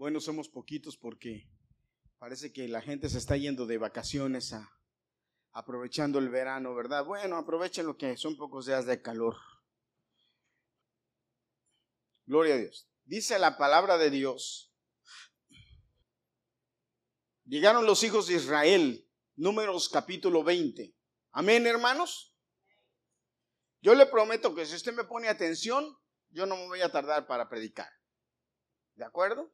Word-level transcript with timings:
Bueno, 0.00 0.18
somos 0.18 0.48
poquitos 0.48 0.96
porque 0.96 1.46
parece 2.16 2.54
que 2.54 2.66
la 2.68 2.80
gente 2.80 3.10
se 3.10 3.18
está 3.18 3.36
yendo 3.36 3.66
de 3.66 3.76
vacaciones 3.76 4.54
a, 4.54 4.72
aprovechando 5.52 6.18
el 6.18 6.30
verano, 6.30 6.74
¿verdad? 6.74 7.04
Bueno, 7.04 7.36
aprovechen 7.36 7.84
lo 7.84 7.98
que 7.98 8.16
son 8.16 8.38
pocos 8.38 8.64
días 8.64 8.86
de 8.86 9.02
calor. 9.02 9.36
Gloria 12.24 12.54
a 12.54 12.56
Dios. 12.56 12.88
Dice 13.04 13.38
la 13.38 13.58
palabra 13.58 13.98
de 13.98 14.08
Dios. 14.08 14.72
Llegaron 17.44 17.84
los 17.84 18.02
hijos 18.02 18.26
de 18.26 18.36
Israel, 18.36 19.06
números 19.36 19.90
capítulo 19.90 20.42
20. 20.42 20.96
Amén, 21.32 21.66
hermanos. 21.66 22.34
Yo 23.82 23.94
le 23.94 24.06
prometo 24.06 24.54
que 24.54 24.64
si 24.64 24.76
usted 24.76 24.94
me 24.94 25.04
pone 25.04 25.28
atención, 25.28 25.94
yo 26.30 26.46
no 26.46 26.56
me 26.56 26.68
voy 26.68 26.80
a 26.80 26.90
tardar 26.90 27.26
para 27.26 27.50
predicar. 27.50 27.90
¿De 28.94 29.04
acuerdo? 29.04 29.52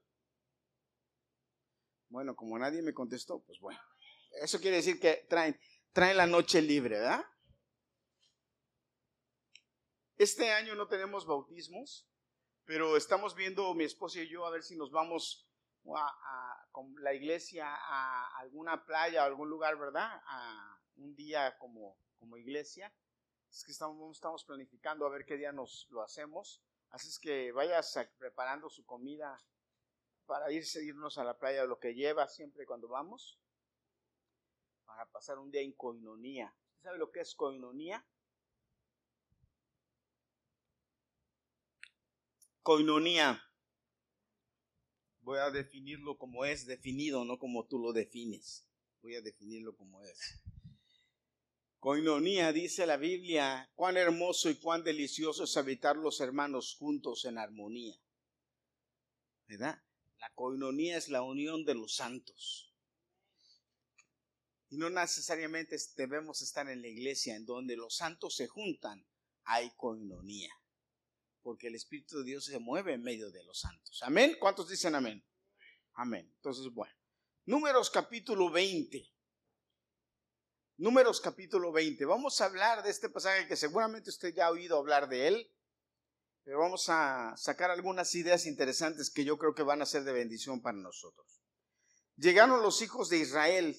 Bueno, 2.08 2.36
como 2.36 2.58
nadie 2.58 2.82
me 2.82 2.94
contestó, 2.94 3.40
pues 3.40 3.58
bueno. 3.60 3.80
Eso 4.42 4.60
quiere 4.60 4.76
decir 4.76 5.00
que 5.00 5.26
traen, 5.28 5.58
traen 5.92 6.16
la 6.16 6.26
noche 6.26 6.62
libre, 6.62 6.98
¿verdad? 6.98 7.24
Este 10.18 10.52
año 10.52 10.74
no 10.74 10.88
tenemos 10.88 11.26
bautismos, 11.26 12.08
pero 12.64 12.96
estamos 12.96 13.34
viendo 13.34 13.74
mi 13.74 13.84
esposa 13.84 14.20
y 14.20 14.28
yo 14.28 14.46
a 14.46 14.50
ver 14.50 14.62
si 14.62 14.76
nos 14.76 14.90
vamos 14.90 15.46
a, 15.94 16.66
con 16.72 16.94
la 17.02 17.14
iglesia 17.14 17.66
a 17.68 18.38
alguna 18.38 18.84
playa 18.84 19.22
o 19.22 19.26
algún 19.26 19.48
lugar, 19.48 19.78
¿verdad? 19.78 20.20
A 20.26 20.80
un 20.96 21.14
día 21.14 21.56
como, 21.58 21.98
como 22.18 22.36
iglesia. 22.36 22.92
Es 23.50 23.64
que 23.64 23.72
estamos, 23.72 24.16
estamos 24.16 24.44
planificando 24.44 25.06
a 25.06 25.10
ver 25.10 25.24
qué 25.24 25.36
día 25.36 25.52
nos 25.52 25.86
lo 25.90 26.02
hacemos. 26.02 26.62
Así 26.90 27.08
es 27.08 27.18
que 27.18 27.52
vayas 27.52 27.98
preparando 28.18 28.70
su 28.70 28.84
comida 28.84 29.38
para 30.26 30.52
irse, 30.52 30.84
irnos 30.84 31.18
a 31.18 31.24
la 31.24 31.38
playa, 31.38 31.64
lo 31.64 31.78
que 31.78 31.94
lleva 31.94 32.28
siempre 32.28 32.66
cuando 32.66 32.88
vamos, 32.88 33.38
para 34.84 35.10
pasar 35.10 35.38
un 35.38 35.50
día 35.50 35.62
en 35.62 35.72
coinonía. 35.72 36.54
¿Usted 36.74 36.82
sabe 36.82 36.98
lo 36.98 37.10
que 37.10 37.20
es 37.20 37.34
coinonía? 37.34 38.06
Coinonía. 42.62 43.42
Voy 45.20 45.38
a 45.38 45.50
definirlo 45.50 46.18
como 46.18 46.44
es 46.44 46.66
definido, 46.66 47.24
no 47.24 47.38
como 47.38 47.66
tú 47.66 47.78
lo 47.78 47.92
defines. 47.92 48.68
Voy 49.02 49.14
a 49.14 49.22
definirlo 49.22 49.76
como 49.76 50.02
es. 50.02 50.42
Coinonía, 51.78 52.52
dice 52.52 52.86
la 52.86 52.96
Biblia, 52.96 53.70
cuán 53.76 53.96
hermoso 53.96 54.50
y 54.50 54.56
cuán 54.56 54.82
delicioso 54.82 55.44
es 55.44 55.56
habitar 55.56 55.96
los 55.96 56.20
hermanos 56.20 56.74
juntos 56.76 57.24
en 57.24 57.38
armonía. 57.38 57.94
¿Verdad? 59.46 59.85
La 60.26 60.34
coinonía 60.34 60.96
es 60.96 61.08
la 61.08 61.22
unión 61.22 61.64
de 61.64 61.76
los 61.76 61.94
santos. 61.94 62.74
Y 64.68 64.76
no 64.76 64.90
necesariamente 64.90 65.76
debemos 65.94 66.42
estar 66.42 66.68
en 66.68 66.82
la 66.82 66.88
iglesia 66.88 67.36
en 67.36 67.46
donde 67.46 67.76
los 67.76 67.94
santos 67.94 68.34
se 68.34 68.48
juntan, 68.48 69.06
hay 69.44 69.70
coinonía. 69.76 70.52
Porque 71.42 71.68
el 71.68 71.76
Espíritu 71.76 72.18
de 72.18 72.24
Dios 72.24 72.44
se 72.44 72.58
mueve 72.58 72.94
en 72.94 73.04
medio 73.04 73.30
de 73.30 73.44
los 73.44 73.60
santos. 73.60 74.02
Amén. 74.02 74.36
¿Cuántos 74.40 74.68
dicen 74.68 74.96
amén? 74.96 75.24
Amén. 75.92 76.28
Entonces, 76.38 76.74
bueno. 76.74 76.92
Números 77.44 77.88
capítulo 77.88 78.50
20. 78.50 79.08
Números 80.78 81.20
capítulo 81.20 81.70
20. 81.70 82.04
Vamos 82.04 82.40
a 82.40 82.46
hablar 82.46 82.82
de 82.82 82.90
este 82.90 83.08
pasaje 83.08 83.46
que 83.46 83.54
seguramente 83.54 84.10
usted 84.10 84.34
ya 84.34 84.46
ha 84.46 84.50
oído 84.50 84.76
hablar 84.76 85.08
de 85.08 85.28
él. 85.28 85.52
Pero 86.46 86.60
vamos 86.60 86.88
a 86.88 87.34
sacar 87.36 87.72
algunas 87.72 88.14
ideas 88.14 88.46
interesantes 88.46 89.10
que 89.10 89.24
yo 89.24 89.36
creo 89.36 89.52
que 89.52 89.64
van 89.64 89.82
a 89.82 89.84
ser 89.84 90.04
de 90.04 90.12
bendición 90.12 90.62
para 90.62 90.78
nosotros. 90.78 91.42
Llegaron 92.14 92.62
los 92.62 92.82
hijos 92.82 93.08
de 93.08 93.18
Israel, 93.18 93.76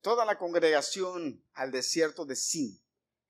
toda 0.00 0.24
la 0.24 0.38
congregación 0.38 1.44
al 1.54 1.72
desierto 1.72 2.24
de 2.24 2.36
Sin, 2.36 2.80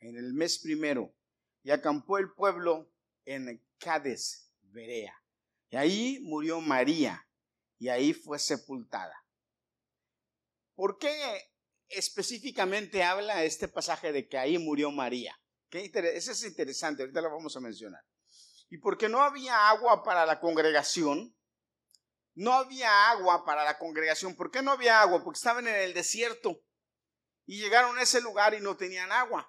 en 0.00 0.16
el 0.18 0.34
mes 0.34 0.58
primero, 0.58 1.14
y 1.62 1.70
acampó 1.70 2.18
el 2.18 2.30
pueblo 2.30 2.92
en 3.24 3.66
Cades, 3.78 4.52
Berea. 4.60 5.18
Y 5.70 5.76
ahí 5.76 6.18
murió 6.20 6.60
María, 6.60 7.26
y 7.78 7.88
ahí 7.88 8.12
fue 8.12 8.38
sepultada. 8.38 9.24
¿Por 10.74 10.98
qué 10.98 11.10
específicamente 11.88 13.02
habla 13.02 13.44
este 13.44 13.66
pasaje 13.66 14.12
de 14.12 14.28
que 14.28 14.36
ahí 14.36 14.58
murió 14.58 14.90
María? 14.90 15.40
Eso 15.70 16.32
es 16.32 16.44
interesante, 16.44 17.02
ahorita 17.02 17.22
lo 17.22 17.30
vamos 17.30 17.56
a 17.56 17.60
mencionar. 17.60 18.04
Y 18.72 18.78
porque 18.78 19.06
no 19.06 19.22
había 19.22 19.68
agua 19.68 20.02
para 20.02 20.24
la 20.24 20.40
congregación, 20.40 21.36
no 22.32 22.54
había 22.54 23.10
agua 23.10 23.44
para 23.44 23.64
la 23.64 23.78
congregación. 23.78 24.34
¿Por 24.34 24.50
qué 24.50 24.62
no 24.62 24.70
había 24.70 25.02
agua? 25.02 25.22
Porque 25.22 25.36
estaban 25.36 25.68
en 25.68 25.74
el 25.74 25.92
desierto 25.92 26.58
y 27.44 27.60
llegaron 27.60 27.98
a 27.98 28.02
ese 28.02 28.22
lugar 28.22 28.54
y 28.54 28.60
no 28.60 28.74
tenían 28.74 29.12
agua. 29.12 29.46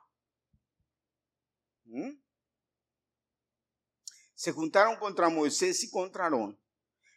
¿Mm? 1.86 2.22
Se 4.34 4.52
juntaron 4.52 4.98
contra 4.98 5.30
Moisés 5.30 5.82
y 5.86 5.90
contra 5.90 6.26
Aarón 6.26 6.62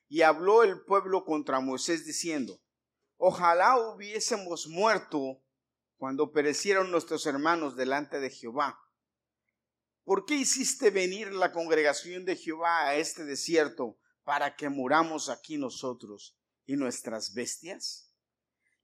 y 0.06 0.22
habló 0.22 0.62
el 0.62 0.84
pueblo 0.84 1.24
contra 1.24 1.58
Moisés 1.58 2.06
diciendo, 2.06 2.62
ojalá 3.16 3.78
hubiésemos 3.78 4.68
muerto 4.68 5.42
cuando 5.96 6.30
perecieron 6.30 6.92
nuestros 6.92 7.26
hermanos 7.26 7.74
delante 7.74 8.20
de 8.20 8.30
Jehová 8.30 8.85
¿Por 10.06 10.24
qué 10.24 10.36
hiciste 10.36 10.90
venir 10.90 11.32
la 11.32 11.50
congregación 11.50 12.24
de 12.24 12.36
Jehová 12.36 12.86
a 12.86 12.94
este 12.94 13.24
desierto 13.24 13.98
para 14.22 14.54
que 14.54 14.68
muramos 14.68 15.28
aquí 15.28 15.58
nosotros 15.58 16.38
y 16.64 16.76
nuestras 16.76 17.34
bestias? 17.34 18.12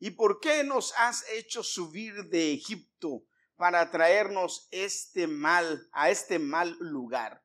¿Y 0.01 0.11
por 0.11 0.41
qué 0.41 0.65
nos 0.65 0.93
has 0.99 1.25
hecho 1.31 1.63
subir 1.63 2.25
de 2.25 2.53
Egipto 2.53 3.25
para 3.55 3.89
traernos 3.93 4.67
este 4.73 5.29
mal 5.29 5.89
a 5.93 6.11
este 6.11 6.41
mal 6.41 6.77
lugar? 6.81 7.45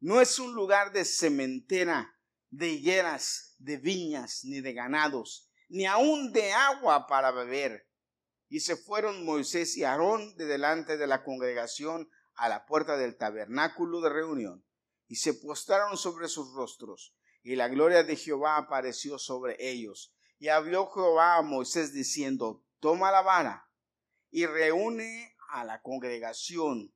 No 0.00 0.22
es 0.22 0.38
un 0.38 0.54
lugar 0.54 0.90
de 0.90 1.04
cementera, 1.04 2.18
de 2.48 2.70
higueras, 2.70 3.54
de 3.58 3.76
viñas, 3.76 4.46
ni 4.46 4.62
de 4.62 4.72
ganados, 4.72 5.50
ni 5.68 5.84
aun 5.84 6.32
de 6.32 6.54
agua 6.54 7.06
para 7.06 7.32
beber. 7.32 7.86
Y 8.48 8.60
se 8.60 8.76
fueron 8.76 9.26
Moisés 9.26 9.76
y 9.76 9.84
Aarón 9.84 10.34
de 10.36 10.46
delante 10.46 10.96
de 10.96 11.06
la 11.06 11.22
congregación 11.22 12.08
a 12.36 12.48
la 12.48 12.66
puerta 12.66 12.96
del 12.96 13.16
tabernáculo 13.16 14.00
de 14.00 14.10
reunión 14.10 14.64
y 15.06 15.16
se 15.16 15.34
postraron 15.34 15.96
sobre 15.96 16.28
sus 16.28 16.52
rostros 16.54 17.14
y 17.44 17.56
la 17.56 17.68
gloria 17.68 18.02
de 18.02 18.16
Jehová 18.16 18.56
apareció 18.56 19.18
sobre 19.18 19.56
ellos. 19.58 20.14
Y 20.38 20.48
habló 20.48 20.90
Jehová 20.90 21.36
a 21.36 21.42
Moisés 21.42 21.92
diciendo, 21.92 22.64
toma 22.80 23.12
la 23.12 23.20
vara 23.20 23.70
y 24.30 24.46
reúne 24.46 25.36
a 25.50 25.62
la 25.62 25.80
congregación, 25.82 26.92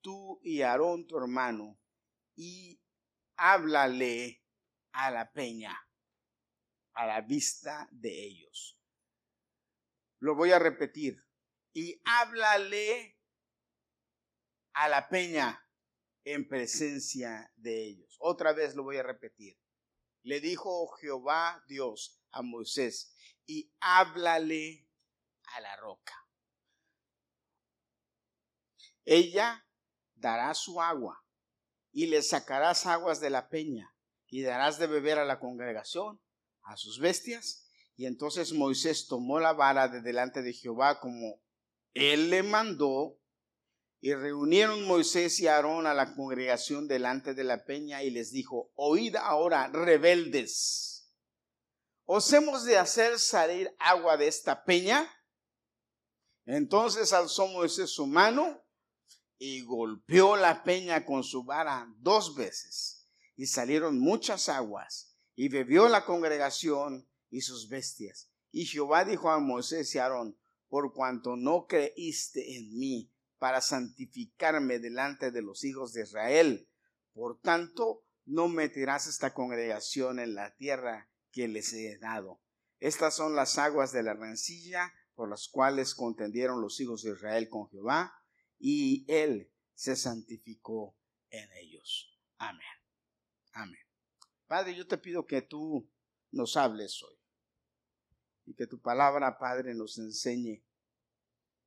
tú 0.00 0.40
y 0.42 0.62
Aarón 0.62 1.06
tu 1.06 1.18
hermano, 1.18 1.78
y 2.34 2.80
háblale 3.36 4.42
a 4.92 5.10
la 5.10 5.30
peña, 5.32 5.78
a 6.94 7.06
la 7.06 7.20
vista 7.20 7.86
de 7.92 8.24
ellos. 8.24 8.78
Lo 10.18 10.34
voy 10.34 10.52
a 10.52 10.58
repetir. 10.58 11.22
Y 11.74 12.00
háblale 12.04 13.13
a 14.74 14.88
la 14.88 15.08
peña 15.08 15.64
en 16.24 16.46
presencia 16.48 17.52
de 17.56 17.84
ellos. 17.84 18.16
Otra 18.20 18.52
vez 18.52 18.74
lo 18.74 18.82
voy 18.82 18.96
a 18.96 19.02
repetir. 19.02 19.58
Le 20.22 20.40
dijo 20.40 20.88
Jehová 21.00 21.62
Dios 21.68 22.20
a 22.30 22.42
Moisés, 22.42 23.14
y 23.46 23.72
háblale 23.80 24.88
a 25.54 25.60
la 25.60 25.76
roca. 25.76 26.14
Ella 29.04 29.66
dará 30.14 30.54
su 30.54 30.80
agua, 30.80 31.24
y 31.92 32.06
le 32.06 32.22
sacarás 32.22 32.86
aguas 32.86 33.20
de 33.20 33.30
la 33.30 33.48
peña, 33.48 33.94
y 34.26 34.42
darás 34.42 34.78
de 34.78 34.86
beber 34.86 35.18
a 35.18 35.24
la 35.24 35.38
congregación, 35.38 36.20
a 36.62 36.76
sus 36.76 36.98
bestias. 36.98 37.68
Y 37.96 38.06
entonces 38.06 38.52
Moisés 38.52 39.06
tomó 39.06 39.38
la 39.38 39.52
vara 39.52 39.88
de 39.88 40.00
delante 40.00 40.42
de 40.42 40.52
Jehová 40.52 40.98
como 40.98 41.40
él 41.92 42.30
le 42.30 42.42
mandó, 42.42 43.20
y 44.04 44.12
reunieron 44.12 44.86
Moisés 44.86 45.40
y 45.40 45.46
Aarón 45.46 45.86
a 45.86 45.94
la 45.94 46.14
congregación 46.14 46.86
delante 46.86 47.32
de 47.32 47.42
la 47.42 47.64
peña 47.64 48.02
y 48.02 48.10
les 48.10 48.32
dijo, 48.32 48.70
oíd 48.74 49.16
ahora, 49.16 49.68
rebeldes, 49.68 51.10
¿os 52.04 52.30
hemos 52.34 52.66
de 52.66 52.76
hacer 52.76 53.18
salir 53.18 53.74
agua 53.78 54.18
de 54.18 54.28
esta 54.28 54.62
peña? 54.62 55.10
Entonces 56.44 57.14
alzó 57.14 57.46
Moisés 57.46 57.94
su 57.94 58.06
mano 58.06 58.62
y 59.38 59.62
golpeó 59.62 60.36
la 60.36 60.64
peña 60.64 61.06
con 61.06 61.24
su 61.24 61.42
vara 61.42 61.90
dos 61.96 62.34
veces, 62.34 63.08
y 63.36 63.46
salieron 63.46 63.98
muchas 63.98 64.50
aguas, 64.50 65.16
y 65.34 65.48
bebió 65.48 65.88
la 65.88 66.04
congregación 66.04 67.08
y 67.30 67.40
sus 67.40 67.70
bestias. 67.70 68.30
Y 68.50 68.66
Jehová 68.66 69.06
dijo 69.06 69.30
a 69.30 69.38
Moisés 69.38 69.94
y 69.94 69.98
Aarón, 69.98 70.38
por 70.68 70.92
cuanto 70.92 71.36
no 71.36 71.64
creíste 71.66 72.58
en 72.58 72.78
mí, 72.78 73.13
para 73.44 73.60
santificarme 73.60 74.78
delante 74.78 75.30
de 75.30 75.42
los 75.42 75.64
hijos 75.64 75.92
de 75.92 76.04
Israel. 76.04 76.66
Por 77.12 77.38
tanto, 77.42 78.02
no 78.24 78.48
meterás 78.48 79.06
esta 79.06 79.34
congregación 79.34 80.18
en 80.18 80.34
la 80.34 80.56
tierra 80.56 81.10
que 81.30 81.46
les 81.46 81.74
he 81.74 81.98
dado. 81.98 82.40
Estas 82.80 83.14
son 83.14 83.36
las 83.36 83.58
aguas 83.58 83.92
de 83.92 84.02
la 84.02 84.14
rencilla 84.14 84.94
por 85.14 85.28
las 85.28 85.50
cuales 85.50 85.94
contendieron 85.94 86.62
los 86.62 86.80
hijos 86.80 87.02
de 87.02 87.10
Israel 87.10 87.50
con 87.50 87.68
Jehová, 87.68 88.14
y 88.58 89.04
él 89.08 89.52
se 89.74 89.94
santificó 89.94 90.96
en 91.28 91.46
ellos. 91.52 92.18
Amén. 92.38 92.64
Amén. 93.52 93.86
Padre, 94.46 94.74
yo 94.74 94.86
te 94.86 94.96
pido 94.96 95.26
que 95.26 95.42
tú 95.42 95.86
nos 96.30 96.56
hables 96.56 97.02
hoy 97.02 97.18
y 98.46 98.54
que 98.54 98.66
tu 98.66 98.80
palabra, 98.80 99.36
Padre, 99.38 99.74
nos 99.74 99.98
enseñe 99.98 100.64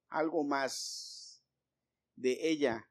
algo 0.10 0.44
más 0.44 1.17
de 2.18 2.50
ella 2.50 2.90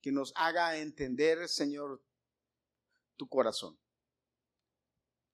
que 0.00 0.12
nos 0.12 0.32
haga 0.36 0.78
entender, 0.78 1.48
Señor, 1.48 2.02
tu 3.16 3.28
corazón. 3.28 3.78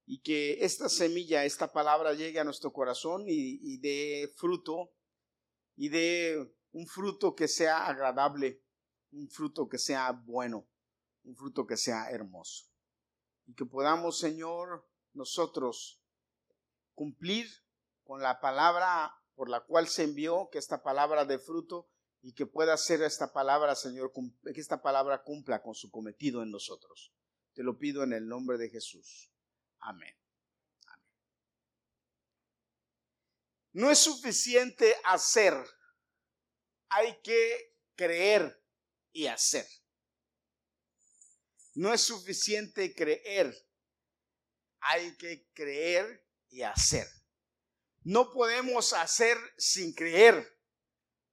Y 0.06 0.22
que 0.22 0.64
esta 0.64 0.88
semilla, 0.88 1.44
esta 1.44 1.72
palabra 1.72 2.14
llegue 2.14 2.40
a 2.40 2.44
nuestro 2.44 2.72
corazón 2.72 3.24
y, 3.26 3.78
dé 3.78 4.32
fruto, 4.36 4.92
y 5.76 5.88
dé 5.88 6.54
un 6.72 6.86
fruto 6.86 7.34
que 7.34 7.46
sea 7.46 7.86
agradable, 7.86 8.64
un 9.12 9.28
fruto 9.28 9.68
que 9.68 9.78
sea 9.78 10.12
bueno, 10.12 10.68
un 11.24 11.36
fruto 11.36 11.66
que 11.66 11.76
sea 11.76 12.10
hermoso. 12.10 12.66
Y 13.46 13.54
que 13.54 13.66
podamos, 13.66 14.18
Señor, 14.18 14.88
nosotros 15.12 16.02
cumplir 16.94 17.48
con 18.02 18.20
la 18.22 18.40
palabra 18.40 19.14
por 19.34 19.48
la 19.48 19.64
cual 19.64 19.88
se 19.88 20.04
envió, 20.04 20.48
que 20.50 20.58
esta 20.58 20.82
palabra 20.82 21.24
de 21.24 21.38
fruto 21.38 21.88
y 22.22 22.34
que 22.34 22.46
pueda 22.46 22.76
ser 22.76 23.02
esta 23.02 23.32
palabra, 23.32 23.74
Señor, 23.74 24.12
que 24.12 24.60
esta 24.60 24.82
palabra 24.82 25.22
cumpla 25.22 25.62
con 25.62 25.74
su 25.74 25.90
cometido 25.90 26.42
en 26.42 26.50
nosotros. 26.50 27.12
Te 27.54 27.62
lo 27.62 27.78
pido 27.78 28.02
en 28.02 28.12
el 28.12 28.28
nombre 28.28 28.58
de 28.58 28.68
Jesús. 28.68 29.32
Amén. 29.80 30.14
Amén. 30.86 31.08
No 33.72 33.90
es 33.90 33.98
suficiente 33.98 34.94
hacer, 35.04 35.54
hay 36.88 37.20
que 37.22 37.76
creer 37.96 38.62
y 39.12 39.26
hacer. 39.26 39.66
No 41.74 41.92
es 41.94 42.02
suficiente 42.02 42.94
creer, 42.94 43.54
hay 44.80 45.16
que 45.16 45.48
creer 45.54 46.26
y 46.48 46.62
hacer. 46.62 47.06
No 48.02 48.30
podemos 48.32 48.92
hacer 48.92 49.38
sin 49.56 49.94
creer. 49.94 50.59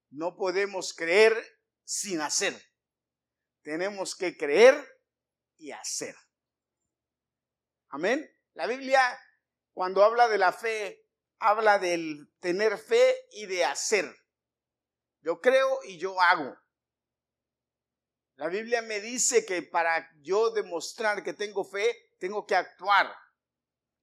No 0.09 0.36
podemos 0.36 0.94
creer 0.94 1.36
sin 1.83 2.21
hacer. 2.21 2.54
Tenemos 3.62 4.15
que 4.15 4.38
creer 4.38 4.75
y 5.57 5.71
hacer. 5.71 6.15
Amén. 7.89 8.30
La 8.54 8.68
Biblia, 8.68 9.19
cuando 9.74 10.04
habla 10.04 10.27
de 10.27 10.38
la 10.38 10.54
fe, 10.54 11.06
habla 11.39 11.80
del 11.80 12.31
tener 12.39 12.77
fe 12.77 13.15
y 13.31 13.45
de 13.45 13.65
hacer. 13.65 14.13
Yo 15.21 15.42
creo 15.42 15.80
y 15.83 15.98
yo 15.98 16.19
hago. 16.21 16.57
La 18.36 18.50
Biblia 18.50 18.81
me 18.81 19.00
dice 19.00 19.45
que 19.45 19.63
para 19.63 20.10
yo 20.21 20.51
demostrar 20.51 21.24
que 21.24 21.33
tengo 21.33 21.65
fe, 21.65 22.13
tengo 22.19 22.45
que 22.45 22.56
actuar. 22.56 23.13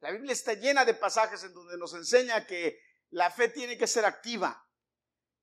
La 0.00 0.10
Biblia 0.10 0.32
está 0.32 0.54
llena 0.54 0.84
de 0.84 0.94
pasajes 0.94 1.44
en 1.44 1.54
donde 1.54 1.78
nos 1.78 1.94
enseña 1.94 2.46
que 2.46 2.78
la 3.10 3.30
fe 3.30 3.48
tiene 3.48 3.78
que 3.78 3.86
ser 3.86 4.04
activa. 4.04 4.63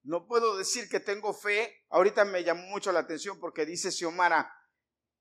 No 0.03 0.27
puedo 0.27 0.57
decir 0.57 0.89
que 0.89 0.99
tengo 0.99 1.33
fe. 1.33 1.85
Ahorita 1.89 2.25
me 2.25 2.43
llamó 2.43 2.63
mucho 2.67 2.91
la 2.91 3.01
atención 3.01 3.39
porque 3.39 3.65
dice 3.65 3.91
Xiomara, 3.91 4.51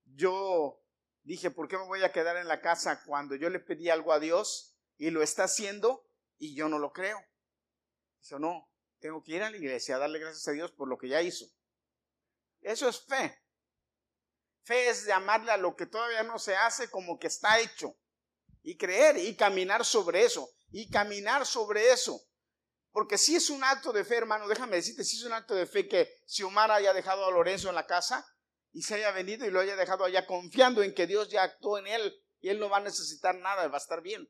yo 0.05 0.83
dije, 1.23 1.51
¿por 1.51 1.69
qué 1.69 1.77
me 1.77 1.87
voy 1.87 2.03
a 2.03 2.13
quedar 2.13 2.37
en 2.37 2.49
la 2.49 2.61
casa 2.61 3.03
cuando 3.05 3.35
yo 3.37 3.51
le 3.51 3.61
pedí 3.61 3.91
algo 3.91 4.13
a 4.13 4.21
Dios 4.21 4.77
y 4.97 5.11
lo 5.11 5.23
está 5.23 5.45
haciendo 5.45 6.07
y 6.39 6.55
yo 6.55 6.69
no 6.69 6.79
lo 6.79 6.93
creo? 6.93 7.19
Dice, 8.21 8.39
no, 8.39 8.71
tengo 9.01 9.23
que 9.23 9.33
ir 9.33 9.43
a 9.43 9.51
la 9.51 9.57
iglesia 9.57 9.97
a 9.97 9.99
darle 9.99 10.19
gracias 10.19 10.47
a 10.49 10.53
Dios 10.53 10.73
por 10.73 10.89
lo 10.89 10.99
que 10.99 11.09
ya 11.09 11.23
hizo. 11.23 11.47
Eso 12.61 12.89
es 12.89 13.01
fe. 13.07 13.39
Fe 14.63 14.89
es 14.89 15.07
llamarle 15.07 15.53
a 15.53 15.57
lo 15.57 15.75
que 15.75 15.87
todavía 15.87 16.23
no 16.23 16.39
se 16.39 16.55
hace 16.57 16.91
como 16.91 17.19
que 17.19 17.27
está 17.27 17.59
hecho. 17.61 17.97
Y 18.63 18.77
creer 18.77 19.17
y 19.17 19.35
caminar 19.37 19.85
sobre 19.85 20.25
eso. 20.25 20.51
Y 20.71 20.91
caminar 20.91 21.47
sobre 21.47 21.91
eso. 21.91 22.21
Porque 22.93 23.19
si 23.19 23.37
es 23.37 23.51
un 23.51 23.63
acto 23.63 23.93
de 23.93 24.05
fe, 24.05 24.17
hermano, 24.17 24.49
déjame 24.49 24.77
decirte, 24.77 25.05
si 25.05 25.17
es 25.17 25.25
un 25.25 25.33
acto 25.33 25.55
de 25.55 25.67
fe 25.67 25.87
que 25.87 26.23
Xiomara 26.27 26.77
haya 26.77 26.93
dejado 26.93 27.25
a 27.25 27.31
Lorenzo 27.31 27.69
en 27.69 27.77
la 27.77 27.87
casa 27.87 28.27
y 28.73 28.83
se 28.83 28.97
haya 28.97 29.13
venido 29.13 29.47
y 29.47 29.51
lo 29.51 29.61
haya 29.61 29.77
dejado 29.77 30.05
allá 30.05 30.27
confiando 30.27 30.83
en 30.83 30.95
que 30.95 31.07
Dios 31.07 31.29
ya 31.29 31.45
actuó 31.45 31.79
en 31.79 31.87
él 31.87 32.15
y 32.41 32.49
él 32.49 32.59
no 32.59 32.69
va 32.69 32.79
a 32.79 32.81
necesitar 32.81 33.37
nada, 33.37 33.69
va 33.69 33.77
a 33.77 33.81
estar 33.81 34.03
bien. 34.03 34.29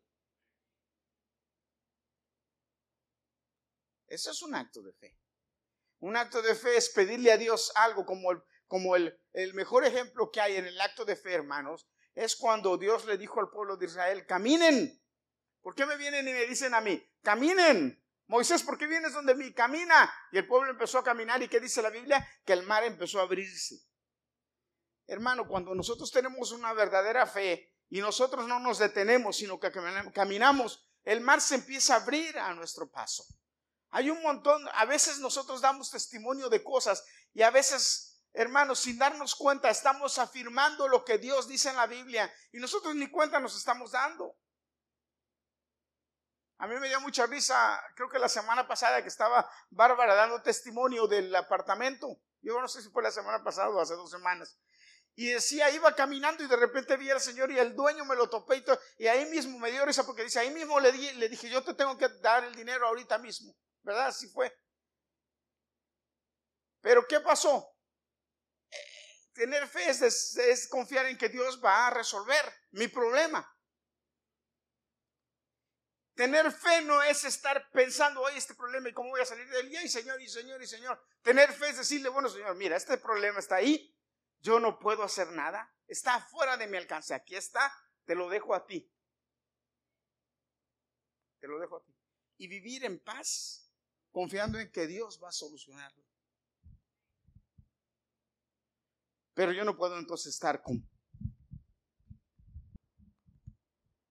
Eso 4.09 4.31
es 4.31 4.43
un 4.43 4.55
acto 4.55 4.83
de 4.83 4.93
fe. 4.93 5.17
Un 6.01 6.17
acto 6.17 6.43
de 6.43 6.55
fe 6.55 6.77
es 6.77 6.91
pedirle 6.91 7.33
a 7.33 7.37
Dios 7.37 7.73
algo 7.77 8.05
como 8.05 8.33
el, 8.33 8.43
como 8.67 8.97
el, 8.97 9.19
el 9.33 9.55
mejor 9.55 9.85
ejemplo 9.85 10.31
que 10.31 10.41
hay 10.41 10.57
en 10.57 10.67
el 10.67 10.81
acto 10.81 11.05
de 11.05 11.17
fe, 11.17 11.33
hermanos, 11.35 11.89
es 12.15 12.37
cuando 12.37 12.77
Dios 12.77 13.05
le 13.07 13.17
dijo 13.17 13.41
al 13.41 13.51
pueblo 13.51 13.77
de 13.77 13.87
Israel, 13.87 14.27
caminen. 14.27 15.01
¿Por 15.63 15.75
qué 15.75 15.87
me 15.87 15.97
vienen 15.97 16.27
y 16.27 16.33
me 16.33 16.47
dicen 16.47 16.75
a 16.75 16.81
mí, 16.81 17.03
caminen? 17.23 18.00
Moisés, 18.31 18.63
¿por 18.63 18.79
qué 18.79 18.87
vienes 18.87 19.13
donde 19.13 19.35
mí? 19.35 19.53
Camina. 19.53 20.09
Y 20.31 20.39
el 20.39 20.47
pueblo 20.47 20.71
empezó 20.71 21.01
a 21.01 21.05
caminar. 21.05 21.43
¿Y 21.43 21.49
qué 21.49 21.59
dice 21.59 21.83
la 21.83 21.91
Biblia? 21.91 22.25
Que 22.47 22.53
el 22.53 22.63
mar 22.63 22.85
empezó 22.85 23.19
a 23.19 23.23
abrirse. 23.23 23.81
Hermano, 25.09 25.49
cuando 25.49 25.75
nosotros 25.75 26.13
tenemos 26.13 26.53
una 26.53 26.73
verdadera 26.73 27.27
fe 27.27 27.75
y 27.89 28.01
nosotros 28.01 28.47
no 28.47 28.61
nos 28.61 28.79
detenemos, 28.79 29.37
sino 29.37 29.59
que 29.59 29.73
caminamos, 30.15 30.87
el 31.03 31.21
mar 31.21 31.41
se 31.41 31.57
empieza 31.57 31.95
a 31.95 32.03
abrir 32.03 32.39
a 32.39 32.55
nuestro 32.55 32.89
paso. 32.89 33.25
Hay 33.91 34.11
un 34.11 34.23
montón, 34.23 34.65
a 34.75 34.85
veces 34.85 35.19
nosotros 35.19 35.61
damos 35.61 35.91
testimonio 35.91 36.49
de 36.49 36.63
cosas 36.63 37.05
y 37.35 37.43
a 37.43 37.51
veces, 37.51 38.23
hermanos, 38.33 38.79
sin 38.79 38.97
darnos 38.97 39.35
cuenta, 39.35 39.71
estamos 39.71 40.21
afirmando 40.21 40.87
lo 40.87 41.05
que 41.05 41.19
Dios 41.19 41.49
dice 41.49 41.71
en 41.71 41.77
la 41.77 41.89
Biblia 41.89 42.33
y 42.53 42.59
nosotros 42.59 42.95
ni 42.95 43.11
cuenta 43.11 43.41
nos 43.41 43.57
estamos 43.57 43.91
dando. 43.91 44.37
A 46.61 46.67
mí 46.67 46.77
me 46.79 46.89
dio 46.89 47.01
mucha 47.01 47.25
risa, 47.25 47.83
creo 47.97 48.11
que 48.11 48.19
la 48.19 48.29
semana 48.29 48.69
pasada 48.69 49.01
que 49.01 49.09
estaba 49.09 49.51
Bárbara 49.71 50.15
dando 50.15 50.43
testimonio 50.43 51.07
del 51.07 51.35
apartamento. 51.35 52.21
Yo 52.43 52.61
no 52.61 52.69
sé 52.69 52.83
si 52.83 52.91
fue 52.91 53.03
la 53.03 53.11
semana 53.11 53.43
pasada 53.43 53.71
o 53.71 53.81
hace 53.81 53.95
dos 53.95 54.11
semanas. 54.11 54.59
Y 55.15 55.29
decía, 55.29 55.71
iba 55.71 55.95
caminando 55.97 56.45
y 56.45 56.49
de 56.49 56.57
repente 56.57 56.99
vi 56.99 57.11
al 57.11 57.21
Señor 57.21 57.51
y 57.51 57.59
el 57.59 57.75
dueño 57.75 58.05
me 58.05 58.15
lo 58.15 58.29
topé 58.29 58.57
y, 58.57 58.61
todo, 58.61 58.79
y 58.99 59.07
ahí 59.07 59.25
mismo 59.31 59.59
me 59.59 59.71
dio 59.71 59.87
risa 59.87 60.05
porque 60.05 60.23
dice, 60.23 60.39
ahí 60.39 60.51
mismo 60.51 60.79
le, 60.81 60.93
le 60.93 61.29
dije, 61.31 61.49
yo 61.49 61.65
te 61.65 61.73
tengo 61.73 61.97
que 61.97 62.11
dar 62.21 62.45
el 62.45 62.55
dinero 62.55 62.87
ahorita 62.87 63.17
mismo. 63.17 63.57
¿Verdad? 63.83 64.09
Así 64.09 64.29
fue. 64.29 64.55
Pero 66.83 67.07
¿qué 67.09 67.21
pasó? 67.21 67.75
Eh, 68.71 69.31
tener 69.33 69.67
fe 69.67 69.89
es 69.89 70.69
confiar 70.71 71.07
en 71.07 71.17
que 71.17 71.31
Dios 71.31 71.59
va 71.65 71.87
a 71.87 71.91
resolver 71.91 72.45
mi 72.73 72.87
problema. 72.89 73.51
Tener 76.21 76.53
fe 76.53 76.83
no 76.83 77.03
es 77.03 77.25
estar 77.25 77.71
pensando, 77.71 78.21
oye, 78.21 78.37
este 78.37 78.55
problema 78.55 78.91
y 78.91 78.93
cómo 78.93 79.09
voy 79.09 79.23
a 79.23 79.25
salir 79.25 79.49
de 79.49 79.61
él. 79.61 79.73
Y 79.73 79.89
Señor, 79.89 80.21
y 80.21 80.29
Señor, 80.29 80.63
y 80.63 80.67
Señor. 80.67 81.03
Tener 81.23 81.51
fe 81.51 81.71
es 81.71 81.79
decirle, 81.79 82.11
bueno, 82.11 82.29
Señor, 82.29 82.55
mira, 82.57 82.77
este 82.77 82.99
problema 82.99 83.39
está 83.39 83.55
ahí, 83.55 83.97
yo 84.43 84.61
no 84.61 84.79
puedo 84.79 85.03
hacer 85.03 85.33
nada, 85.33 85.75
está 85.87 86.21
fuera 86.21 86.59
de 86.59 86.67
mi 86.67 86.77
alcance, 86.77 87.15
aquí 87.15 87.37
está, 87.37 87.73
te 88.05 88.15
lo 88.15 88.29
dejo 88.29 88.55
a 88.55 88.67
ti. 88.67 88.93
Te 91.39 91.49
lo 91.49 91.59
dejo 91.59 91.79
a 91.79 91.85
ti. 91.85 91.97
Y 92.37 92.49
vivir 92.49 92.85
en 92.85 92.99
paz, 92.99 93.73
confiando 94.13 94.59
en 94.59 94.71
que 94.71 94.87
Dios 94.87 95.19
va 95.25 95.31
a 95.31 95.33
solucionarlo. 95.33 96.05
Pero 99.33 99.53
yo 99.53 99.65
no 99.65 99.75
puedo 99.75 99.99
entonces 99.99 100.35
estar 100.35 100.63
con 100.63 100.87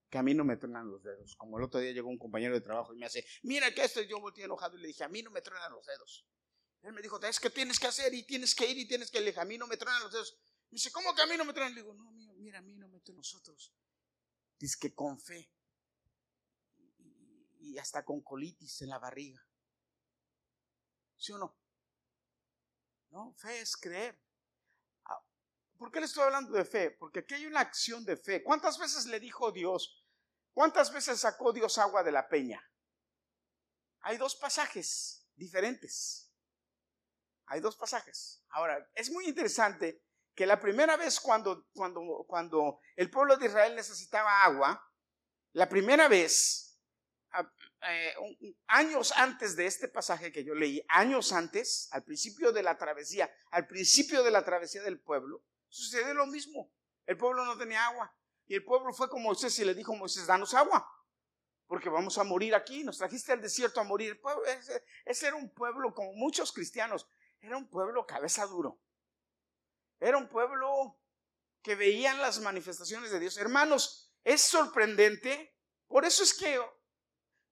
que 0.10 0.18
a 0.18 0.24
mí 0.24 0.34
no 0.34 0.44
me 0.44 0.58
truenan 0.58 0.90
los 0.90 1.04
dedos. 1.04 1.36
Como 1.36 1.58
el 1.58 1.64
otro 1.64 1.80
día 1.80 1.92
llegó 1.92 2.10
un 2.10 2.18
compañero 2.18 2.54
de 2.54 2.62
trabajo 2.62 2.94
y 2.94 2.98
me 2.98 3.06
hace, 3.06 3.26
mira 3.44 3.74
que 3.74 3.84
esto, 3.84 4.02
yo 4.02 4.20
volteé 4.20 4.46
enojado 4.46 4.78
y 4.78 4.82
le 4.82 4.88
dije, 4.88 5.04
a 5.04 5.10
mí 5.10 5.22
no 5.22 5.32
me 5.32 5.42
truenan 5.42 5.72
los 5.72 5.86
dedos. 5.86 6.26
Él 6.82 6.94
me 6.94 7.02
dijo, 7.02 7.20
es 7.22 7.40
que 7.40 7.50
tienes 7.50 7.80
que 7.80 7.88
hacer 7.88 8.14
y 8.14 8.24
tienes 8.24 8.56
que 8.56 8.66
ir 8.66 8.78
y 8.78 8.88
tienes 8.88 9.12
que, 9.12 9.20
le 9.20 9.28
dije, 9.28 9.40
a 9.40 9.46
mí 9.46 9.58
no 9.58 9.68
me 9.68 9.78
truenan 9.78 10.02
los 10.02 10.12
dedos. 10.12 10.38
Me 10.70 10.76
dice, 10.76 10.92
¿cómo 10.92 11.14
que 11.14 11.22
a 11.22 11.26
mí 11.26 11.36
no 11.38 11.46
me 11.46 11.54
truenan? 11.54 11.76
Le 11.76 11.82
digo, 11.82 11.94
no, 11.94 12.12
mira, 12.38 12.60
a 12.60 12.62
mí 12.62 12.76
no 12.76 12.88
me 12.88 13.00
truenan 13.02 13.18
nosotros. 13.18 13.74
Dice 14.58 14.78
que 14.80 14.94
con 14.94 15.20
fe 15.20 15.52
y, 16.78 17.72
y 17.72 17.78
hasta 17.78 18.04
con 18.04 18.22
colitis 18.22 18.82
en 18.82 18.90
la 18.90 19.00
barriga. 19.00 19.46
¿Sí 21.18 21.34
o 21.34 21.38
no? 21.38 21.56
No, 23.12 23.34
fe 23.34 23.62
es 23.62 23.76
creer. 23.76 24.18
Ah, 25.06 25.22
¿Por 25.78 25.92
qué 25.92 26.00
le 26.00 26.06
estoy 26.06 26.24
hablando 26.24 26.52
de 26.52 26.66
fe? 26.66 26.92
Porque 26.92 27.20
aquí 27.20 27.34
hay 27.34 27.46
una 27.46 27.60
acción 27.60 28.06
de 28.06 28.16
fe. 28.16 28.44
¿Cuántas 28.44 28.78
veces 28.78 29.06
le 29.06 29.20
dijo 29.20 29.52
Dios, 29.52 29.99
¿Cuántas 30.54 30.92
veces 30.92 31.20
sacó 31.20 31.54
Dios 31.54 31.78
agua 31.78 32.04
de 32.04 32.12
la 32.12 32.28
peña? 32.28 32.64
Hay 34.02 34.18
dos 34.18 34.36
pasajes 34.36 35.28
diferentes. 35.36 36.34
Hay 37.48 37.62
dos 37.62 37.76
pasajes. 37.76 38.44
Ahora, 38.50 38.90
es 38.94 39.10
muy 39.10 39.26
interesante 39.26 40.04
que 40.36 40.46
la 40.46 40.60
primera 40.60 40.96
vez 40.98 41.20
cuando, 41.20 41.68
cuando, 41.74 42.26
cuando 42.28 42.80
el 42.96 43.10
pueblo 43.10 43.38
de 43.38 43.48
Israel 43.48 43.76
necesitaba 43.76 44.44
agua, 44.44 44.86
La 45.54 45.68
primera 45.68 46.08
vez, 46.08 46.80
eh, 47.82 48.14
años 48.68 49.12
antes 49.16 49.56
de 49.56 49.66
este 49.66 49.88
pasaje 49.88 50.32
que 50.32 50.44
yo 50.44 50.54
leí, 50.54 50.86
años 50.90 51.32
antes, 51.34 51.90
al 51.92 52.04
principio 52.04 52.52
de 52.52 52.62
la 52.62 52.78
travesía, 52.78 53.34
al 53.50 53.66
principio 53.66 54.24
de 54.24 54.30
la 54.30 54.46
travesía 54.46 54.84
del 54.84 55.00
pueblo, 55.02 55.44
sucedió 55.68 56.14
lo 56.14 56.28
mismo. 56.28 56.72
El 57.06 57.18
pueblo 57.18 57.46
no 57.46 57.58
tenía 57.58 57.84
agua. 57.88 58.16
Y 58.50 58.56
el 58.56 58.66
pueblo 58.66 58.92
fue 58.92 59.08
como 59.08 59.26
Moisés 59.26 59.58
y 59.60 59.64
le 59.64 59.76
dijo, 59.76 59.96
Moisés, 59.96 60.26
danos 60.26 60.56
agua, 60.56 60.92
porque 61.68 61.88
vamos 61.88 62.18
a 62.18 62.24
morir 62.24 62.56
aquí. 62.56 62.84
Nos 62.84 62.98
trajiste 62.98 63.32
al 63.32 63.42
desierto 63.42 63.80
a 63.80 63.84
morir. 63.84 64.20
Ese, 64.48 64.84
ese 65.06 65.28
era 65.28 65.36
un 65.36 65.54
pueblo, 65.54 65.94
como 65.94 66.14
muchos 66.14 66.52
cristianos, 66.52 67.08
era 67.42 67.56
un 67.56 67.70
pueblo 67.70 68.08
cabeza 68.08 68.48
duro. 68.48 68.82
Era 70.00 70.18
un 70.18 70.28
pueblo 70.28 71.00
que 71.62 71.76
veían 71.76 72.20
las 72.20 72.40
manifestaciones 72.40 73.12
de 73.12 73.20
Dios. 73.20 73.38
Hermanos, 73.38 74.12
es 74.24 74.42
sorprendente. 74.42 75.56
Por 75.88 76.04
eso 76.04 76.24
es 76.24 76.34
que 76.34 76.60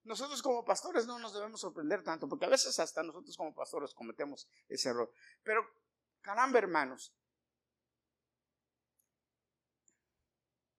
nosotros 0.03 0.41
como 0.41 0.65
pastores 0.65 1.05
no 1.05 1.19
nos 1.19 1.31
debemos 1.31 1.61
sorprender 1.61 2.03
tanto, 2.03 2.27
porque 2.27 2.45
a 2.45 2.49
veces 2.49 2.79
hasta 2.79 3.03
nosotros 3.03 3.37
como 3.37 3.53
pastores 3.53 3.93
cometemos 3.93 4.49
ese 4.67 4.89
error. 4.89 5.11
Pero, 5.43 5.63
caramba, 6.21 6.57
hermanos, 6.57 7.13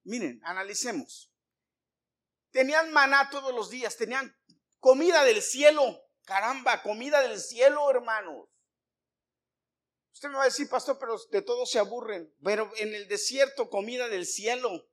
miren, 0.09 0.41
analicemos. 0.45 1.33
Tenían 2.50 2.93
maná 2.93 3.29
todos 3.31 3.55
los 3.55 3.71
días, 3.71 3.97
tenían 3.97 4.35
comida 4.81 5.25
del 5.25 5.43
cielo, 5.43 6.00
caramba, 6.25 6.83
comida 6.83 7.23
del 7.23 7.38
cielo, 7.38 7.91
hermanos. 7.91 8.49
Usted 10.12 10.31
me 10.31 10.37
va 10.37 10.43
a 10.43 10.47
decir, 10.47 10.69
pastor, 10.69 10.99
pero 10.99 11.17
de 11.31 11.43
todo 11.43 11.65
se 11.65 11.79
aburren. 11.79 12.35
Pero 12.43 12.73
en 12.77 12.95
el 12.95 13.07
desierto, 13.07 13.71
comida 13.71 14.09
del 14.09 14.27
cielo. 14.27 14.91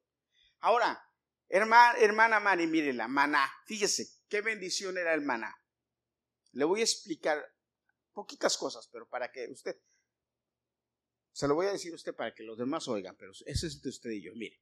Ahora, 0.60 1.04
hermana, 1.50 1.98
hermana 2.00 2.40
Mari, 2.40 2.68
mire 2.68 2.94
la 2.94 3.08
maná. 3.08 3.52
Fíjese, 3.66 4.08
qué 4.28 4.42
bendición 4.42 4.98
era 4.98 5.16
el 5.16 5.22
maná. 5.22 5.56
Le 6.52 6.66
voy 6.66 6.82
a 6.82 6.84
explicar 6.84 7.44
poquitas 8.14 8.56
cosas, 8.58 8.88
pero 8.92 9.10
para 9.10 9.32
que 9.32 9.48
usted, 9.50 9.76
se 11.32 11.48
lo 11.48 11.56
voy 11.56 11.68
a 11.68 11.72
decir 11.72 11.92
a 11.92 11.96
usted 11.96 12.16
para 12.16 12.34
que 12.34 12.44
los 12.44 12.58
demás 12.58 12.88
oigan, 12.88 13.16
pero 13.18 13.32
eso 13.32 13.68
es 13.68 13.82
de 13.82 13.90
usted 13.90 14.12
y 14.12 14.22
yo. 14.22 14.32
Mire, 14.36 14.62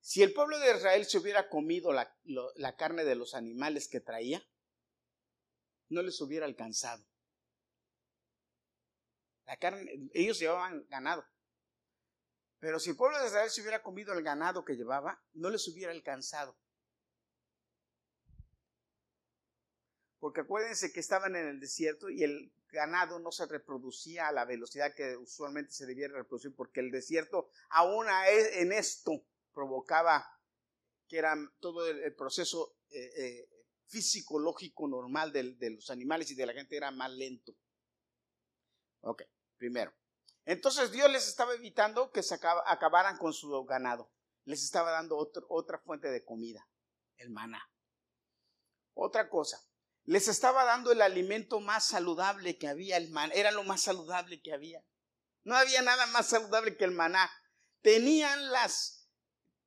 si 0.00 0.22
el 0.22 0.32
pueblo 0.32 0.58
de 0.58 0.76
Israel 0.76 1.04
se 1.06 1.18
hubiera 1.18 1.48
comido 1.48 1.92
la, 1.92 2.16
la 2.56 2.76
carne 2.76 3.04
de 3.04 3.14
los 3.14 3.34
animales 3.34 3.88
que 3.88 4.00
traía, 4.00 4.42
no 5.88 6.02
les 6.02 6.20
hubiera 6.20 6.46
alcanzado 6.46 7.04
ellos 10.12 10.38
llevaban 10.38 10.86
ganado. 10.88 11.26
Pero 12.58 12.78
si 12.78 12.90
el 12.90 12.96
pueblo 12.96 13.18
de 13.18 13.26
Israel 13.26 13.50
se 13.50 13.62
hubiera 13.62 13.82
comido 13.82 14.12
el 14.12 14.22
ganado 14.22 14.64
que 14.64 14.76
llevaba, 14.76 15.22
no 15.32 15.50
les 15.50 15.66
hubiera 15.68 15.92
alcanzado. 15.92 16.56
Porque 20.18 20.42
acuérdense 20.42 20.92
que 20.92 21.00
estaban 21.00 21.34
en 21.34 21.46
el 21.46 21.60
desierto 21.60 22.10
y 22.10 22.22
el 22.22 22.52
ganado 22.70 23.18
no 23.18 23.32
se 23.32 23.46
reproducía 23.46 24.28
a 24.28 24.32
la 24.32 24.44
velocidad 24.44 24.94
que 24.94 25.16
usualmente 25.16 25.72
se 25.72 25.86
debiera 25.86 26.14
reproducir, 26.14 26.54
porque 26.54 26.80
el 26.80 26.90
desierto, 26.90 27.48
aún 27.70 28.06
e, 28.08 28.60
en 28.60 28.72
esto, 28.72 29.24
provocaba 29.60 30.26
que 31.08 31.18
era 31.18 31.36
todo 31.60 31.86
el, 31.86 32.14
proceso 32.14 32.76
eh, 32.90 33.10
eh, 33.16 33.48
normal 34.88 35.32
de, 35.32 35.54
de 35.54 35.70
los 35.70 35.90
animales 35.90 36.30
y 36.30 36.34
de 36.34 36.46
la 36.46 36.52
gente 36.52 36.76
era 36.76 36.90
más 36.90 37.10
lento. 37.10 37.52
Ok 39.00 39.22
primero. 39.60 39.94
Entonces 40.46 40.90
Dios 40.90 41.08
les 41.10 41.28
estaba 41.28 41.54
evitando 41.54 42.10
que 42.10 42.24
se 42.24 42.34
acabaran 42.34 43.18
con 43.18 43.32
su 43.32 43.64
ganado. 43.64 44.10
Les 44.44 44.64
estaba 44.64 44.90
dando 44.90 45.16
otra 45.48 45.78
fuente 45.78 46.10
de 46.10 46.24
comida, 46.24 46.66
el 47.18 47.30
maná. 47.30 47.70
Otra 48.94 49.28
cosa, 49.28 49.62
les 50.04 50.26
estaba 50.26 50.64
dando 50.64 50.90
el 50.90 51.02
alimento 51.02 51.60
más 51.60 51.86
saludable 51.86 52.58
que 52.58 52.66
había, 52.66 52.96
el 52.96 53.10
maná. 53.10 53.32
Era 53.34 53.52
lo 53.52 53.62
más 53.62 53.82
saludable 53.82 54.40
que 54.40 54.52
había. 54.52 54.82
No 55.44 55.54
había 55.54 55.82
nada 55.82 56.06
más 56.06 56.28
saludable 56.28 56.76
que 56.76 56.84
el 56.84 56.92
maná. 56.92 57.30
Tenían 57.82 58.50
las, 58.50 58.99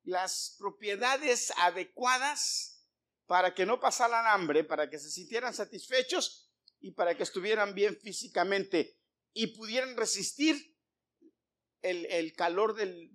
las 0.03 0.55
propiedades 0.59 1.51
adecuadas 1.57 2.85
para 3.25 3.53
que 3.53 3.65
no 3.65 3.79
pasaran 3.79 4.27
hambre, 4.27 4.63
para 4.63 4.89
que 4.89 4.99
se 4.99 5.09
sintieran 5.09 5.53
satisfechos 5.53 6.51
y 6.79 6.91
para 6.91 7.15
que 7.15 7.23
estuvieran 7.23 7.73
bien 7.73 7.97
físicamente 7.97 8.99
y 9.33 9.47
pudieran 9.47 9.95
resistir 9.95 10.73
el, 11.81 12.33
calor 12.33 12.75
del, 12.75 13.09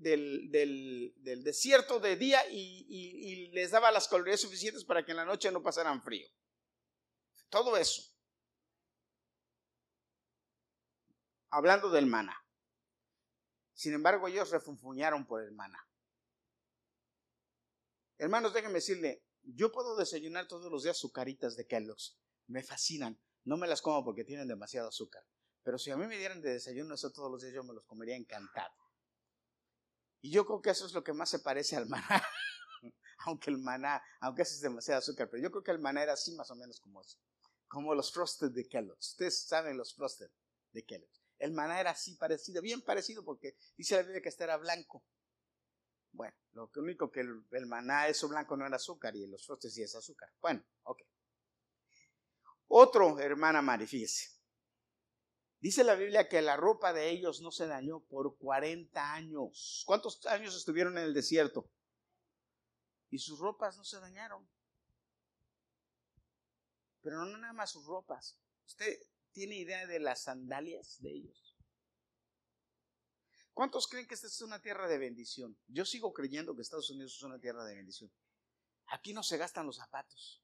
desierto 1.42 2.00
de 2.00 2.16
día 2.16 2.40
y, 2.50 3.50
les 3.52 3.70
daba 3.70 3.90
las 3.90 4.08
calorías 4.08 4.40
suficientes 4.40 4.84
para 4.84 5.04
que 5.04 5.12
en 5.12 5.16
la 5.18 5.24
noche 5.24 5.50
no 5.50 5.62
pasaran 5.62 6.02
frío. 6.02 6.28
Todo 7.48 7.76
eso. 7.76 8.02
Hablando 11.50 11.90
del 11.90 12.06
maná. 12.06 12.36
Sin 13.72 13.94
embargo, 13.94 14.28
ellos 14.28 14.50
refunfuñaron 14.50 15.26
por 15.26 15.42
el 15.42 15.52
maná. 15.52 15.87
Hermanos, 18.18 18.52
déjenme 18.52 18.74
decirle, 18.74 19.22
yo 19.42 19.70
puedo 19.70 19.96
desayunar 19.96 20.48
todos 20.48 20.70
los 20.70 20.82
días 20.82 20.96
azucaritas 20.96 21.56
de 21.56 21.66
Kellogg's. 21.66 22.18
Me 22.48 22.62
fascinan. 22.62 23.20
No 23.44 23.56
me 23.56 23.66
las 23.66 23.80
como 23.80 24.04
porque 24.04 24.24
tienen 24.24 24.48
demasiado 24.48 24.88
azúcar. 24.88 25.24
Pero 25.62 25.78
si 25.78 25.90
a 25.90 25.96
mí 25.96 26.06
me 26.06 26.18
dieran 26.18 26.40
de 26.40 26.54
desayuno 26.54 26.94
eso 26.94 27.12
todos 27.12 27.30
los 27.30 27.42
días, 27.42 27.54
yo 27.54 27.62
me 27.62 27.74
los 27.74 27.84
comería 27.84 28.16
encantado. 28.16 28.74
Y 30.20 30.30
yo 30.32 30.44
creo 30.44 30.60
que 30.60 30.70
eso 30.70 30.84
es 30.84 30.92
lo 30.92 31.04
que 31.04 31.12
más 31.12 31.30
se 31.30 31.38
parece 31.38 31.76
al 31.76 31.86
maná. 31.86 32.22
aunque 33.26 33.50
el 33.50 33.58
maná, 33.58 34.02
aunque 34.20 34.42
eso 34.42 34.54
es 34.54 34.60
demasiado 34.60 34.98
azúcar, 34.98 35.28
pero 35.30 35.42
yo 35.42 35.50
creo 35.50 35.62
que 35.62 35.70
el 35.70 35.78
maná 35.78 36.02
era 36.02 36.14
así 36.14 36.32
más 36.34 36.50
o 36.50 36.56
menos 36.56 36.80
como 36.80 37.00
eso. 37.00 37.18
Como 37.68 37.94
los 37.94 38.12
frosted 38.12 38.50
de 38.50 38.66
Kellogg's. 38.66 39.10
Ustedes 39.10 39.46
saben 39.46 39.76
los 39.76 39.94
frosted 39.94 40.30
de 40.72 40.84
Kellogg's. 40.84 41.22
El 41.38 41.52
maná 41.52 41.80
era 41.80 41.90
así 41.90 42.16
parecido, 42.16 42.60
bien 42.62 42.82
parecido, 42.82 43.24
porque 43.24 43.56
dice 43.76 43.96
la 43.96 44.02
Biblia 44.02 44.22
que 44.22 44.28
este 44.28 44.44
era 44.44 44.56
blanco. 44.56 45.04
Bueno, 46.12 46.34
lo 46.52 46.70
único 46.76 47.10
que 47.10 47.20
el, 47.20 47.44
el 47.52 47.66
maná, 47.66 48.08
eso 48.08 48.28
blanco 48.28 48.56
no 48.56 48.66
era 48.66 48.76
azúcar 48.76 49.14
y 49.16 49.26
los 49.26 49.46
frosted 49.46 49.68
sí 49.68 49.82
es 49.82 49.94
azúcar. 49.94 50.30
Bueno, 50.40 50.64
ok. 50.82 51.02
Otro, 52.68 53.18
hermana 53.18 53.62
Mari, 53.62 53.86
fíjese. 53.86 54.38
Dice 55.60 55.82
la 55.82 55.96
Biblia 55.96 56.28
que 56.28 56.40
la 56.40 56.56
ropa 56.56 56.92
de 56.92 57.10
ellos 57.10 57.40
no 57.40 57.50
se 57.50 57.66
dañó 57.66 58.00
por 58.00 58.36
40 58.38 59.12
años. 59.12 59.82
¿Cuántos 59.86 60.24
años 60.26 60.54
estuvieron 60.54 60.96
en 60.98 61.04
el 61.04 61.14
desierto? 61.14 61.68
Y 63.10 63.18
sus 63.18 63.40
ropas 63.40 63.76
no 63.76 63.84
se 63.84 63.98
dañaron. 63.98 64.48
Pero 67.02 67.24
no 67.24 67.38
nada 67.38 67.52
más 67.54 67.70
sus 67.70 67.86
ropas. 67.86 68.38
¿Usted 68.66 68.98
tiene 69.32 69.56
idea 69.56 69.86
de 69.86 69.98
las 69.98 70.24
sandalias 70.24 71.00
de 71.00 71.10
ellos? 71.10 71.47
¿Cuántos 73.58 73.88
creen 73.88 74.06
que 74.06 74.14
esta 74.14 74.28
es 74.28 74.40
una 74.40 74.62
tierra 74.62 74.86
de 74.86 74.98
bendición? 74.98 75.58
Yo 75.66 75.84
sigo 75.84 76.12
creyendo 76.12 76.54
que 76.54 76.62
Estados 76.62 76.90
Unidos 76.90 77.16
es 77.16 77.22
una 77.24 77.40
tierra 77.40 77.64
de 77.64 77.74
bendición. 77.74 78.08
Aquí 78.86 79.12
no 79.12 79.24
se 79.24 79.36
gastan 79.36 79.66
los 79.66 79.74
zapatos. 79.74 80.40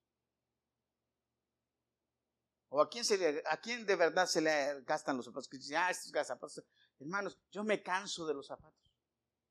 ¿O 2.71 2.83
a 2.83 2.91
quién, 2.91 3.05
se 3.05 3.41
a 3.47 3.57
quién 3.59 3.87
de 3.87 3.95
verdad 3.95 4.27
se 4.27 4.41
le 4.41 4.83
gastan 4.83 5.17
los 5.17 5.27
zapatos? 5.27 5.49
Que 5.49 5.59
dicen, 5.59 5.77
ah, 5.77 5.91
estos 5.91 6.11
zapatos. 6.27 6.65
Hermanos, 6.99 7.39
yo 7.53 7.63
me 7.63 7.85
canso 7.85 8.27
de 8.27 8.35
los 8.35 8.49
zapatos. 8.49 8.93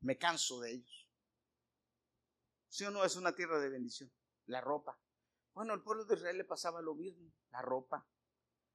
Me 0.01 0.17
canso 0.17 0.59
de 0.59 0.71
ellos. 0.73 1.09
¿Sí 2.67 2.83
o 2.83 2.91
no 2.91 3.05
es 3.05 3.15
una 3.15 3.33
tierra 3.33 3.61
de 3.61 3.69
bendición? 3.69 4.11
La 4.47 4.59
ropa. 4.59 4.99
Bueno, 5.53 5.71
al 5.71 5.83
pueblo 5.83 6.03
de 6.03 6.15
Israel 6.15 6.37
le 6.37 6.43
pasaba 6.43 6.81
lo 6.81 6.95
mismo. 6.95 7.31
La 7.51 7.61
ropa, 7.61 8.05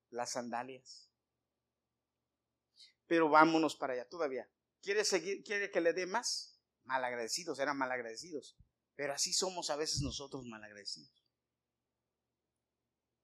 las 0.09 0.33
sandalias. 0.33 1.11
Pero 3.07 3.28
vámonos 3.28 3.76
para 3.76 3.92
allá 3.92 4.09
todavía. 4.09 4.50
¿Quiere 4.82 5.04
seguir? 5.04 5.42
¿Quiere 5.44 5.70
que 5.70 5.80
le 5.80 5.92
dé 5.92 6.06
más? 6.06 6.58
Malagradecidos, 6.85 7.58
eran 7.58 7.76
malagradecidos. 7.76 8.56
Pero 8.94 9.12
así 9.12 9.32
somos 9.32 9.70
a 9.70 9.76
veces 9.76 10.00
nosotros 10.00 10.44
malagradecidos 10.47 11.18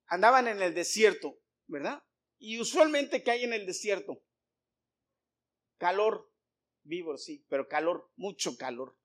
andaban 0.06 0.48
en 0.48 0.62
el 0.62 0.74
desierto, 0.74 1.38
¿verdad? 1.66 2.02
Y 2.38 2.60
usualmente 2.60 3.22
que 3.22 3.30
hay 3.30 3.44
en 3.44 3.52
el 3.52 3.66
desierto, 3.66 4.22
calor, 5.78 6.30
vivo, 6.82 7.16
sí, 7.16 7.44
pero 7.48 7.68
calor, 7.68 8.10
mucho 8.16 8.56
calor. 8.56 8.96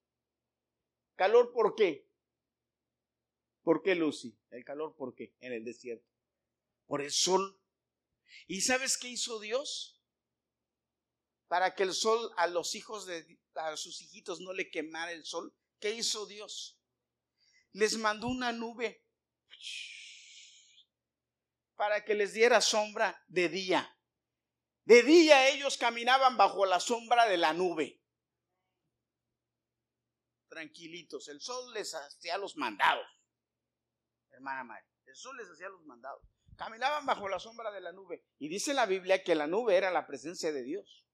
¿Calor 1.15 1.51
por 1.51 1.75
qué? 1.75 2.07
¿Por 3.63 3.81
qué, 3.81 3.95
Lucy? 3.95 4.37
El 4.51 4.63
calor, 4.63 4.95
¿por 4.95 5.13
qué? 5.15 5.35
En 5.41 5.53
el 5.53 5.63
desierto. 5.63 6.07
Por 6.85 7.01
el 7.01 7.11
sol. 7.11 7.59
¿Y 8.47 8.61
sabes 8.61 8.97
qué 8.97 9.09
hizo 9.09 9.39
Dios? 9.39 9.98
Para 11.49 11.75
que 11.75 11.83
el 11.83 11.93
sol 11.93 12.31
a 12.37 12.47
los 12.47 12.73
hijos 12.75 13.05
de 13.05 13.37
a 13.55 13.75
sus 13.75 14.01
hijitos 14.01 14.39
no 14.39 14.53
le 14.53 14.69
quemara 14.69 15.11
el 15.11 15.25
sol. 15.25 15.53
¿Qué 15.79 15.91
hizo 15.91 16.25
Dios? 16.25 16.79
Les 17.73 17.97
mandó 17.97 18.27
una 18.27 18.53
nube 18.53 19.05
para 21.75 22.05
que 22.05 22.15
les 22.15 22.33
diera 22.33 22.61
sombra 22.61 23.21
de 23.27 23.49
día. 23.49 23.97
De 24.85 25.03
día 25.03 25.49
ellos 25.49 25.77
caminaban 25.77 26.37
bajo 26.37 26.65
la 26.65 26.79
sombra 26.79 27.27
de 27.27 27.37
la 27.37 27.51
nube. 27.51 27.99
tranquilitos. 30.49 31.27
El 31.29 31.39
sol 31.41 31.73
les 31.73 31.93
hacía 31.93 32.37
los 32.37 32.57
mandados, 32.57 33.05
hermana 34.31 34.63
María. 34.63 34.89
El 35.05 35.15
sol 35.15 35.37
les 35.37 35.47
hacía 35.49 35.69
los 35.69 35.85
mandados. 35.85 36.23
Caminaban 36.57 37.05
bajo 37.05 37.29
la 37.29 37.39
sombra 37.39 37.71
de 37.71 37.81
la 37.81 37.91
nube. 37.91 38.25
Y 38.39 38.49
dice 38.49 38.73
la 38.73 38.85
Biblia 38.85 39.23
que 39.23 39.35
la 39.35 39.47
nube 39.47 39.77
era 39.77 39.91
la 39.91 40.07
presencia 40.07 40.51
de 40.51 40.63
Dios. 40.63 41.05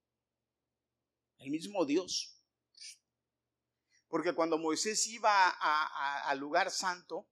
El 1.37 1.51
mismo 1.51 1.85
Dios. 1.85 2.35
Porque 4.07 4.33
cuando 4.33 4.57
Moisés 4.57 5.07
iba 5.07 5.49
al 5.49 6.39
lugar 6.39 6.71
santo 6.71 7.27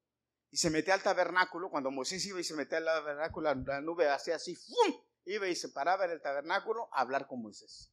y 0.50 0.57
se 0.57 0.69
metía 0.69 0.95
al 0.95 1.03
tabernáculo, 1.03 1.69
cuando 1.69 1.91
Moisés 1.91 2.25
iba 2.25 2.39
y 2.39 2.43
se 2.43 2.55
metía 2.55 2.79
al 2.79 2.86
tabernáculo, 2.86 3.53
la, 3.55 3.81
nube 3.81 4.10
hacía 4.10 4.36
así, 4.36 4.55
¡fum! 4.55 5.01
iba 5.25 5.48
y 5.48 5.55
se 5.55 5.69
paraba 5.69 6.05
en 6.05 6.12
el 6.12 6.22
tabernáculo 6.22 6.89
a 6.91 7.01
hablar 7.01 7.27
con 7.27 7.41
Moisés. 7.41 7.91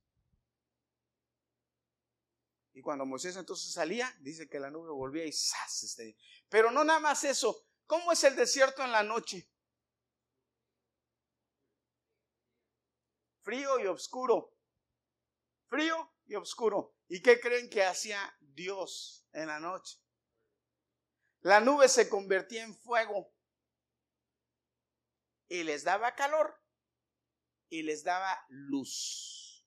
Y 2.73 2.83
cuando 2.83 3.05
Moisés 3.05 3.37
entonces 3.37 3.73
salía, 3.73 4.13
dice 4.21 4.49
que 4.49 4.61
la 4.61 4.71
nube 4.71 4.91
volvía 4.91 5.25
y 5.25 5.33
¡zas! 5.33 5.83
Este, 5.83 6.17
pero 6.49 6.71
no 6.71 6.85
nada 6.85 7.01
más 7.01 7.25
eso. 7.25 7.67
¿Cómo 7.87 8.13
es 8.13 8.23
el 8.25 8.37
desierto 8.37 8.85
en 8.85 8.93
la 8.93 9.03
noche? 9.03 9.51
Frío 13.43 13.81
y 13.81 13.87
oscuro. 13.87 14.57
Frío 15.71 16.13
y 16.27 16.35
oscuro. 16.35 16.97
¿Y 17.09 17.23
qué 17.23 17.41
creen 17.41 17.71
que 17.71 17.85
hacía 17.85 18.37
Dios 18.41 19.25
en 19.33 19.47
la 19.47 19.61
noche? 19.61 19.99
La 21.43 21.61
nube 21.61 21.89
se 21.89 22.09
convertía 22.09 22.65
en 22.65 22.77
fuego 22.77 23.33
y 25.49 25.63
les 25.63 25.85
daba 25.85 26.15
calor 26.15 26.61
y 27.71 27.83
les 27.83 28.03
daba 28.03 28.45
luz. 28.49 29.65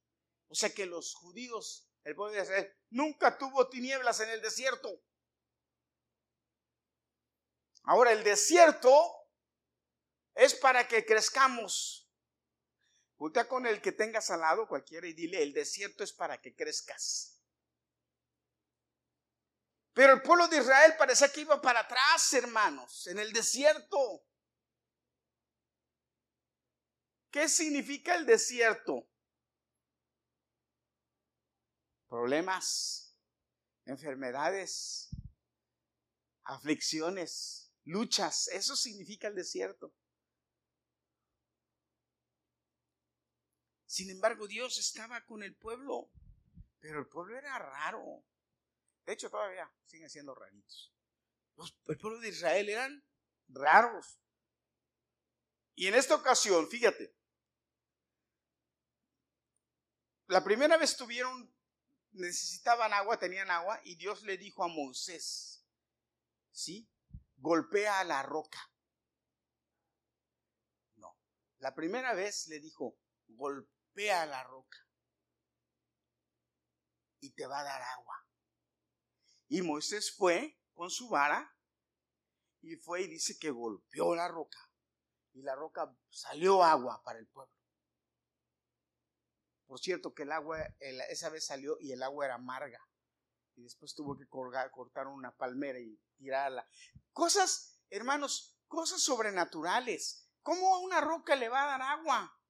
O 0.50 0.55
sea 0.55 0.74
que 0.74 0.86
los 0.86 1.15
judíos, 1.15 1.89
el 2.03 2.15
pueblo 2.15 2.43
de 2.43 2.77
nunca 2.89 3.38
tuvo 3.38 3.69
tinieblas 3.69 4.19
en 4.19 4.29
el 4.29 4.41
desierto. 4.41 4.89
Ahora 7.83 8.12
el 8.12 8.24
desierto 8.24 8.91
es 10.36 10.53
para 10.55 10.88
que 10.88 11.05
crezcamos. 11.05 12.02
Voltea 13.24 13.48
con 13.48 13.65
el 13.65 13.82
que 13.82 13.94
tengas 13.94 14.30
al 14.32 14.42
lado 14.42 14.68
cualquiera 14.68 15.08
y 15.08 15.13
dile, 15.13 15.42
el 15.42 15.53
desierto 15.53 16.03
es 16.03 16.12
para 16.12 16.42
que 16.42 16.53
crezcas. 16.53 17.39
Pero 19.94 20.12
el 20.12 20.22
pueblo 20.22 20.46
de 20.50 20.58
Israel 20.58 20.96
parecía 20.98 21.32
que 21.32 21.39
iba 21.39 21.62
para 21.62 21.80
atrás, 21.80 22.34
hermanos, 22.34 23.08
en 23.08 23.20
el 23.20 23.32
desierto. 23.32 24.27
¿Qué 27.32 27.48
significa 27.48 28.13
el 28.15 28.25
desierto? 28.25 29.08
Problemas, 32.10 33.18
enfermedades, 33.86 35.12
aflicciones, 36.44 37.72
luchas. 37.86 38.50
Eso 38.50 38.75
significa 38.75 39.30
el 39.30 39.36
desierto. 39.36 39.94
Sin 43.93 44.09
embargo, 44.09 44.47
Dios 44.47 44.79
estaba 44.79 45.23
con 45.23 45.43
el 45.43 45.55
pueblo, 45.55 46.09
pero 46.79 47.00
el 47.00 47.05
pueblo 47.05 47.38
era 47.38 47.59
raro. 47.59 48.25
De 49.05 49.13
hecho, 49.13 49.29
todavía 49.29 49.71
siguen 49.85 50.09
siendo 50.09 50.33
raritos. 50.33 50.91
el 51.85 51.97
pueblo 52.00 52.19
de 52.19 52.29
Israel 52.29 52.69
eran 52.69 53.05
raros. 53.50 54.19
Y 55.75 55.85
en 55.85 55.93
esta 55.93 56.15
ocasión, 56.15 56.67
fíjate, 56.67 57.15
la 60.25 60.43
primera 60.43 60.75
vez 60.77 60.97
tuvieron, 60.97 61.55
necesitaban 62.13 62.93
agua, 62.93 63.19
tenían 63.19 63.51
agua, 63.51 63.79
y 63.83 63.95
Dios 63.95 64.23
le 64.23 64.39
dijo 64.39 64.63
a 64.63 64.69
Moisés, 64.69 65.63
¿sí? 66.51 66.89
Golpea 67.36 67.99
a 67.99 68.06
la 68.06 68.23
roca. 68.23 68.73
No, 70.95 71.15
la 71.60 71.75
primera 71.75 72.15
vez 72.15 72.47
le 72.47 72.60
dijo, 72.60 72.97
golpea 73.27 73.72
a 74.12 74.25
la 74.25 74.43
roca 74.43 74.77
y 77.19 77.32
te 77.32 77.45
va 77.45 77.60
a 77.60 77.63
dar 77.63 77.82
agua. 77.82 78.27
Y 79.47 79.62
Moisés 79.62 80.15
fue 80.15 80.60
con 80.73 80.89
su 80.89 81.10
vara 81.10 81.56
y 82.62 82.75
fue 82.75 83.03
y 83.03 83.08
dice 83.08 83.38
que 83.38 83.51
golpeó 83.51 84.15
la 84.15 84.27
roca. 84.27 84.58
Y 85.34 85.41
la 85.41 85.56
roca 85.56 85.95
salió 86.10 86.63
agua 86.63 87.01
para 87.03 87.19
el 87.19 87.27
pueblo. 87.27 87.53
Por 89.67 89.79
cierto 89.79 90.13
que 90.13 90.23
el 90.23 90.32
agua, 90.32 90.60
esa 90.79 91.29
vez 91.29 91.45
salió 91.45 91.77
y 91.79 91.91
el 91.91 92.03
agua 92.03 92.25
era 92.25 92.36
amarga. 92.36 92.79
Y 93.56 93.63
después 93.63 93.93
tuvo 93.93 94.17
que 94.17 94.27
cortar 94.27 95.08
una 95.08 95.36
palmera 95.36 95.79
y 95.79 95.99
tirarla. 96.17 96.67
Cosas, 97.12 97.79
hermanos, 97.89 98.58
cosas 98.67 99.01
sobrenaturales. 99.01 100.27
¿Cómo 100.41 100.75
a 100.75 100.79
una 100.79 100.99
roca 100.99 101.36
le 101.36 101.49
va 101.49 101.63
a 101.63 101.77
dar 101.77 101.82
agua? 101.82 102.42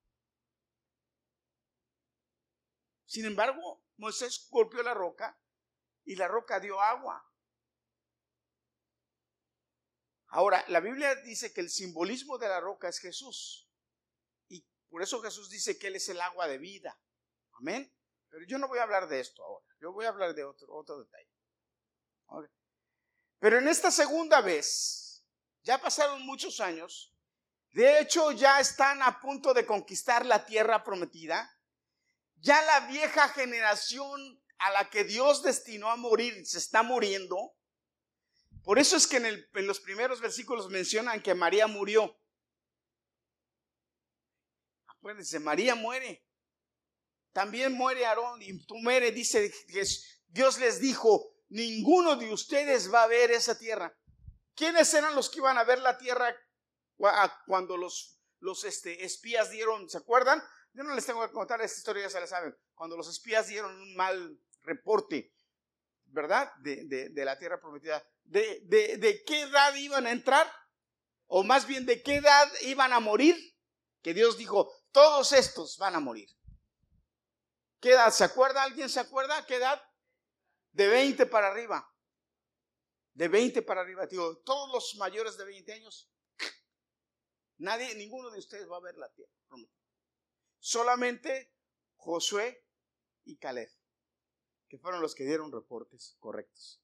Sin 3.13 3.25
embargo, 3.25 3.85
Moisés 3.97 4.47
golpeó 4.49 4.81
la 4.81 4.95
roca 4.95 5.39
y 6.03 6.15
la 6.15 6.27
roca 6.27 6.59
dio 6.59 6.81
agua. 6.81 7.23
Ahora, 10.29 10.65
la 10.69 10.79
Biblia 10.79 11.13
dice 11.17 11.53
que 11.53 11.61
el 11.61 11.69
simbolismo 11.69 12.39
de 12.39 12.47
la 12.47 12.59
roca 12.59 12.89
es 12.89 12.97
Jesús. 12.97 13.69
Y 14.47 14.65
por 14.89 15.03
eso 15.03 15.21
Jesús 15.21 15.51
dice 15.51 15.77
que 15.77 15.89
Él 15.89 15.97
es 15.97 16.09
el 16.09 16.19
agua 16.21 16.47
de 16.47 16.57
vida. 16.57 16.99
Amén. 17.51 17.95
Pero 18.29 18.47
yo 18.47 18.57
no 18.57 18.67
voy 18.67 18.79
a 18.79 18.83
hablar 18.83 19.07
de 19.07 19.19
esto 19.19 19.43
ahora. 19.43 19.67
Yo 19.79 19.93
voy 19.93 20.05
a 20.05 20.09
hablar 20.09 20.33
de 20.33 20.45
otro, 20.45 21.03
detalle. 21.03 21.29
Pero 23.37 23.59
en 23.59 23.67
esta 23.67 23.91
segunda 23.91 24.41
vez, 24.41 25.23
ya 25.61 25.79
pasaron 25.79 26.25
muchos 26.25 26.59
años. 26.59 27.13
De 27.73 27.99
hecho, 27.99 28.31
ya 28.31 28.59
están 28.59 29.03
a 29.03 29.19
punto 29.19 29.53
de 29.53 29.67
conquistar 29.67 30.25
la 30.25 30.47
tierra 30.47 30.83
prometida. 30.83 31.52
Ya 32.43 32.61
la 32.61 32.81
vieja 32.87 33.29
generación 33.29 34.43
a 34.57 34.71
la 34.71 34.89
que 34.89 35.05
Dios 35.05 35.43
destinó 35.43 35.89
a 35.89 35.95
morir 35.95 36.45
se 36.45 36.57
está 36.57 36.83
muriendo. 36.83 37.55
Por 38.65 38.79
eso 38.79 38.97
es 38.97 39.07
que 39.07 39.15
en, 39.15 39.65
los 39.65 39.79
primeros 39.79 40.19
versículos 40.19 40.69
mencionan 40.69 41.23
que 41.23 41.33
María 41.35 41.67
murió. 41.67 42.19
Acuérdense, 44.87 45.39
María 45.39 45.75
muere. 45.75 46.25
También 47.31 47.71
muere 47.71 48.05
Aarón 48.05 48.41
y 48.41 48.65
tú 48.65 48.75
muere, 48.75 49.13
dice 49.13 49.53
Dios 50.27 50.59
les 50.59 50.81
dijo, 50.81 51.33
ninguno 51.47 52.17
de 52.17 52.33
ustedes 52.33 52.93
va 52.93 53.03
a 53.03 53.07
ver 53.07 53.31
esa 53.31 53.57
tierra. 53.57 53.97
¿Quiénes 54.53 54.93
eran 54.93 55.15
los 55.15 55.29
que 55.29 55.39
iban 55.39 55.57
a 55.57 55.63
ver 55.63 55.79
la 55.79 55.97
tierra 55.97 56.35
cuando 57.47 57.77
los, 57.77 58.19
los 58.39 58.65
este, 58.65 59.05
espías 59.05 59.49
dieron, 59.49 59.89
¿se 59.89 59.97
acuerdan? 59.97 60.43
Yo 60.73 60.83
no 60.83 60.95
les 60.95 61.05
tengo 61.05 61.25
que 61.25 61.31
contar 61.31 61.61
esta 61.61 61.77
historia, 61.77 62.03
ya 62.03 62.09
se 62.09 62.19
la 62.19 62.27
saben. 62.27 62.55
Cuando 62.73 62.97
los 62.97 63.07
espías 63.07 63.47
dieron 63.47 63.79
un 63.79 63.95
mal 63.95 64.39
reporte, 64.63 65.35
¿verdad? 66.05 66.51
De, 66.57 67.11
la 67.13 67.37
tierra 67.37 67.61
prometida. 67.61 68.03
De, 68.23 69.23
qué 69.25 69.41
edad 69.41 69.75
iban 69.75 70.07
a 70.07 70.11
entrar? 70.11 70.51
O 71.27 71.43
más 71.43 71.67
bien, 71.67 71.85
¿de 71.85 72.01
qué 72.01 72.15
edad 72.15 72.51
iban 72.61 72.91
a 72.91 72.99
morir? 72.99 73.35
Que 74.01 74.15
Dios 74.15 74.37
dijo, 74.37 74.71
todos 74.91 75.31
estos 75.31 75.77
van 75.77 75.95
a 75.95 75.99
morir. 75.99 76.29
¿Qué 77.79 77.91
edad? 77.91 78.11
¿Se 78.11 78.23
acuerda? 78.23 78.63
¿Alguien 78.63 78.89
se 78.89 78.99
acuerda? 78.99 79.45
¿Qué 79.45 79.55
edad? 79.55 79.81
De 80.71 80.87
20 80.87 81.27
para 81.27 81.49
arriba. 81.49 81.87
De 83.13 83.27
20 83.27 83.61
para 83.61 83.81
arriba. 83.81 84.07
Digo, 84.07 84.39
todos 84.39 84.71
los 84.71 84.95
mayores 84.95 85.37
de 85.37 85.45
20 85.45 85.71
años, 85.73 86.09
nadie, 87.57 87.93
ninguno 87.95 88.31
de 88.31 88.39
ustedes 88.39 88.69
va 88.69 88.77
a 88.77 88.81
ver 88.81 88.97
la 88.97 89.11
tierra 89.13 89.33
Solamente 90.63 91.53
Josué 91.97 92.65
y 93.25 93.35
Caleb 93.35 93.69
que 94.69 94.79
fueron 94.79 95.01
los 95.01 95.13
que 95.13 95.25
dieron 95.25 95.51
reportes 95.51 96.15
correctos. 96.19 96.81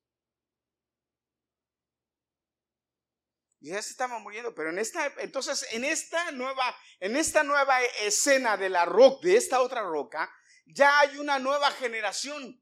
Y 3.62 3.70
ya 3.70 3.82
se 3.82 3.92
estaba 3.92 4.20
muriendo, 4.20 4.54
pero 4.54 4.70
en 4.70 4.80
esta, 4.80 5.08
entonces 5.20 5.66
en 5.72 5.86
esta 5.86 6.30
nueva, 6.34 6.78
en 7.00 7.16
esta 7.16 7.42
nueva 7.42 7.82
escena 8.02 8.58
de 8.58 8.70
la 8.70 8.84
roca, 8.84 9.26
de 9.26 9.38
esta 9.38 9.62
otra 9.62 9.82
roca, 9.82 10.30
ya 10.66 11.00
hay 11.00 11.18
una 11.18 11.40
nueva 11.40 11.72
generación. 11.72 12.62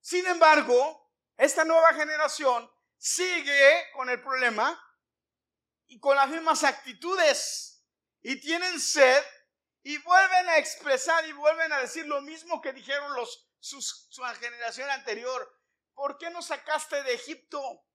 Sin 0.00 0.24
embargo, 0.26 1.12
esta 1.36 1.64
nueva 1.64 1.92
generación 1.94 2.70
sigue 2.96 3.84
con 3.92 4.08
el 4.08 4.22
problema 4.22 4.80
y 5.88 5.98
con 5.98 6.16
las 6.16 6.30
mismas 6.30 6.62
actitudes 6.62 7.73
y 8.24 8.40
tienen 8.40 8.80
sed 8.80 9.22
y 9.82 9.98
vuelven 9.98 10.48
a 10.48 10.56
expresar 10.56 11.28
y 11.28 11.32
vuelven 11.32 11.70
a 11.74 11.80
decir 11.80 12.06
lo 12.06 12.22
mismo 12.22 12.60
que 12.62 12.72
dijeron 12.72 13.14
los, 13.14 13.50
su 13.60 14.22
generación 14.40 14.88
anterior. 14.90 15.60
¿Por 15.92 16.16
qué 16.16 16.30
nos 16.30 16.46
sacaste 16.46 17.02
de 17.02 17.12
Egipto? 17.12 17.86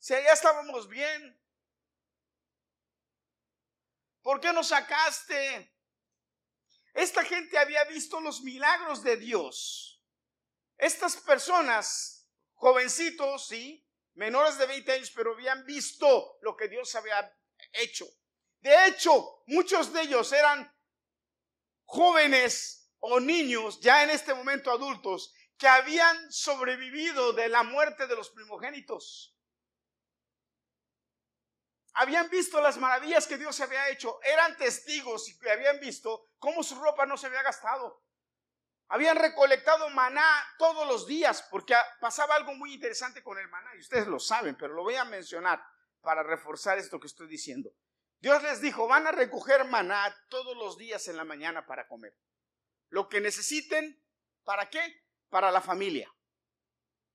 Si 0.00 0.14
allá 0.14 0.32
estábamos 0.32 0.88
bien. 0.88 1.40
¿Por 4.20 4.40
qué 4.40 4.52
nos 4.52 4.68
sacaste? 4.68 5.72
Esta 6.92 7.24
gente 7.24 7.56
había 7.56 7.84
visto 7.84 8.20
los 8.20 8.42
milagros 8.42 9.04
de 9.04 9.16
Dios. 9.16 10.02
Estas 10.76 11.16
personas, 11.18 12.28
jovencitos, 12.54 13.46
sí, 13.46 13.83
menores 14.14 14.58
de 14.58 14.66
20 14.66 14.92
años, 14.92 15.12
pero 15.14 15.32
habían 15.32 15.64
visto 15.64 16.38
lo 16.42 16.56
que 16.56 16.68
Dios 16.68 16.94
había 16.94 17.36
hecho. 17.72 18.06
De 18.60 18.86
hecho, 18.86 19.42
muchos 19.46 19.92
de 19.92 20.02
ellos 20.02 20.32
eran 20.32 20.72
jóvenes 21.84 22.90
o 23.00 23.20
niños, 23.20 23.80
ya 23.80 24.02
en 24.02 24.10
este 24.10 24.32
momento 24.34 24.70
adultos, 24.70 25.34
que 25.58 25.68
habían 25.68 26.32
sobrevivido 26.32 27.32
de 27.32 27.48
la 27.48 27.62
muerte 27.62 28.06
de 28.06 28.16
los 28.16 28.30
primogénitos. 28.30 29.36
Habían 31.92 32.28
visto 32.28 32.60
las 32.60 32.76
maravillas 32.78 33.26
que 33.26 33.38
Dios 33.38 33.60
había 33.60 33.88
hecho, 33.88 34.18
eran 34.22 34.56
testigos 34.56 35.28
y 35.28 35.48
habían 35.48 35.78
visto 35.78 36.30
cómo 36.38 36.62
su 36.62 36.74
ropa 36.76 37.06
no 37.06 37.16
se 37.16 37.26
había 37.26 37.42
gastado. 37.42 38.03
Habían 38.88 39.16
recolectado 39.16 39.88
maná 39.90 40.26
todos 40.58 40.86
los 40.86 41.06
días, 41.06 41.46
porque 41.50 41.74
pasaba 42.00 42.34
algo 42.34 42.54
muy 42.54 42.74
interesante 42.74 43.22
con 43.22 43.38
el 43.38 43.48
maná, 43.48 43.74
y 43.76 43.80
ustedes 43.80 44.06
lo 44.06 44.20
saben, 44.20 44.56
pero 44.56 44.74
lo 44.74 44.82
voy 44.82 44.96
a 44.96 45.04
mencionar 45.04 45.64
para 46.00 46.22
reforzar 46.22 46.78
esto 46.78 47.00
que 47.00 47.06
estoy 47.06 47.26
diciendo. 47.26 47.70
Dios 48.20 48.42
les 48.42 48.60
dijo, 48.60 48.86
van 48.86 49.06
a 49.06 49.12
recoger 49.12 49.64
maná 49.64 50.14
todos 50.28 50.56
los 50.56 50.78
días 50.78 51.08
en 51.08 51.16
la 51.16 51.24
mañana 51.24 51.66
para 51.66 51.88
comer. 51.88 52.16
Lo 52.88 53.08
que 53.08 53.20
necesiten, 53.20 54.02
¿para 54.44 54.70
qué? 54.70 54.80
Para 55.28 55.50
la 55.50 55.60
familia. 55.60 56.10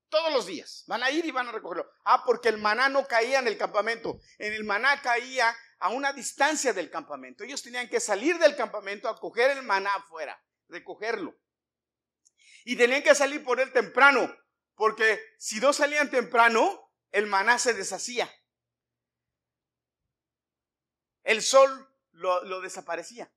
Todos 0.09 0.33
los 0.33 0.47
días. 0.47 0.83
Van 0.87 1.03
a 1.03 1.11
ir 1.11 1.25
y 1.25 1.31
van 1.31 1.47
a 1.47 1.51
recogerlo. 1.51 1.89
Ah, 2.03 2.23
porque 2.25 2.49
el 2.49 2.57
maná 2.57 2.89
no 2.89 3.07
caía 3.07 3.39
en 3.39 3.47
el 3.47 3.57
campamento. 3.57 4.19
En 4.39 4.53
el 4.53 4.63
maná 4.63 5.01
caía 5.01 5.55
a 5.79 5.89
una 5.89 6.13
distancia 6.13 6.73
del 6.73 6.89
campamento. 6.89 7.43
Ellos 7.43 7.61
tenían 7.61 7.87
que 7.87 7.99
salir 7.99 8.37
del 8.37 8.55
campamento 8.55 9.07
a 9.07 9.19
coger 9.19 9.51
el 9.51 9.63
maná 9.63 9.93
afuera, 9.95 10.43
recogerlo. 10.67 11.35
Y 12.69 12.75
tenían 12.75 13.01
que 13.01 13.15
salir 13.15 13.43
por 13.43 13.59
él 13.59 13.73
temprano, 13.73 14.31
porque 14.75 15.19
si 15.39 15.59
no 15.59 15.73
salían 15.73 16.11
temprano, 16.11 16.93
el 17.09 17.25
maná 17.25 17.57
se 17.57 17.73
deshacía. 17.73 18.31
El 21.23 21.41
sol 21.41 21.91
lo, 22.11 22.61
desaparecía. 22.61 23.33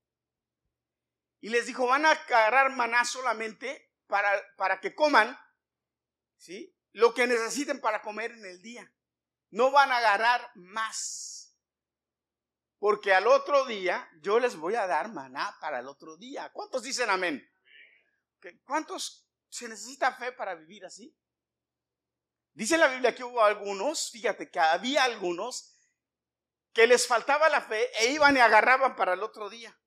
Y 1.41 1.49
les 1.49 1.65
dijo, 1.65 1.87
van 1.87 2.05
a 2.05 2.11
agarrar 2.11 2.77
maná 2.77 3.07
solamente 3.07 3.91
para, 4.07 4.31
para 4.59 4.81
que 4.81 4.95
coman 4.95 5.35
¿sí? 6.37 6.77
Lo 6.93 7.15
que 7.15 7.27
necesiten 7.27 7.81
para 7.81 8.03
comer 8.03 8.33
en 8.33 8.45
el 8.45 8.61
día. 8.61 8.93
No 9.49 9.71
van 9.71 9.93
a 9.93 9.97
agarrar 9.97 10.51
más. 10.57 11.57
Porque 12.79 13.15
al 13.15 13.27
otro 13.27 13.65
día 13.65 14.07
yo 14.21 14.39
les 14.39 14.57
voy 14.57 14.75
a 14.75 14.87
dar 14.87 15.11
maná 15.11 15.57
para 15.59 15.79
el 15.79 15.89
otro 15.89 16.19
día. 16.19 16.51
¿Cuántos 16.53 16.83
dicen 16.83 17.09
amén? 17.09 17.49
¿Cuántos 18.65 19.22
se 19.53 19.69
necesita 19.69 20.15
fe 20.15 20.33
para 20.33 20.55
vivir 20.55 20.85
así? 20.85 21.17
Dice 22.55 22.77
la 22.79 22.89
Biblia 22.89 23.15
que 23.15 23.25
hubo 23.25 23.43
algunos, 23.43 24.11
fíjate 24.11 24.51
que 24.51 24.59
había 24.59 25.05
algunos 25.05 25.77
que 26.73 26.87
les 26.87 27.07
faltaba 27.07 27.49
la 27.49 27.61
fe 27.61 27.91
e 28.01 28.13
iban 28.13 28.37
y 28.37 28.41
agarraban 28.41 28.97
para 28.97 29.15
el 29.15 29.23
otro 29.23 29.51
día. 29.51 29.79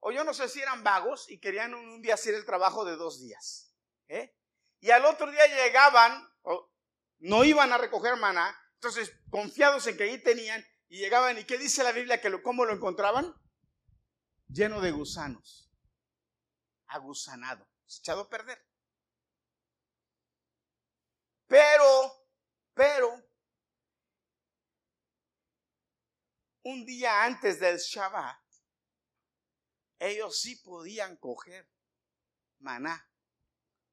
O 0.00 0.12
yo 0.12 0.22
no 0.22 0.34
sé 0.34 0.48
si 0.48 0.60
eran 0.60 0.84
vagos 0.84 1.28
y 1.30 1.40
querían 1.40 1.74
un 1.74 2.00
día 2.02 2.14
hacer 2.14 2.34
el 2.34 2.44
trabajo 2.44 2.84
de 2.84 2.96
dos 2.96 3.20
días. 3.20 3.74
¿eh? 4.08 4.34
y 4.80 4.90
al 4.90 5.04
otro 5.04 5.30
día 5.30 5.46
llegaban, 5.46 6.28
no 7.18 7.44
iban 7.44 7.72
a 7.72 7.78
recoger 7.78 8.16
maná, 8.16 8.56
entonces 8.74 9.12
confiados 9.30 9.86
en 9.86 9.96
que 9.96 10.04
ahí 10.04 10.22
tenían, 10.22 10.64
y 10.88 10.98
llegaban, 10.98 11.36
¿y 11.38 11.44
qué 11.44 11.58
dice 11.58 11.82
la 11.82 11.92
Biblia? 11.92 12.20
que 12.20 12.30
lo, 12.30 12.42
¿Cómo 12.42 12.64
lo 12.64 12.72
encontraban? 12.72 13.34
Lleno 14.48 14.80
de 14.80 14.92
gusanos, 14.92 15.70
agusanado, 16.86 17.68
echado 17.96 18.22
a 18.22 18.28
perder. 18.28 18.62
Pero, 21.46 22.28
pero, 22.74 23.22
un 26.64 26.84
día 26.84 27.24
antes 27.24 27.58
del 27.58 27.78
Shabbat, 27.78 28.38
ellos 29.98 30.38
sí 30.38 30.56
podían 30.56 31.16
coger 31.16 31.68
maná 32.58 33.10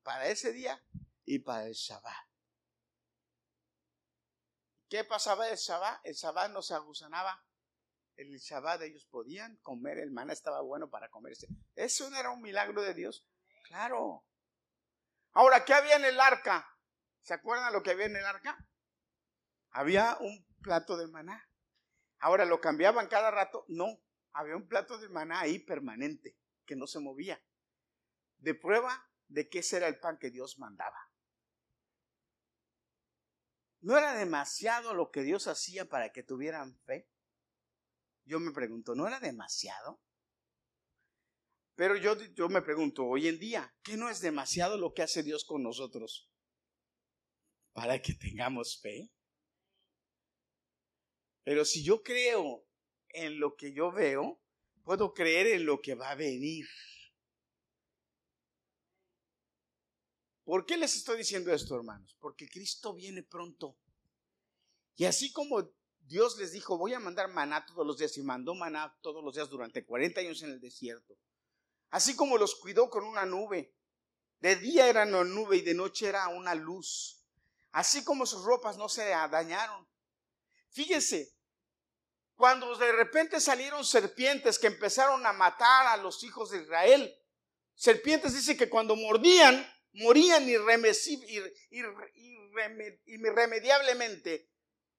para 0.03 0.27
ese 0.27 0.51
día 0.51 0.86
y 1.23 1.39
para 1.39 1.65
el 1.65 1.73
Shabbat. 1.73 2.27
¿Qué 4.89 5.03
pasaba 5.03 5.47
el 5.49 5.58
Shabbat? 5.58 6.05
El 6.05 6.13
Shabbat 6.13 6.51
no 6.51 6.62
se 6.62 6.73
agusanaba. 6.73 7.43
En 8.17 8.34
el 8.34 8.39
Shabbat 8.39 8.81
ellos 8.84 9.05
podían 9.05 9.58
comer, 9.58 9.97
el 9.97 10.12
maná 10.12 10.34
estaba 10.34 10.62
bueno 10.62 10.89
para 10.89 11.10
comerse. 11.10 11.47
¿Eso 11.75 12.10
no 12.10 12.17
era 12.17 12.29
un 12.29 12.41
milagro 12.41 12.81
de 12.81 12.93
Dios? 12.93 13.25
Claro. 13.65 14.23
Ahora, 15.34 15.65
¿qué 15.65 15.73
había 15.73 15.95
en 15.95 16.06
el 16.06 16.19
arca? 16.19 16.67
¿Se 17.21 17.34
acuerdan 17.34 17.73
lo 17.73 17.82
que 17.82 17.91
había 17.91 18.06
en 18.06 18.15
el 18.15 18.25
arca? 18.25 18.58
Había 19.71 20.17
un 20.19 20.45
plato 20.62 20.95
de 20.97 21.08
maná. 21.08 21.49
Ahora, 22.19 22.45
¿lo 22.45 22.62
cambiaban 22.62 23.08
cada 23.08 23.32
rato? 23.32 23.65
No, 23.67 24.01
había 24.34 24.56
un 24.56 24.67
plato 24.67 24.99
de 24.99 25.10
maná 25.10 25.41
ahí 25.41 25.60
permanente, 25.60 26.38
que 26.65 26.75
no 26.75 26.86
se 26.86 26.99
movía. 26.99 27.43
De 28.38 28.54
prueba, 28.54 29.10
de 29.28 29.49
que 29.49 29.60
ese 29.60 29.78
era 29.78 29.88
el 29.88 29.99
pan 29.99 30.19
que 30.19 30.30
Dios 30.30 30.60
mandaba. 30.60 30.99
¿No 33.82 33.97
era 33.97 34.13
demasiado 34.13 34.93
lo 34.93 35.12
que 35.12 35.23
Dios 35.23 35.47
hacía 35.47 35.89
para 35.89 36.12
que 36.12 36.23
tuvieran 36.23 36.78
fe? 36.86 37.10
Yo 38.25 38.39
me 38.39 38.51
pregunto, 38.51 38.95
¿no 38.95 39.08
era 39.08 39.19
demasiado? 39.19 40.01
Pero 41.76 41.98
yo, 41.98 42.16
yo 42.34 42.48
me 42.48 42.62
pregunto, 42.62 43.06
hoy 43.06 43.28
en 43.28 43.38
día, 43.38 43.76
¿qué 43.84 43.98
no 43.98 44.10
es 44.10 44.22
demasiado 44.22 44.78
lo 44.78 44.94
que 44.94 45.02
hace 45.02 45.24
Dios 45.24 45.44
con 45.44 45.62
nosotros 45.62 46.30
para 47.74 48.02
que 48.02 48.14
tengamos 48.14 48.80
fe? 48.82 49.12
Pero 51.44 51.66
si 51.66 51.84
yo 51.84 52.02
creo 52.02 52.66
en 53.10 53.40
lo 53.40 53.56
que 53.56 53.74
yo 53.74 53.92
veo, 53.92 54.42
puedo 54.84 55.14
creer 55.14 55.48
en 55.48 55.66
lo 55.66 55.82
que 55.82 55.96
va 55.96 56.12
a 56.12 56.16
venir. 56.16 56.66
¿Por 60.46 60.66
qué 60.66 60.78
les 60.78 60.96
estoy 60.96 61.18
diciendo 61.18 61.52
esto, 61.52 61.76
hermanos? 61.76 62.16
Porque 62.20 62.48
Cristo 62.48 62.94
viene 62.94 63.24
pronto. 63.24 63.78
Y 64.96 65.06
así 65.06 65.32
como 65.32 65.74
Dios 66.00 66.38
les 66.38 66.54
dijo, 66.54 66.78
voy 66.78 66.94
a 66.94 67.00
mandar 67.00 67.30
maná 67.30 67.66
todos 67.66 67.86
los 67.86 67.98
días 67.98 68.16
y 68.18 68.24
mandó 68.24 68.56
maná 68.56 68.98
todos 69.02 69.24
los 69.24 69.36
días 69.36 69.50
durante 69.50 69.84
40 69.84 70.22
años 70.22 70.42
en 70.44 70.52
el 70.52 70.62
desierto. 70.62 71.18
Así 71.95 72.13
como 72.13 72.38
los 72.38 72.55
cuidó 72.55 72.89
con 72.89 73.05
una 73.05 73.25
nube. 73.25 73.73
De 74.41 74.58
día 74.58 74.89
era 74.89 75.03
una 75.03 75.23
nube 75.23 75.55
y 75.55 75.62
de 75.62 75.73
noche 75.73 76.10
era 76.10 76.27
una 76.27 76.53
luz. 76.53 77.25
Así 77.71 78.03
como 78.03 78.25
sus 78.25 78.43
ropas 78.43 78.75
no 78.75 78.89
se 78.89 79.05
dañaron. 79.05 79.88
Fíjense, 80.71 81.34
cuando 82.36 82.75
de 82.75 82.91
repente 82.91 83.39
salieron 83.39 83.86
serpientes 83.86 84.60
que 84.60 84.67
empezaron 84.67 85.25
a 85.25 85.31
matar 85.31 85.88
a 85.88 85.95
los 85.95 86.21
hijos 86.25 86.51
de 86.51 86.63
Israel, 86.63 87.15
serpientes 87.75 88.34
dice 88.34 88.58
que 88.58 88.67
cuando 88.67 88.97
mordían, 88.97 89.65
morían 89.93 90.45
irremediablemente, 93.05 94.51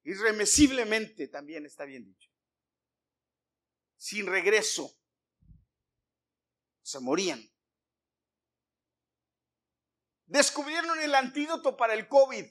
irremisiblemente 0.03 1.29
también 1.29 1.67
está 1.67 1.85
bien 1.85 2.07
dicho, 2.07 2.31
sin 3.99 4.27
regreso, 4.27 4.96
se 6.87 7.01
morían. 7.01 7.43
Descubrieron 10.27 11.01
el 11.01 11.17
antídoto 11.17 11.77
para 11.77 11.95
el 11.95 12.07
COVID. 12.07 12.45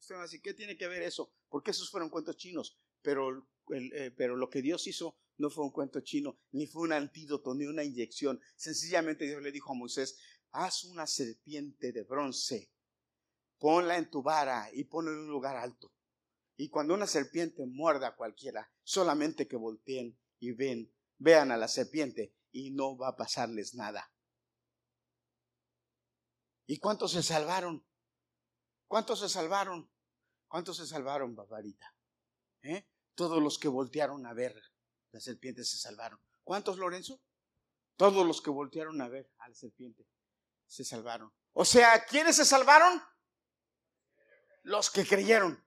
Usted 0.00 0.14
va 0.16 0.24
a 0.24 0.28
¿qué 0.42 0.54
tiene 0.54 0.76
que 0.76 0.88
ver 0.88 1.02
eso? 1.02 1.32
Porque 1.48 1.70
esos 1.70 1.88
fueron 1.88 2.10
cuentos 2.10 2.36
chinos, 2.36 2.80
pero, 3.00 3.48
eh, 3.70 4.10
pero 4.16 4.34
lo 4.34 4.50
que 4.50 4.60
Dios 4.60 4.88
hizo 4.88 5.16
no 5.38 5.50
fue 5.50 5.64
un 5.64 5.70
cuento 5.70 6.00
chino, 6.00 6.36
ni 6.50 6.66
fue 6.66 6.82
un 6.82 6.92
antídoto, 6.94 7.54
ni 7.54 7.66
una 7.66 7.84
inyección. 7.84 8.40
Sencillamente 8.56 9.24
Dios 9.24 9.40
le 9.40 9.52
dijo 9.52 9.70
a 9.70 9.76
Moisés, 9.76 10.18
haz 10.50 10.82
una 10.82 11.06
serpiente 11.06 11.92
de 11.92 12.02
bronce, 12.02 12.72
ponla 13.58 13.98
en 13.98 14.10
tu 14.10 14.20
vara 14.20 14.68
y 14.72 14.82
ponla 14.82 15.12
en 15.12 15.18
un 15.18 15.30
lugar 15.30 15.54
alto. 15.56 15.92
Y 16.56 16.70
cuando 16.70 16.94
una 16.94 17.06
serpiente 17.06 17.64
muerda 17.66 18.08
a 18.08 18.16
cualquiera, 18.16 18.68
solamente 18.82 19.46
que 19.46 19.56
volteen 19.56 20.18
y 20.40 20.50
ven, 20.50 20.92
vean 21.22 21.52
a 21.52 21.56
la 21.56 21.68
serpiente 21.68 22.34
y 22.50 22.72
no 22.72 22.96
va 22.96 23.08
a 23.08 23.16
pasarles 23.16 23.74
nada. 23.74 24.12
¿Y 26.66 26.78
cuántos 26.78 27.12
se 27.12 27.22
salvaron? 27.22 27.86
¿Cuántos 28.88 29.20
se 29.20 29.28
salvaron? 29.28 29.90
¿Cuántos 30.48 30.76
se 30.76 30.86
salvaron, 30.86 31.34
Babarita? 31.34 31.94
¿Eh? 32.62 32.88
Todos 33.14 33.42
los 33.42 33.58
que 33.58 33.68
voltearon 33.68 34.26
a 34.26 34.34
ver 34.34 34.60
las 35.12 35.24
serpientes 35.24 35.70
se 35.70 35.78
salvaron. 35.78 36.20
¿Cuántos, 36.42 36.78
Lorenzo? 36.78 37.20
Todos 37.96 38.26
los 38.26 38.40
que 38.40 38.50
voltearon 38.50 39.00
a 39.00 39.08
ver 39.08 39.30
a 39.38 39.48
la 39.48 39.54
serpiente 39.54 40.08
se 40.66 40.84
salvaron. 40.84 41.32
O 41.52 41.64
sea, 41.64 42.04
¿quiénes 42.04 42.36
se 42.36 42.44
salvaron? 42.44 43.00
Los 44.62 44.90
que 44.90 45.06
creyeron. 45.06 45.64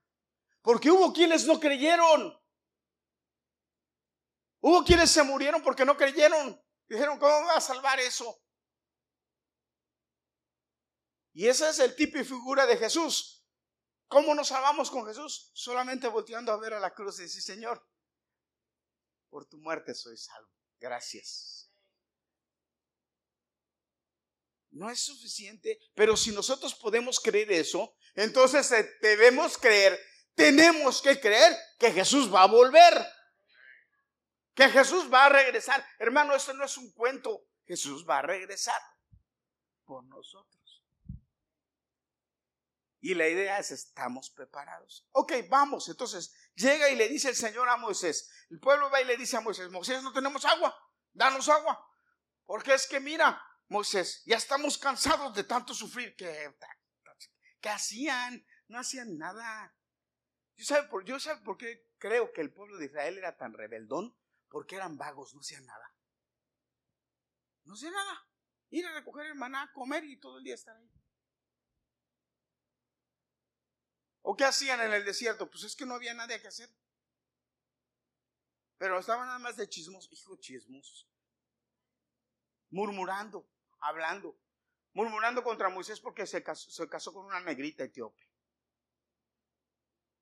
Porque 0.62 0.90
hubo 0.90 1.14
quienes 1.14 1.46
no 1.46 1.60
creyeron. 1.60 2.38
Hubo 4.68 4.84
quienes 4.84 5.12
se 5.12 5.22
murieron 5.22 5.62
porque 5.62 5.86
no 5.86 5.96
creyeron. 5.96 6.60
Dijeron, 6.88 7.20
¿cómo 7.20 7.46
va 7.46 7.58
a 7.58 7.62
salvar 7.62 8.00
eso? 8.00 8.42
Y 11.34 11.48
ese 11.48 11.70
es 11.70 11.78
el 11.78 11.96
tipo 11.96 12.18
y 12.18 12.24
figura 12.24 12.66
de 12.66 12.76
Jesús. 12.76 13.46
¿Cómo 14.08 14.34
nos 14.34 14.48
salvamos 14.48 14.90
con 14.90 15.06
Jesús? 15.06 15.52
Solamente 15.54 16.08
volteando 16.08 16.52
a 16.52 16.58
ver 16.58 16.74
a 16.74 16.80
la 16.80 16.96
cruz 16.96 17.20
y 17.20 17.24
decir, 17.24 17.44
Señor, 17.44 17.88
por 19.30 19.46
tu 19.46 19.60
muerte 19.60 19.94
soy 19.94 20.18
salvo. 20.18 20.50
Gracias. 20.80 21.70
No 24.72 24.90
es 24.90 25.00
suficiente, 25.00 25.80
pero 25.94 26.18
si 26.18 26.32
nosotros 26.32 26.74
podemos 26.74 27.20
creer 27.20 27.52
eso, 27.52 27.96
entonces 28.16 28.72
eh, 28.72 28.90
debemos 29.00 29.60
creer, 29.60 30.00
tenemos 30.34 31.04
que 31.04 31.20
creer 31.20 31.56
que 31.78 31.92
Jesús 31.92 32.34
va 32.34 32.42
a 32.42 32.48
volver 32.48 33.15
que 34.56 34.70
Jesús 34.70 35.12
va 35.14 35.26
a 35.26 35.30
regresar. 35.30 35.86
Hermano, 36.00 36.34
esto 36.34 36.54
no 36.54 36.64
es 36.64 36.78
un 36.78 36.92
cuento. 36.94 37.46
Jesús 37.68 38.08
va 38.10 38.20
a 38.20 38.22
regresar 38.22 38.82
por 39.84 40.04
nosotros. 40.06 40.84
Y 43.02 43.14
la 43.14 43.28
idea 43.28 43.60
es, 43.60 43.70
estamos 43.70 44.32
preparados. 44.32 45.08
Ok, 45.12 45.34
vamos. 45.50 45.90
Entonces, 45.90 46.34
llega 46.56 46.90
y 46.90 46.96
le 46.96 47.08
dice 47.10 47.30
el 47.30 47.36
Señor 47.36 47.70
a 47.70 47.78
Moisés. 47.78 48.32
El 48.50 48.60
pueblo 48.60 48.90
va 48.90 49.02
y 49.02 49.06
le 49.06 49.18
dice 49.18 49.38
a 49.38 49.42
Moisés, 49.42 49.70
Moisés, 49.70 50.02
no 50.02 50.14
tenemos 50.14 50.44
agua. 50.46 50.76
Danos 51.14 51.50
agua. 51.50 51.88
Porque 52.46 52.74
es 52.74 52.88
que 52.88 53.00
mira, 53.00 53.40
Moisés, 53.68 54.24
ya 54.26 54.38
estamos 54.38 54.78
cansados 54.78 55.36
de 55.36 55.44
tanto 55.44 55.74
sufrir. 55.74 56.16
¿Qué, 56.16 56.56
qué 57.60 57.70
hacían? 57.70 58.44
No 58.70 58.80
hacían 58.80 59.18
nada. 59.18 59.76
Yo 60.56 60.90
por, 60.90 61.04
por 61.44 61.58
qué 61.58 61.92
creo 61.98 62.32
que 62.32 62.42
el 62.42 62.54
pueblo 62.54 62.78
de 62.78 62.86
Israel 62.86 63.18
era 63.18 63.36
tan 63.36 63.54
rebeldón 63.54 64.18
porque 64.56 64.78
eran 64.78 64.98
vagos, 64.98 65.34
no 65.34 65.42
hacían 65.42 65.66
nada. 65.66 65.94
No 67.66 67.74
hacían 67.74 67.92
nada. 67.92 68.26
Ir 68.70 68.86
a 68.86 68.94
recoger 68.94 69.26
el 69.26 69.36
maná, 69.36 69.70
comer 69.74 70.06
y 70.06 70.18
todo 70.18 70.38
el 70.38 70.46
día 70.46 70.56
estar 70.56 70.78
ahí. 70.78 70.90
¿O 74.22 74.34
qué 74.34 74.46
hacían 74.46 74.80
en 74.80 74.94
el 74.94 75.04
desierto? 75.04 75.50
Pues 75.52 75.66
es 75.66 75.76
que 75.76 75.86
no 75.86 75.96
había 75.96 76.14
nada 76.14 76.40
que 76.40 76.48
hacer. 76.48 76.74
Pero 78.78 78.98
estaban 78.98 79.28
nada 79.28 79.40
más 79.40 79.58
de 79.58 79.68
chismos, 79.68 80.08
hijo 80.10 80.38
chismos. 80.38 81.06
Murmurando, 82.70 83.52
hablando. 83.82 84.40
Murmurando 84.94 85.44
contra 85.44 85.68
Moisés 85.68 86.00
porque 86.00 86.26
se 86.26 86.42
casó 86.42 87.14
con 87.14 87.26
una 87.26 87.42
negrita 87.42 87.84
etíope. 87.84 88.24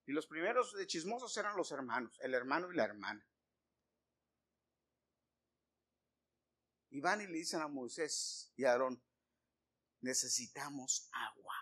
Y 0.08 0.12
los 0.12 0.26
primeros 0.26 0.74
de 0.74 0.88
chismosos 0.88 1.38
eran 1.38 1.56
los 1.56 1.72
hermanos, 1.72 2.20
el 2.22 2.34
hermano 2.34 2.72
y 2.72 2.76
la 2.76 2.86
hermana. 2.86 3.24
Y 6.94 7.00
van 7.02 7.22
y 7.22 7.26
le 7.26 7.40
dicen 7.40 7.60
a 7.60 7.68
Moisés 7.68 8.54
y 8.56 8.66
a 8.66 8.74
Aarón, 8.74 9.04
necesitamos 10.02 11.10
agua. 11.12 11.56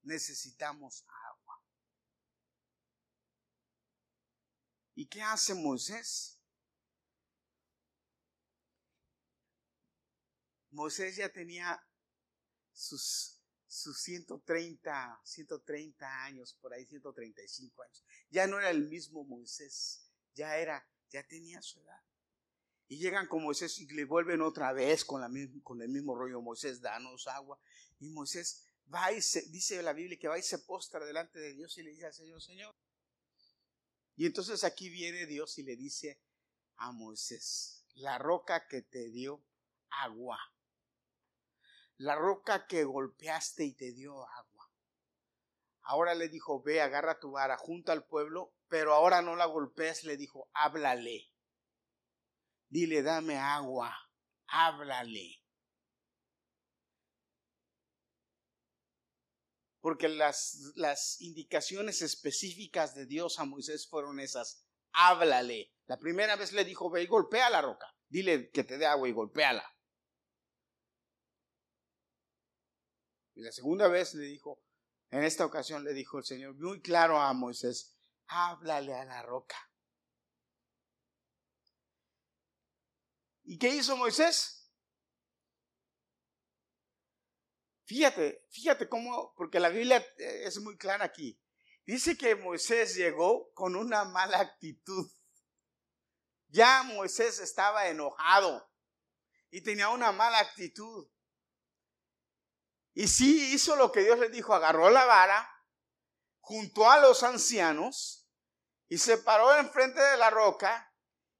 Necesitamos 0.00 1.04
agua. 1.06 1.62
¿Y 4.94 5.06
qué 5.08 5.20
hace 5.20 5.52
Moisés? 5.52 6.40
Moisés 10.70 11.16
ya 11.16 11.30
tenía 11.30 11.86
sus, 12.72 13.42
sus 13.66 14.00
130, 14.00 15.20
130 15.22 16.24
años, 16.24 16.54
por 16.54 16.72
ahí 16.72 16.86
135 16.86 17.82
años. 17.82 18.06
Ya 18.30 18.46
no 18.46 18.58
era 18.58 18.70
el 18.70 18.88
mismo 18.88 19.22
Moisés, 19.22 20.10
ya 20.32 20.56
era, 20.56 20.88
ya 21.10 21.22
tenía 21.28 21.60
su 21.60 21.78
edad. 21.80 22.09
Y 22.90 22.98
llegan 22.98 23.28
con 23.28 23.44
Moisés 23.44 23.78
y 23.78 23.86
le 23.86 24.04
vuelven 24.04 24.42
otra 24.42 24.72
vez 24.72 25.04
con, 25.04 25.20
la, 25.20 25.30
con 25.62 25.80
el 25.80 25.88
mismo 25.90 26.16
rollo. 26.16 26.40
Moisés, 26.40 26.80
danos 26.80 27.28
agua. 27.28 27.56
Y 28.00 28.08
Moisés 28.10 28.66
va 28.92 29.12
y 29.12 29.22
se, 29.22 29.42
dice 29.42 29.80
la 29.80 29.92
Biblia 29.92 30.18
que 30.18 30.26
va 30.26 30.36
y 30.36 30.42
se 30.42 30.58
postra 30.58 31.04
delante 31.04 31.38
de 31.38 31.54
Dios 31.54 31.78
y 31.78 31.84
le 31.84 31.90
dice 31.90 32.06
al 32.06 32.12
Señor, 32.12 32.42
Señor. 32.42 32.74
Y 34.16 34.26
entonces 34.26 34.64
aquí 34.64 34.88
viene 34.88 35.26
Dios 35.26 35.56
y 35.58 35.62
le 35.62 35.76
dice 35.76 36.20
a 36.78 36.90
Moisés, 36.90 37.86
la 37.94 38.18
roca 38.18 38.66
que 38.66 38.82
te 38.82 39.08
dio 39.10 39.40
agua. 39.90 40.40
La 41.98 42.16
roca 42.16 42.66
que 42.66 42.82
golpeaste 42.82 43.66
y 43.66 43.74
te 43.74 43.92
dio 43.92 44.28
agua. 44.28 44.68
Ahora 45.82 46.16
le 46.16 46.28
dijo, 46.28 46.60
ve, 46.60 46.80
agarra 46.80 47.20
tu 47.20 47.30
vara, 47.30 47.56
junta 47.56 47.92
al 47.92 48.04
pueblo, 48.04 48.52
pero 48.68 48.94
ahora 48.94 49.22
no 49.22 49.36
la 49.36 49.46
golpees, 49.46 50.02
le 50.02 50.16
dijo, 50.16 50.50
háblale. 50.54 51.29
Dile, 52.70 53.02
dame 53.02 53.36
agua, 53.36 53.92
háblale. 54.46 55.42
Porque 59.80 60.08
las, 60.08 60.72
las 60.76 61.20
indicaciones 61.20 62.00
específicas 62.00 62.94
de 62.94 63.06
Dios 63.06 63.40
a 63.40 63.44
Moisés 63.44 63.88
fueron 63.88 64.20
esas. 64.20 64.64
Háblale. 64.92 65.72
La 65.86 65.98
primera 65.98 66.36
vez 66.36 66.52
le 66.52 66.64
dijo, 66.64 66.90
ve 66.90 67.02
y 67.02 67.06
golpea 67.06 67.50
la 67.50 67.60
roca. 67.60 67.92
Dile 68.08 68.50
que 68.50 68.62
te 68.62 68.78
dé 68.78 68.86
agua 68.86 69.08
y 69.08 69.12
golpéala. 69.12 69.64
Y 73.34 73.42
la 73.42 73.50
segunda 73.50 73.88
vez 73.88 74.14
le 74.14 74.26
dijo, 74.26 74.62
en 75.10 75.24
esta 75.24 75.44
ocasión 75.44 75.82
le 75.82 75.92
dijo 75.92 76.18
el 76.18 76.24
Señor 76.24 76.54
muy 76.54 76.80
claro 76.80 77.18
a 77.18 77.32
Moisés, 77.32 77.98
háblale 78.26 78.94
a 78.94 79.04
la 79.04 79.22
roca. 79.22 79.69
¿Y 83.50 83.58
qué 83.58 83.68
hizo 83.68 83.96
Moisés? 83.96 84.70
Fíjate, 87.84 88.46
fíjate 88.48 88.88
cómo, 88.88 89.34
porque 89.34 89.58
la 89.58 89.70
Biblia 89.70 89.96
eh, 90.18 90.42
es 90.44 90.60
muy 90.60 90.78
clara 90.78 91.04
aquí. 91.04 91.36
Dice 91.84 92.16
que 92.16 92.36
Moisés 92.36 92.94
llegó 92.94 93.52
con 93.54 93.74
una 93.74 94.04
mala 94.04 94.38
actitud. 94.38 95.10
Ya 96.46 96.84
Moisés 96.84 97.40
estaba 97.40 97.88
enojado 97.88 98.70
y 99.50 99.62
tenía 99.62 99.88
una 99.88 100.12
mala 100.12 100.38
actitud. 100.38 101.10
Y 102.94 103.08
sí 103.08 103.52
hizo 103.52 103.74
lo 103.74 103.90
que 103.90 104.02
Dios 104.02 104.20
le 104.20 104.28
dijo, 104.28 104.54
agarró 104.54 104.90
la 104.90 105.06
vara, 105.06 105.50
juntó 106.38 106.88
a 106.88 107.00
los 107.00 107.24
ancianos 107.24 108.28
y 108.86 108.98
se 108.98 109.18
paró 109.18 109.56
enfrente 109.56 110.00
de 110.00 110.18
la 110.18 110.30
roca 110.30 110.89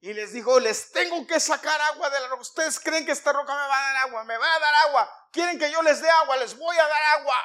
y 0.03 0.15
les 0.15 0.33
dijo, 0.33 0.59
les 0.59 0.91
tengo 0.93 1.27
que 1.27 1.39
sacar 1.39 1.79
agua 1.93 2.09
de 2.09 2.21
la 2.21 2.29
roca. 2.29 2.41
Ustedes 2.41 2.81
creen 2.81 3.05
que 3.05 3.13
esta 3.13 3.33
roca 3.33 3.53
me 3.53 3.69
va 3.69 3.79
a 3.79 3.93
dar 3.93 3.97
agua, 4.09 4.25
me 4.25 4.37
va 4.39 4.55
a 4.55 4.59
dar 4.59 4.75
agua. 4.89 5.29
Quieren 5.31 5.59
que 5.59 5.71
yo 5.71 5.83
les 5.83 6.01
dé 6.01 6.09
agua, 6.09 6.39
les 6.39 6.57
voy 6.57 6.77
a 6.77 6.89
dar 6.89 7.03
agua. 7.21 7.37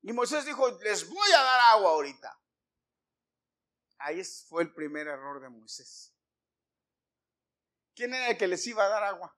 Y 0.00 0.12
Moisés 0.12 0.46
dijo, 0.46 0.70
les 0.80 1.08
voy 1.08 1.32
a 1.32 1.42
dar 1.42 1.60
agua 1.72 1.90
ahorita. 1.90 2.40
Ahí 3.98 4.22
fue 4.24 4.62
el 4.62 4.72
primer 4.72 5.06
error 5.06 5.40
de 5.40 5.50
Moisés. 5.50 6.14
¿Quién 7.94 8.12
era 8.14 8.28
el 8.28 8.38
que 8.38 8.48
les 8.48 8.66
iba 8.66 8.84
a 8.84 8.88
dar 8.88 9.04
agua? 9.04 9.36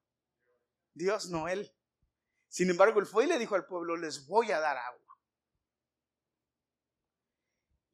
Dios, 0.94 1.28
no 1.28 1.48
él. 1.48 1.76
Sin 2.48 2.70
embargo, 2.70 3.00
él 3.00 3.06
fue 3.06 3.24
y 3.24 3.26
le 3.26 3.38
dijo 3.38 3.54
al 3.56 3.66
pueblo, 3.66 3.96
les 3.96 4.26
voy 4.26 4.50
a 4.52 4.60
dar 4.60 4.76
agua 4.76 5.05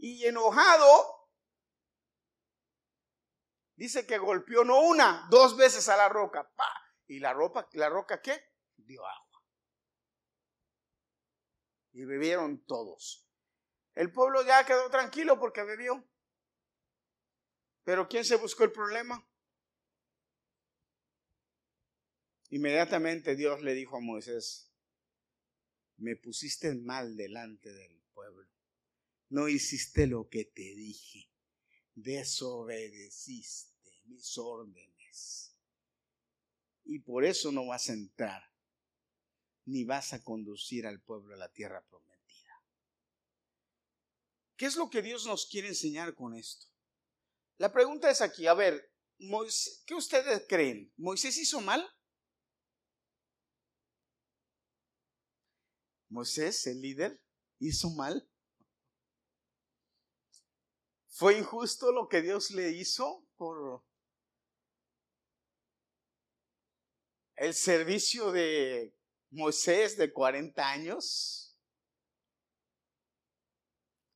y 0.02 0.26
enojado, 0.26 1.30
dice 3.76 4.04
que 4.04 4.18
golpeó 4.18 4.64
no 4.64 4.80
una, 4.80 5.28
dos 5.30 5.56
veces 5.56 5.88
a 5.88 5.96
la 5.96 6.08
roca. 6.08 6.52
¡pa! 6.56 6.66
¿Y 7.06 7.20
la, 7.20 7.32
ropa, 7.32 7.68
la 7.74 7.88
roca 7.88 8.20
qué? 8.20 8.36
Dio 8.76 9.06
agua. 9.06 9.44
Y 11.92 12.04
bebieron 12.04 12.64
todos. 12.64 13.28
El 13.94 14.10
pueblo 14.10 14.44
ya 14.44 14.66
quedó 14.66 14.90
tranquilo 14.90 15.38
porque 15.38 15.62
bebió. 15.62 16.04
Pero 17.84 18.08
¿quién 18.08 18.24
se 18.24 18.34
buscó 18.34 18.64
el 18.64 18.72
problema? 18.72 19.24
Inmediatamente 22.48 23.36
Dios 23.36 23.62
le 23.62 23.74
dijo 23.74 23.98
a 23.98 24.00
Moisés, 24.00 24.74
me 25.98 26.16
pusiste 26.16 26.74
mal 26.74 27.16
delante 27.16 27.72
del 27.72 28.02
pueblo 28.12 28.52
no 29.32 29.48
hiciste 29.48 30.06
lo 30.06 30.28
que 30.28 30.44
te 30.44 30.74
dije, 30.74 31.30
desobedeciste 31.94 34.02
mis 34.04 34.36
órdenes. 34.36 35.56
Y 36.84 36.98
por 36.98 37.24
eso 37.24 37.50
no 37.50 37.66
vas 37.66 37.88
a 37.88 37.94
entrar, 37.94 38.42
ni 39.64 39.84
vas 39.84 40.12
a 40.12 40.22
conducir 40.22 40.86
al 40.86 41.00
pueblo 41.00 41.34
a 41.34 41.38
la 41.38 41.50
tierra 41.50 41.82
prometida. 41.82 42.62
¿Qué 44.56 44.66
es 44.66 44.76
lo 44.76 44.90
que 44.90 45.00
Dios 45.00 45.24
nos 45.24 45.46
quiere 45.46 45.68
enseñar 45.68 46.14
con 46.14 46.34
esto? 46.34 46.66
La 47.56 47.72
pregunta 47.72 48.10
es 48.10 48.20
aquí, 48.20 48.46
a 48.46 48.52
ver, 48.52 48.92
¿qué 49.86 49.94
ustedes 49.94 50.44
creen? 50.46 50.92
¿Moisés 50.98 51.38
hizo 51.38 51.62
mal? 51.62 51.82
¿Moisés, 56.10 56.66
el 56.66 56.82
líder, 56.82 57.18
hizo 57.58 57.88
mal? 57.88 58.28
¿Fue 61.14 61.36
injusto 61.36 61.92
lo 61.92 62.08
que 62.08 62.22
Dios 62.22 62.52
le 62.52 62.70
hizo 62.70 63.22
por 63.36 63.84
el 67.36 67.52
servicio 67.52 68.32
de 68.32 68.96
Moisés 69.30 69.98
de 69.98 70.10
40 70.10 70.66
años? 70.66 71.54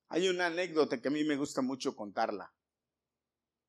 Hay 0.08 0.30
una 0.30 0.46
anécdota 0.46 0.98
que 0.98 1.08
a 1.08 1.10
mí 1.10 1.22
me 1.24 1.36
gusta 1.36 1.60
mucho 1.60 1.94
contarla. 1.94 2.54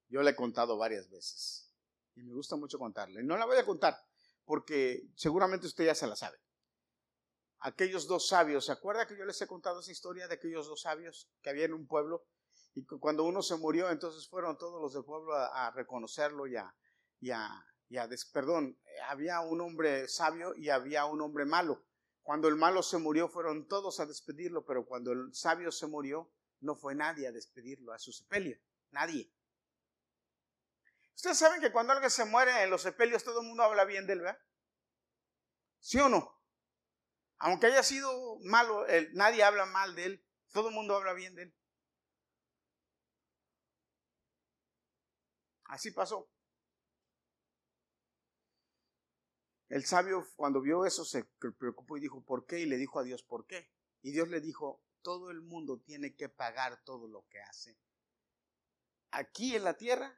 Yo 0.08 0.22
la 0.22 0.30
he 0.30 0.36
contado 0.36 0.78
varias 0.78 1.10
veces 1.10 1.70
y 2.16 2.24
me 2.24 2.32
gusta 2.34 2.56
mucho 2.56 2.80
contarla. 2.80 3.20
Y 3.20 3.26
no 3.26 3.36
la 3.36 3.46
voy 3.46 3.58
a 3.58 3.66
contar 3.66 3.98
porque 4.46 5.04
seguramente 5.16 5.68
usted 5.68 5.86
ya 5.86 5.96
se 5.96 6.08
la 6.08 6.16
sabe. 6.16 6.38
Aquellos 7.60 8.08
dos 8.08 8.30
sabios, 8.30 8.68
¿se 8.68 8.72
acuerda 8.72 9.06
que 9.06 9.18
yo 9.18 9.26
les 9.26 9.42
he 9.42 9.48
contado 9.48 9.82
esa 9.82 9.92
historia 9.92 10.30
de 10.30 10.36
aquellos 10.36 10.68
dos 10.68 10.80
sabios 10.80 11.30
que 11.42 11.50
había 11.50 11.66
en 11.66 11.74
un 11.74 11.88
pueblo? 11.88 12.26
Y 12.78 12.86
cuando 12.86 13.24
uno 13.24 13.42
se 13.42 13.56
murió, 13.56 13.90
entonces 13.90 14.30
fueron 14.30 14.56
todos 14.56 14.80
los 14.80 14.94
del 14.94 15.04
pueblo 15.04 15.34
a, 15.34 15.72
reconocerlo 15.72 16.46
y 16.46 16.56
a, 17.32 17.66
perdón, 18.32 18.80
había 19.10 19.40
un 19.40 19.62
hombre 19.62 20.08
sabio 20.08 20.54
y 20.56 20.70
había 20.70 21.06
un 21.06 21.22
hombre 21.22 21.44
malo. 21.46 21.84
Cuando 22.22 22.48
el 22.48 22.56
malo 22.56 22.84
se 22.84 23.00
murió, 23.00 23.30
fueron 23.30 23.68
todos 23.68 24.00
a 24.00 24.06
despedirlo, 24.06 24.64
pero 24.64 24.86
cuando 24.86 25.12
el 25.12 25.34
sabio 25.34 25.72
se 25.72 25.88
murió, 25.88 26.32
no 26.60 26.76
fue 26.76 26.94
nadie 26.94 27.28
a 27.28 27.32
despedirlo 27.32 27.94
a 27.94 27.98
su 27.98 28.12
sepelio, 28.12 28.60
nadie. 28.92 29.34
Ustedes 31.16 31.40
saben 31.40 31.60
que 31.60 31.72
cuando 31.72 31.94
alguien 31.94 32.12
se 32.12 32.26
muere 32.26 32.62
en 32.62 32.70
los 32.70 32.84
sepelios, 32.84 33.24
todo 33.24 33.42
el 33.42 33.48
mundo 33.48 33.64
habla 33.64 33.86
bien 33.86 34.06
de 34.06 34.14
él, 34.14 34.20
¿verdad? 34.20 34.40
¿Sí 35.80 35.98
o 36.00 36.10
no? 36.10 36.40
Aunque 37.40 37.66
haya 37.66 37.82
sido 37.82 38.38
malo, 38.42 38.86
nadie 39.14 39.42
habla 39.42 39.66
mal 39.66 39.96
de 39.96 40.06
él, 40.06 40.26
todo 40.52 40.70
el 40.70 40.76
mundo 40.76 40.96
habla 40.96 41.14
bien 41.14 41.34
de 41.34 41.42
él. 41.42 41.57
Así 45.68 45.92
pasó. 45.92 46.30
El 49.70 49.86
sabio 49.86 50.26
cuando 50.36 50.62
vio 50.62 50.86
eso 50.86 51.04
se 51.04 51.26
preocupó 51.26 51.98
y 51.98 52.02
dijo, 52.02 52.24
¿por 52.24 52.46
qué? 52.46 52.60
Y 52.60 52.66
le 52.66 52.78
dijo 52.78 53.00
a 53.00 53.04
Dios, 53.04 53.24
¿por 53.24 53.46
qué? 53.46 53.70
Y 54.02 54.12
Dios 54.12 54.30
le 54.30 54.40
dijo, 54.40 54.82
todo 55.02 55.30
el 55.30 55.42
mundo 55.42 55.80
tiene 55.80 56.16
que 56.16 56.30
pagar 56.30 56.82
todo 56.86 57.08
lo 57.08 57.28
que 57.28 57.42
hace. 57.42 57.78
Aquí 59.12 59.56
en 59.56 59.66
la 59.66 59.76
tierra 59.76 60.18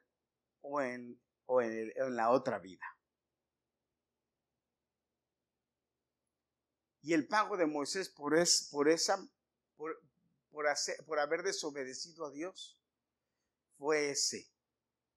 o 0.60 0.80
en, 0.80 1.20
o 1.46 1.60
en, 1.62 1.92
la 2.14 2.30
otra 2.30 2.60
vida. 2.60 2.84
Y 7.02 7.14
el 7.14 7.26
pago 7.26 7.56
de 7.56 7.66
Moisés 7.66 8.08
por, 8.08 8.36
es, 8.36 8.68
por 8.70 8.88
esa, 8.88 9.18
por, 9.76 10.00
por, 10.50 10.68
hacer, 10.68 11.04
por 11.06 11.18
haber 11.18 11.42
desobedecido 11.42 12.26
a 12.26 12.30
Dios 12.30 12.78
fue 13.78 14.10
ese 14.10 14.48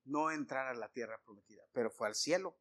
no 0.05 0.31
entrar 0.31 0.67
a 0.67 0.73
la 0.73 0.89
tierra 0.89 1.19
prometida, 1.23 1.63
pero 1.71 1.89
fue 1.89 2.07
al 2.07 2.15
cielo. 2.15 2.57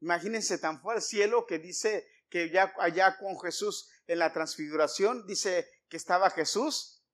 Imagínense, 0.00 0.58
tan 0.58 0.80
fue 0.80 0.94
al 0.94 1.02
cielo 1.02 1.46
que 1.46 1.58
dice 1.58 2.06
que 2.28 2.50
ya 2.50 2.72
allá 2.78 3.18
con 3.18 3.38
Jesús 3.40 3.90
en 4.06 4.18
la 4.18 4.32
transfiguración, 4.32 5.26
dice 5.26 5.68
que 5.88 5.96
estaba 5.96 6.30
Jesús, 6.30 7.04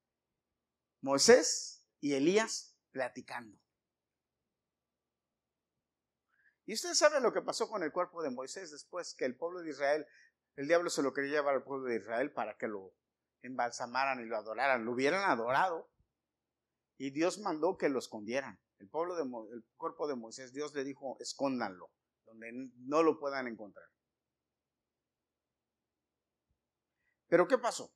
Moisés 1.01 1.85
y 2.01 2.15
Elías 2.15 2.77
platicando. 2.91 3.59
Y 6.67 6.75
ustedes 6.75 6.99
saben 6.99 7.23
lo 7.23 7.33
que 7.33 7.43
pasó 7.43 7.69
con 7.69 7.83
el 7.83 7.93
cuerpo 7.93 8.23
de 8.23 8.31
Moisés 8.31 8.73
después 8.73 9.15
que 9.15 9.25
el 9.25 9.37
pueblo 9.37 9.61
de 9.61 9.71
Israel, 9.71 10.07
el 10.57 10.67
diablo 10.67 10.91
se 10.91 11.03
lo 11.03 11.13
quería 11.13 11.39
llevar 11.39 11.55
al 11.55 11.65
pueblo 11.65 11.87
de 11.87 11.97
Israel 11.97 12.33
para 12.33 12.57
que 12.57 12.67
lo 12.67 12.93
embalsamaran 13.43 14.21
y 14.21 14.27
lo 14.27 14.37
adoraran, 14.37 14.85
lo 14.85 14.93
hubieran 14.93 15.31
adorado. 15.31 15.89
Y 16.99 17.11
Dios 17.11 17.39
mandó 17.39 17.77
que 17.77 17.89
lo 17.89 17.99
escondieran. 17.99 18.61
El, 18.79 18.89
pueblo 18.89 19.17
de, 19.17 19.23
el 19.23 19.65
cuerpo 19.77 20.07
de 20.07 20.17
Moisés, 20.17 20.53
Dios 20.53 20.75
le 20.75 20.85
dijo, 20.85 21.17
escóndanlo, 21.21 21.91
donde 22.25 22.53
no 22.77 23.03
lo 23.03 23.19
puedan 23.19 23.49
encontrar. 23.49 23.87
Pero 27.29 27.49
¿qué 27.49 27.59
pasó? 27.59 27.93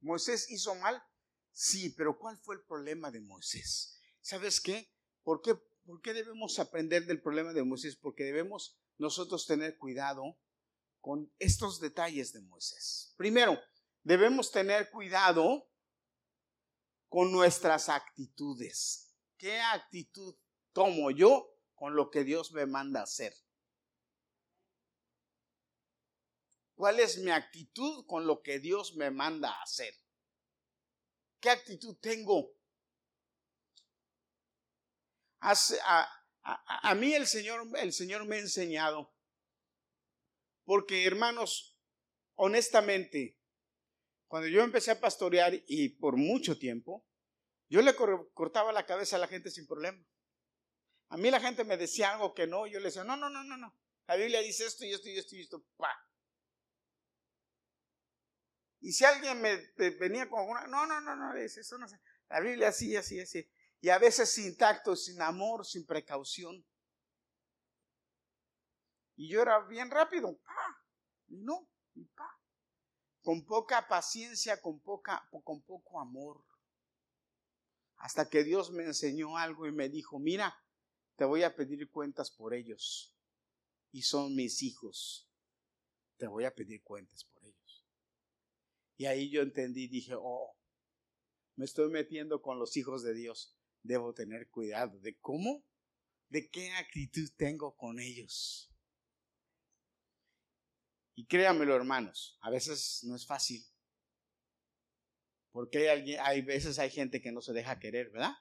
¿Moisés 0.00 0.50
hizo 0.50 0.74
mal? 0.76 1.02
Sí, 1.50 1.90
pero 1.90 2.18
¿cuál 2.18 2.38
fue 2.38 2.56
el 2.56 2.62
problema 2.62 3.10
de 3.10 3.20
Moisés? 3.20 4.00
¿Sabes 4.20 4.60
qué? 4.60 4.90
¿Por 5.22 5.40
qué, 5.40 5.54
por 5.84 6.00
qué 6.00 6.12
debemos 6.12 6.58
aprender 6.58 7.06
del 7.06 7.22
problema 7.22 7.52
de 7.52 7.62
Moisés? 7.62 7.96
Porque 7.96 8.24
debemos 8.24 8.78
nosotros 8.98 9.46
tener 9.46 9.76
cuidado 9.78 10.38
con 11.00 11.32
estos 11.38 11.80
detalles 11.80 12.32
de 12.32 12.40
Moisés. 12.40 13.14
Primero, 13.16 13.58
debemos 14.02 14.50
tener 14.50 14.90
cuidado 14.90 15.68
con 17.08 17.30
nuestras 17.30 17.88
actitudes. 17.88 19.03
¿Qué 19.44 19.60
actitud 19.60 20.34
tomo 20.72 21.10
yo 21.10 21.54
con 21.74 21.94
lo 21.94 22.10
que 22.10 22.24
Dios 22.24 22.52
me 22.52 22.64
manda 22.64 23.02
hacer? 23.02 23.34
¿Cuál 26.74 26.98
es 26.98 27.18
mi 27.18 27.30
actitud 27.30 28.06
con 28.06 28.26
lo 28.26 28.42
que 28.42 28.58
Dios 28.58 28.96
me 28.96 29.10
manda 29.10 29.60
hacer? 29.60 29.94
¿Qué 31.40 31.50
actitud 31.50 31.94
tengo? 32.00 32.56
a, 35.40 36.94
mí 36.94 37.12
el 37.12 37.26
Señor, 37.26 37.68
el 37.76 37.92
Señor 37.92 38.24
me 38.24 38.36
ha 38.36 38.40
enseñado, 38.40 39.14
porque 40.64 41.04
hermanos, 41.04 41.76
honestamente, 42.36 43.38
cuando 44.26 44.48
yo 44.48 44.62
empecé 44.62 44.92
a 44.92 45.00
pastorear 45.00 45.52
y 45.66 45.90
por 45.90 46.16
mucho 46.16 46.58
tiempo, 46.58 47.06
yo 47.68 47.82
le 47.82 47.94
cortaba 48.34 48.72
la 48.72 48.86
cabeza 48.86 49.16
a 49.16 49.18
la 49.18 49.28
gente 49.28 49.50
sin 49.50 49.66
problema. 49.66 50.04
A 51.08 51.16
mí 51.16 51.30
la 51.30 51.40
gente 51.40 51.64
me 51.64 51.76
decía 51.76 52.12
algo 52.12 52.34
que 52.34 52.46
no, 52.46 52.66
yo 52.66 52.78
le 52.78 52.86
decía, 52.86 53.04
no, 53.04 53.16
no, 53.16 53.30
no, 53.30 53.44
no, 53.44 53.56
no. 53.56 53.76
La 54.06 54.16
Biblia 54.16 54.40
dice 54.40 54.66
esto 54.66 54.84
y 54.84 54.92
esto 54.92 55.08
y 55.08 55.18
esto 55.18 55.36
y 55.36 55.40
esto, 55.40 55.64
pa. 55.76 55.90
Y 58.80 58.92
si 58.92 59.04
alguien 59.04 59.40
me 59.40 59.56
venía 59.98 60.28
con 60.28 60.48
una, 60.48 60.66
no, 60.66 60.86
no, 60.86 61.00
no, 61.00 61.16
no, 61.16 61.34
eso 61.36 61.78
no 61.78 61.86
La 62.28 62.40
Biblia 62.40 62.68
así, 62.68 62.94
así, 62.96 63.18
así. 63.18 63.48
Y 63.80 63.88
a 63.88 63.98
veces 63.98 64.30
sin 64.30 64.56
tacto, 64.56 64.94
sin 64.94 65.22
amor, 65.22 65.64
sin 65.64 65.86
precaución. 65.86 66.64
Y 69.16 69.28
yo 69.28 69.40
era 69.40 69.60
bien 69.60 69.90
rápido, 69.90 70.36
pa, 70.38 70.84
y 71.28 71.36
no, 71.42 71.68
y 71.94 72.04
pa. 72.06 72.38
Con 73.22 73.46
poca 73.46 73.88
paciencia, 73.88 74.60
con, 74.60 74.80
poca, 74.80 75.26
con 75.44 75.62
poco 75.62 76.00
amor. 76.00 76.44
Hasta 77.96 78.28
que 78.28 78.44
Dios 78.44 78.70
me 78.70 78.84
enseñó 78.84 79.36
algo 79.36 79.66
y 79.66 79.72
me 79.72 79.88
dijo, 79.88 80.18
mira, 80.18 80.62
te 81.16 81.24
voy 81.24 81.42
a 81.42 81.54
pedir 81.54 81.90
cuentas 81.90 82.30
por 82.30 82.54
ellos. 82.54 83.14
Y 83.92 84.02
son 84.02 84.34
mis 84.34 84.62
hijos. 84.62 85.28
Te 86.16 86.26
voy 86.26 86.44
a 86.44 86.54
pedir 86.54 86.82
cuentas 86.82 87.24
por 87.24 87.44
ellos. 87.44 87.86
Y 88.96 89.06
ahí 89.06 89.30
yo 89.30 89.42
entendí, 89.42 89.88
dije, 89.88 90.14
oh, 90.16 90.56
me 91.56 91.64
estoy 91.64 91.90
metiendo 91.90 92.42
con 92.42 92.58
los 92.58 92.76
hijos 92.76 93.02
de 93.02 93.14
Dios. 93.14 93.56
Debo 93.82 94.12
tener 94.14 94.48
cuidado 94.48 94.98
de 95.00 95.16
cómo, 95.18 95.64
de 96.28 96.48
qué 96.48 96.72
actitud 96.72 97.30
tengo 97.36 97.76
con 97.76 98.00
ellos. 98.00 98.70
Y 101.14 101.26
créanmelo, 101.26 101.76
hermanos, 101.76 102.38
a 102.40 102.50
veces 102.50 103.04
no 103.04 103.14
es 103.14 103.26
fácil. 103.26 103.64
Porque 105.54 105.78
hay, 105.78 105.86
alguien, 105.86 106.20
hay 106.20 106.42
veces 106.42 106.80
hay 106.80 106.90
gente 106.90 107.22
que 107.22 107.30
no 107.30 107.40
se 107.40 107.52
deja 107.52 107.78
querer, 107.78 108.10
¿verdad? 108.10 108.32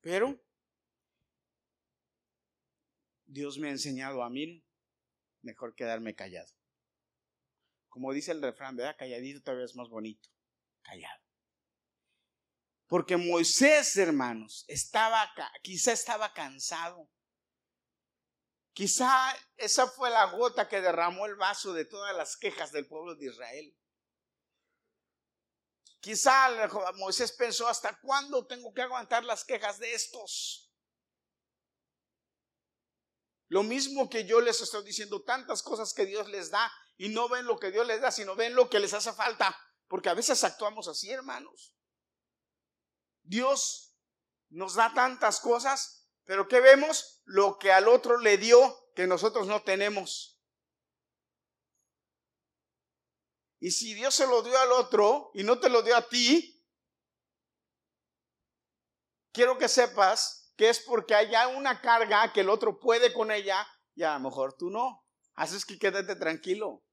Pero 0.00 0.40
Dios 3.24 3.58
me 3.58 3.66
ha 3.66 3.72
enseñado 3.72 4.22
a 4.22 4.30
mí 4.30 4.64
mejor 5.42 5.74
quedarme 5.74 6.14
callado. 6.14 6.52
Como 7.88 8.12
dice 8.12 8.30
el 8.30 8.40
refrán, 8.40 8.76
¿verdad? 8.76 8.94
Calladito 8.96 9.42
todavía 9.42 9.64
es 9.64 9.74
más 9.74 9.88
bonito. 9.88 10.28
Callado. 10.82 11.20
Porque 12.86 13.16
Moisés, 13.16 13.96
hermanos, 13.96 14.64
estaba, 14.68 15.34
quizá 15.64 15.90
estaba 15.90 16.32
cansado. 16.32 17.10
Quizá 18.72 19.34
esa 19.56 19.88
fue 19.88 20.10
la 20.10 20.26
gota 20.26 20.68
que 20.68 20.80
derramó 20.80 21.26
el 21.26 21.34
vaso 21.34 21.72
de 21.72 21.86
todas 21.86 22.16
las 22.16 22.36
quejas 22.36 22.70
del 22.70 22.86
pueblo 22.86 23.16
de 23.16 23.26
Israel. 23.26 23.76
Quizá 26.04 26.50
Moisés 26.96 27.32
pensó, 27.32 27.66
¿hasta 27.66 27.98
cuándo 27.98 28.46
tengo 28.46 28.74
que 28.74 28.82
aguantar 28.82 29.24
las 29.24 29.42
quejas 29.42 29.78
de 29.78 29.94
estos? 29.94 30.70
Lo 33.48 33.62
mismo 33.62 34.10
que 34.10 34.26
yo 34.26 34.42
les 34.42 34.60
estoy 34.60 34.84
diciendo, 34.84 35.22
tantas 35.22 35.62
cosas 35.62 35.94
que 35.94 36.04
Dios 36.04 36.28
les 36.28 36.50
da 36.50 36.70
y 36.98 37.08
no 37.08 37.30
ven 37.30 37.46
lo 37.46 37.58
que 37.58 37.70
Dios 37.70 37.86
les 37.86 38.02
da, 38.02 38.10
sino 38.10 38.36
ven 38.36 38.54
lo 38.54 38.68
que 38.68 38.80
les 38.80 38.92
hace 38.92 39.14
falta. 39.14 39.58
Porque 39.88 40.10
a 40.10 40.14
veces 40.14 40.44
actuamos 40.44 40.88
así, 40.88 41.10
hermanos. 41.10 41.74
Dios 43.22 43.96
nos 44.50 44.74
da 44.74 44.92
tantas 44.92 45.40
cosas, 45.40 46.06
pero 46.24 46.48
¿qué 46.48 46.60
vemos? 46.60 47.22
Lo 47.24 47.58
que 47.58 47.72
al 47.72 47.88
otro 47.88 48.18
le 48.18 48.36
dio 48.36 48.92
que 48.94 49.06
nosotros 49.06 49.46
no 49.46 49.62
tenemos. 49.62 50.33
Y 53.64 53.70
si 53.70 53.94
Dios 53.94 54.14
se 54.14 54.26
lo 54.26 54.42
dio 54.42 54.58
al 54.58 54.72
otro 54.72 55.30
y 55.32 55.42
no 55.42 55.58
te 55.58 55.70
lo 55.70 55.80
dio 55.80 55.96
a 55.96 56.06
ti, 56.06 56.62
quiero 59.32 59.56
que 59.56 59.68
sepas 59.68 60.52
que 60.54 60.68
es 60.68 60.80
porque 60.80 61.14
hay 61.14 61.32
una 61.56 61.80
carga 61.80 62.30
que 62.34 62.40
el 62.40 62.50
otro 62.50 62.78
puede 62.78 63.14
con 63.14 63.30
ella 63.30 63.66
y 63.94 64.02
a 64.02 64.18
lo 64.18 64.20
mejor 64.20 64.54
tú 64.58 64.68
no. 64.68 65.02
Haces 65.32 65.64
que 65.64 65.78
quédate 65.78 66.14
tranquilo. 66.14 66.84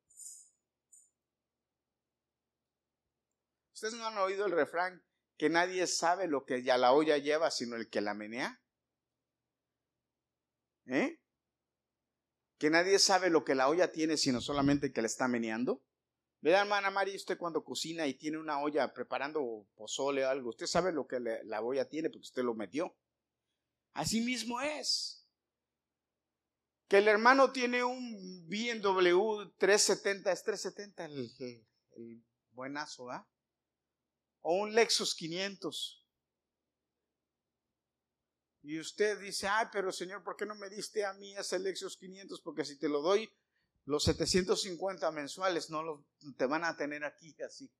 ¿Ustedes 3.73 3.95
no 3.95 4.07
han 4.07 4.17
oído 4.19 4.45
el 4.45 4.53
refrán 4.53 5.03
que 5.35 5.49
nadie 5.49 5.85
sabe 5.87 6.29
lo 6.29 6.45
que 6.45 6.63
ya 6.63 6.77
la 6.77 6.93
olla 6.93 7.17
lleva 7.17 7.51
sino 7.51 7.75
el 7.75 7.89
que 7.89 7.99
la 7.99 8.13
menea? 8.13 8.61
¿Eh? 10.85 11.19
Que 12.57 12.69
nadie 12.69 12.97
sabe 12.97 13.29
lo 13.29 13.43
que 13.43 13.55
la 13.55 13.67
olla 13.67 13.91
tiene 13.91 14.15
sino 14.15 14.39
solamente 14.39 14.93
que 14.93 15.01
la 15.01 15.07
está 15.07 15.27
meneando. 15.27 15.83
Vea, 16.41 16.61
hermana 16.61 16.89
María, 16.89 17.15
usted 17.15 17.37
cuando 17.37 17.63
cocina 17.63 18.07
y 18.07 18.15
tiene 18.15 18.39
una 18.39 18.59
olla 18.59 18.91
preparando 18.91 19.67
pozole 19.75 20.25
o 20.25 20.29
algo, 20.29 20.49
usted 20.49 20.65
sabe 20.65 20.91
lo 20.91 21.07
que 21.07 21.19
la 21.19 21.61
olla 21.61 21.87
tiene 21.87 22.09
porque 22.09 22.23
usted 22.23 22.43
lo 22.43 22.55
metió. 22.55 22.95
Así 23.93 24.21
mismo 24.21 24.59
es. 24.59 25.27
Que 26.87 26.97
el 26.97 27.07
hermano 27.07 27.51
tiene 27.51 27.83
un 27.83 28.47
BMW 28.49 29.51
370, 29.57 30.31
es 30.31 30.43
370 30.43 31.05
el, 31.05 31.65
el, 31.91 32.23
buenazo, 32.51 33.11
¿ah? 33.11 33.29
O 34.41 34.55
un 34.55 34.73
Lexus 34.73 35.15
500. 35.15 36.05
Y 38.63 38.79
usted 38.79 39.19
dice, 39.19 39.47
ay, 39.47 39.67
pero 39.71 39.91
Señor, 39.91 40.23
¿por 40.23 40.35
qué 40.35 40.45
no 40.45 40.55
me 40.55 40.69
diste 40.69 41.05
a 41.05 41.13
mí 41.13 41.35
ese 41.35 41.59
Lexus 41.59 41.97
500? 41.97 42.41
Porque 42.41 42.65
si 42.65 42.77
te 42.77 42.89
lo 42.89 43.01
doy, 43.01 43.31
los 43.85 44.03
750 44.03 45.11
mensuales 45.11 45.69
no 45.69 46.05
te 46.37 46.45
van 46.45 46.63
a 46.63 46.75
tener 46.77 47.03
aquí 47.03 47.35
así. 47.41 47.71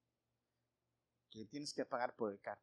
Que 1.30 1.46
tienes 1.46 1.74
que 1.74 1.86
pagar 1.86 2.16
por 2.16 2.32
el 2.32 2.40
carro. 2.40 2.62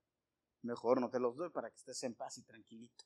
Mejor 0.63 1.01
no 1.01 1.09
te 1.09 1.21
los 1.21 1.37
doy 1.37 1.51
para 1.51 1.71
que 1.71 1.77
estés 1.77 2.03
en 2.03 2.15
paz 2.15 2.39
y 2.39 2.43
tranquilito. 2.43 3.05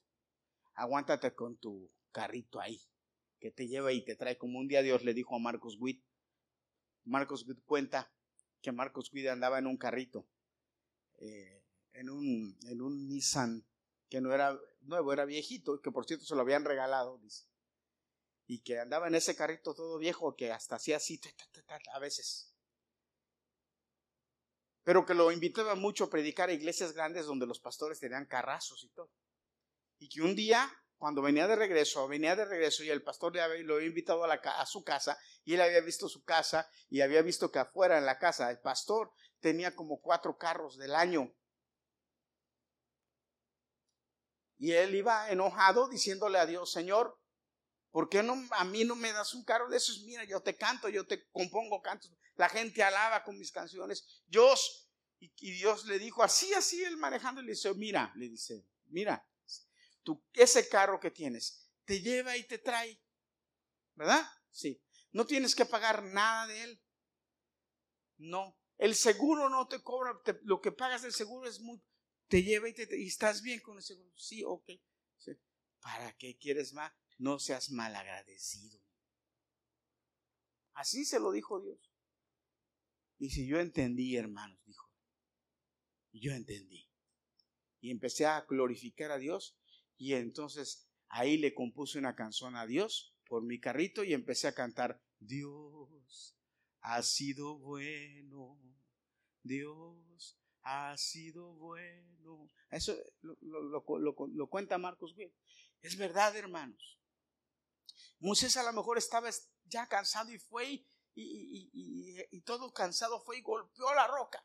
Aguántate 0.74 1.34
con 1.34 1.56
tu 1.58 1.90
carrito 2.10 2.60
ahí, 2.60 2.80
que 3.38 3.50
te 3.50 3.68
lleva 3.68 3.92
y 3.92 4.02
te 4.04 4.16
trae 4.16 4.38
como 4.38 4.58
un 4.58 4.68
día 4.68 4.82
Dios 4.82 5.04
le 5.04 5.14
dijo 5.14 5.36
a 5.36 5.38
Marcos 5.38 5.76
Witt. 5.78 6.02
Marcos 7.04 7.46
Witt 7.46 7.62
cuenta 7.64 8.10
que 8.62 8.72
Marcos 8.72 9.12
Witt 9.12 9.28
andaba 9.28 9.58
en 9.58 9.66
un 9.66 9.76
carrito, 9.76 10.26
eh, 11.18 11.62
en, 11.92 12.08
un, 12.08 12.58
en 12.66 12.80
un 12.80 13.08
Nissan 13.08 13.66
que 14.08 14.20
no 14.20 14.32
era 14.32 14.58
nuevo, 14.80 15.12
era 15.12 15.24
viejito, 15.24 15.80
que 15.80 15.90
por 15.90 16.06
cierto 16.06 16.24
se 16.24 16.34
lo 16.34 16.40
habían 16.40 16.64
regalado, 16.64 17.18
dice 17.18 17.51
y 18.52 18.60
que 18.60 18.78
andaba 18.78 19.08
en 19.08 19.14
ese 19.14 19.34
carrito 19.34 19.74
todo 19.74 19.96
viejo 19.96 20.36
que 20.36 20.52
hasta 20.52 20.76
hacía 20.76 20.98
así 20.98 21.18
a 21.90 21.98
veces. 21.98 22.54
Pero 24.84 25.06
que 25.06 25.14
lo 25.14 25.32
invitaba 25.32 25.74
mucho 25.74 26.04
a 26.04 26.10
predicar 26.10 26.50
a 26.50 26.52
iglesias 26.52 26.92
grandes 26.92 27.24
donde 27.24 27.46
los 27.46 27.60
pastores 27.60 27.98
tenían 27.98 28.26
carrazos 28.26 28.84
y 28.84 28.90
todo. 28.90 29.10
Y 29.98 30.10
que 30.10 30.20
un 30.20 30.36
día, 30.36 30.70
cuando 30.98 31.22
venía 31.22 31.46
de 31.46 31.56
regreso, 31.56 32.06
venía 32.08 32.36
de 32.36 32.44
regreso 32.44 32.84
y 32.84 32.90
el 32.90 33.02
pastor 33.02 33.34
lo 33.34 33.76
había 33.76 33.86
invitado 33.86 34.22
a, 34.22 34.28
la, 34.28 34.34
a 34.34 34.66
su 34.66 34.84
casa 34.84 35.18
y 35.44 35.54
él 35.54 35.62
había 35.62 35.80
visto 35.80 36.06
su 36.10 36.22
casa 36.22 36.68
y 36.90 37.00
había 37.00 37.22
visto 37.22 37.50
que 37.50 37.58
afuera 37.58 37.96
en 37.96 38.04
la 38.04 38.18
casa 38.18 38.50
el 38.50 38.60
pastor 38.60 39.14
tenía 39.40 39.74
como 39.74 40.02
cuatro 40.02 40.36
carros 40.36 40.76
del 40.76 40.94
año. 40.94 41.34
Y 44.58 44.72
él 44.72 44.94
iba 44.94 45.30
enojado 45.30 45.88
diciéndole 45.88 46.38
a 46.38 46.44
Dios, 46.44 46.70
Señor, 46.70 47.21
¿Por 47.92 48.08
qué 48.08 48.22
no, 48.22 48.42
a 48.52 48.64
mí 48.64 48.84
no 48.84 48.96
me 48.96 49.12
das 49.12 49.34
un 49.34 49.44
carro 49.44 49.68
de 49.68 49.76
esos? 49.76 50.02
Mira, 50.04 50.24
yo 50.24 50.40
te 50.40 50.56
canto, 50.56 50.88
yo 50.88 51.06
te 51.06 51.28
compongo 51.30 51.82
cantos. 51.82 52.10
La 52.36 52.48
gente 52.48 52.82
alaba 52.82 53.22
con 53.22 53.38
mis 53.38 53.52
canciones. 53.52 54.22
Dios, 54.26 54.88
y, 55.20 55.28
Dios 55.52 55.84
le 55.84 55.98
dijo 55.98 56.22
así, 56.22 56.54
así, 56.54 56.82
él 56.82 56.96
manejando, 56.96 57.42
le 57.42 57.50
dice, 57.52 57.72
mira, 57.74 58.10
le 58.16 58.30
dice, 58.30 58.66
mira, 58.86 59.28
tú, 60.02 60.24
ese 60.32 60.66
carro 60.70 60.98
que 60.98 61.10
tienes, 61.10 61.68
te 61.84 62.00
lleva 62.00 62.34
y 62.34 62.44
te 62.44 62.56
trae. 62.56 62.98
¿Verdad? 63.94 64.26
Sí. 64.50 64.82
No 65.12 65.26
tienes 65.26 65.54
que 65.54 65.66
pagar 65.66 66.02
nada 66.02 66.46
de 66.46 66.62
él. 66.64 66.82
No. 68.16 68.58
El 68.78 68.94
seguro 68.94 69.50
no 69.50 69.68
te 69.68 69.82
cobra, 69.82 70.18
lo 70.44 70.62
que 70.62 70.72
pagas 70.72 71.02
del 71.02 71.12
seguro 71.12 71.46
es 71.46 71.60
muy, 71.60 71.78
te 72.26 72.42
lleva 72.42 72.70
y, 72.70 72.72
te, 72.72 72.88
y 72.98 73.06
estás 73.06 73.42
bien 73.42 73.60
con 73.60 73.76
el 73.76 73.82
seguro. 73.82 74.10
Sí, 74.16 74.42
ok. 74.46 74.70
¿Para 75.78 76.16
qué 76.16 76.38
quieres 76.38 76.72
más? 76.72 76.90
No 77.18 77.38
seas 77.38 77.70
malagradecido. 77.70 78.80
Así 80.74 81.04
se 81.04 81.20
lo 81.20 81.32
dijo 81.32 81.60
Dios. 81.60 81.78
Y 83.18 83.30
si 83.30 83.46
yo 83.46 83.60
entendí, 83.60 84.16
hermanos, 84.16 84.58
dijo. 84.66 84.90
Yo 86.12 86.32
entendí. 86.32 86.88
Y 87.80 87.90
empecé 87.90 88.26
a 88.26 88.40
glorificar 88.42 89.10
a 89.10 89.18
Dios 89.18 89.56
y 89.96 90.14
entonces 90.14 90.88
ahí 91.08 91.38
le 91.38 91.54
compuse 91.54 91.98
una 91.98 92.16
canción 92.16 92.56
a 92.56 92.66
Dios 92.66 93.14
por 93.26 93.44
mi 93.44 93.60
carrito 93.60 94.02
y 94.04 94.12
empecé 94.12 94.48
a 94.48 94.54
cantar, 94.54 95.00
Dios 95.18 96.36
ha 96.80 97.02
sido 97.02 97.58
bueno, 97.58 98.58
Dios 99.42 100.38
ha 100.62 100.96
sido 100.96 101.52
bueno. 101.54 102.48
Eso 102.70 102.96
lo, 103.20 104.48
cuenta 104.48 104.78
Marcos 104.78 105.14
bien. 105.14 105.32
Es 105.80 105.96
verdad, 105.96 106.36
hermanos. 106.36 106.98
Moisés 108.22 108.56
a 108.56 108.62
lo 108.62 108.72
mejor 108.72 108.98
estaba 108.98 109.28
ya 109.64 109.88
cansado 109.88 110.30
y 110.30 110.38
fue 110.38 110.86
y, 111.14 112.40
todo 112.42 112.72
cansado 112.72 113.20
fue 113.20 113.38
y 113.38 113.42
golpeó 113.42 113.92
la 113.94 114.06
roca. 114.06 114.42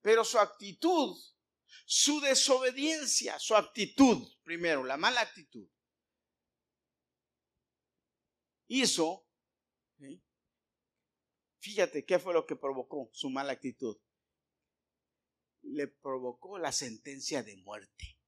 Pero 0.00 0.24
su 0.24 0.38
actitud, 0.38 1.16
su 1.86 2.20
desobediencia, 2.20 3.38
su 3.40 3.56
actitud, 3.56 4.24
primero, 4.44 4.84
la 4.84 4.96
mala 4.96 5.22
actitud, 5.22 5.68
hizo, 8.68 9.26
fíjate 11.58 12.04
qué 12.04 12.20
fue 12.20 12.32
lo 12.32 12.46
que 12.46 12.54
provocó 12.54 13.10
su 13.12 13.28
mala 13.28 13.54
actitud. 13.54 14.00
Le 15.62 15.88
provocó 15.88 16.58
la 16.58 16.70
sentencia 16.70 17.42
de 17.42 17.56
muerte. 17.56 18.20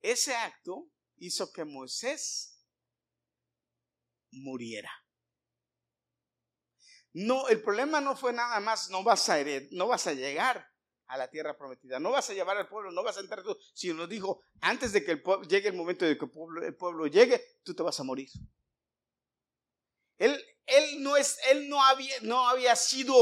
Ese 0.00 0.34
acto 0.34 0.90
hizo 1.20 1.52
que 1.52 1.64
Moisés 1.64 2.64
muriera. 4.30 4.90
No, 7.12 7.48
el 7.48 7.62
problema 7.62 8.00
no 8.00 8.16
fue 8.16 8.32
nada 8.32 8.60
más, 8.60 8.90
no 8.90 9.02
vas 9.02 9.28
a 9.28 9.38
no 9.72 9.88
vas 9.88 10.06
a 10.06 10.12
llegar 10.12 10.68
a 11.06 11.16
la 11.16 11.28
tierra 11.28 11.56
prometida, 11.56 11.98
no 11.98 12.10
vas 12.10 12.28
a 12.28 12.34
llevar 12.34 12.56
al 12.58 12.68
pueblo, 12.68 12.92
no 12.92 13.02
vas 13.02 13.16
a 13.16 13.20
entrar 13.20 13.42
tú, 13.42 13.56
sino 13.72 14.06
dijo, 14.06 14.42
antes 14.60 14.92
de 14.92 15.04
que 15.04 15.22
llegue 15.48 15.68
el 15.68 15.74
momento 15.74 16.04
de 16.04 16.18
que 16.18 16.26
el 16.26 16.30
pueblo, 16.30 16.64
el 16.64 16.76
pueblo 16.76 17.06
llegue, 17.06 17.42
tú 17.62 17.74
te 17.74 17.82
vas 17.82 17.98
a 17.98 18.04
morir. 18.04 18.28
Él, 20.18 20.38
él, 20.66 21.02
no, 21.02 21.16
es, 21.16 21.38
él 21.50 21.68
no, 21.68 21.82
había, 21.82 22.14
no 22.22 22.46
había 22.48 22.76
sido 22.76 23.14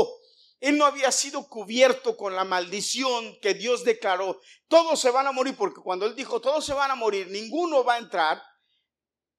él 0.60 0.78
no 0.78 0.86
había 0.86 1.12
sido 1.12 1.48
cubierto 1.48 2.16
con 2.16 2.34
la 2.34 2.44
maldición 2.44 3.38
que 3.40 3.54
Dios 3.54 3.84
declaró. 3.84 4.40
Todos 4.68 4.98
se 5.00 5.10
van 5.10 5.26
a 5.26 5.32
morir, 5.32 5.56
porque 5.56 5.80
cuando 5.82 6.06
Él 6.06 6.14
dijo, 6.14 6.40
todos 6.40 6.64
se 6.64 6.72
van 6.72 6.90
a 6.90 6.94
morir, 6.94 7.28
ninguno 7.28 7.84
va 7.84 7.94
a 7.94 7.98
entrar, 7.98 8.42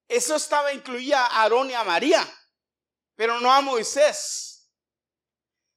eso 0.08 0.36
estaba 0.36 0.74
incluía 0.74 1.26
a 1.26 1.42
Aarón 1.42 1.70
y 1.70 1.74
a 1.74 1.84
María, 1.84 2.26
pero 3.16 3.40
no 3.40 3.52
a 3.52 3.62
Moisés. 3.62 4.72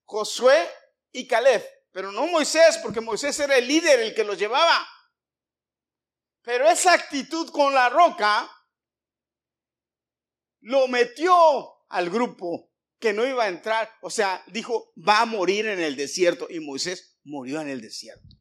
Josué 0.05 0.68
y 1.12 1.26
Caleb, 1.26 1.64
pero 1.91 2.12
no 2.12 2.26
Moisés, 2.26 2.78
porque 2.78 3.01
Moisés 3.01 3.38
era 3.41 3.57
el 3.57 3.66
líder, 3.66 4.01
el 4.01 4.14
que 4.14 4.24
los 4.24 4.38
llevaba. 4.38 4.86
Pero 6.43 6.68
esa 6.68 6.93
actitud 6.93 7.51
con 7.51 7.74
la 7.74 7.88
roca 7.88 8.51
lo 10.61 10.86
metió 10.88 11.86
al 11.88 12.11
grupo 12.11 12.70
que 13.01 13.15
no 13.15 13.27
iba 13.27 13.45
a 13.45 13.49
entrar, 13.49 13.91
o 14.03 14.11
sea, 14.11 14.45
dijo, 14.49 14.93
va 14.97 15.23
a 15.23 15.27
morir 15.27 15.67
en 15.67 15.81
el 15.81 15.97
desierto 15.97 16.47
y 16.51 16.61
Moisés 16.61 17.19
murió 17.25 17.61
en 17.63 17.71
el 17.71 17.81
desierto. 17.81 18.37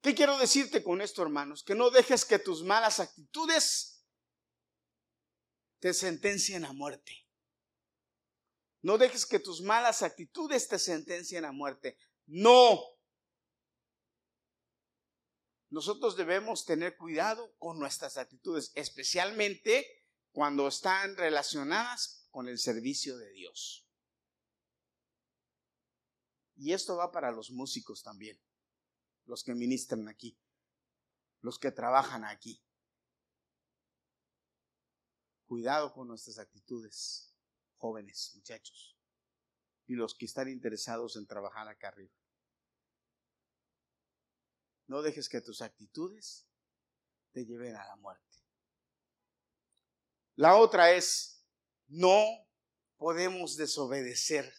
¿Qué 0.00 0.14
quiero 0.14 0.36
decirte 0.38 0.82
con 0.82 1.00
esto, 1.00 1.22
hermanos? 1.22 1.62
Que 1.62 1.74
no 1.74 1.90
dejes 1.90 2.24
que 2.24 2.38
tus 2.38 2.64
malas 2.64 2.98
actitudes 2.98 4.04
te 5.80 5.92
sentencien 5.92 6.64
a 6.64 6.72
muerte. 6.72 7.12
No 8.80 8.98
dejes 8.98 9.26
que 9.26 9.38
tus 9.38 9.60
malas 9.60 10.02
actitudes 10.02 10.66
te 10.66 10.78
sentencien 10.78 11.44
a 11.44 11.52
muerte. 11.52 11.98
No. 12.26 12.80
Nosotros 15.70 16.16
debemos 16.16 16.64
tener 16.64 16.96
cuidado 16.96 17.54
con 17.58 17.78
nuestras 17.78 18.16
actitudes, 18.16 18.72
especialmente 18.74 20.01
cuando 20.32 20.66
están 20.66 21.16
relacionadas 21.16 22.26
con 22.30 22.48
el 22.48 22.58
servicio 22.58 23.18
de 23.18 23.30
Dios. 23.32 23.86
Y 26.56 26.72
esto 26.72 26.96
va 26.96 27.12
para 27.12 27.30
los 27.30 27.50
músicos 27.50 28.02
también, 28.02 28.40
los 29.26 29.44
que 29.44 29.54
ministran 29.54 30.08
aquí, 30.08 30.38
los 31.40 31.58
que 31.58 31.70
trabajan 31.70 32.24
aquí. 32.24 32.62
Cuidado 35.46 35.92
con 35.92 36.08
nuestras 36.08 36.38
actitudes, 36.38 37.34
jóvenes, 37.76 38.32
muchachos, 38.34 38.96
y 39.86 39.94
los 39.94 40.14
que 40.14 40.24
están 40.24 40.48
interesados 40.48 41.16
en 41.16 41.26
trabajar 41.26 41.68
acá 41.68 41.88
arriba. 41.88 42.14
No 44.86 45.02
dejes 45.02 45.28
que 45.28 45.42
tus 45.42 45.60
actitudes 45.60 46.46
te 47.32 47.44
lleven 47.44 47.76
a 47.76 47.86
la 47.86 47.96
muerte. 47.96 48.41
La 50.36 50.56
otra 50.56 50.92
es, 50.92 51.44
no 51.88 52.24
podemos 52.96 53.56
desobedecer 53.56 54.52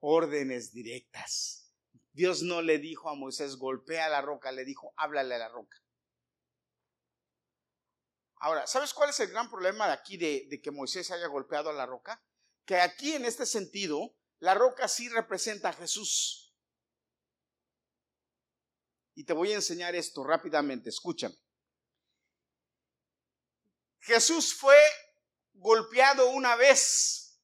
órdenes 0.00 0.72
directas. 0.72 1.72
Dios 2.12 2.42
no 2.42 2.62
le 2.62 2.78
dijo 2.78 3.08
a 3.08 3.14
Moisés, 3.14 3.56
golpea 3.56 4.08
la 4.08 4.20
roca, 4.20 4.52
le 4.52 4.64
dijo, 4.64 4.92
háblale 4.96 5.34
a 5.34 5.38
la 5.38 5.48
roca. 5.48 5.76
Ahora, 8.40 8.66
¿sabes 8.66 8.94
cuál 8.94 9.10
es 9.10 9.18
el 9.20 9.30
gran 9.30 9.50
problema 9.50 9.86
de 9.86 9.92
aquí 9.92 10.16
de, 10.16 10.46
de 10.48 10.60
que 10.60 10.70
Moisés 10.70 11.10
haya 11.10 11.26
golpeado 11.26 11.70
a 11.70 11.72
la 11.72 11.86
roca? 11.86 12.22
Que 12.64 12.76
aquí 12.76 13.14
en 13.14 13.24
este 13.24 13.46
sentido, 13.46 14.16
la 14.38 14.54
roca 14.54 14.86
sí 14.86 15.08
representa 15.08 15.70
a 15.70 15.72
Jesús. 15.72 16.54
Y 19.14 19.24
te 19.24 19.32
voy 19.32 19.50
a 19.50 19.56
enseñar 19.56 19.96
esto 19.96 20.22
rápidamente, 20.22 20.90
escúchame. 20.90 21.34
Jesús 24.00 24.54
fue 24.54 24.76
golpeado 25.58 26.28
una 26.30 26.56
vez. 26.56 27.40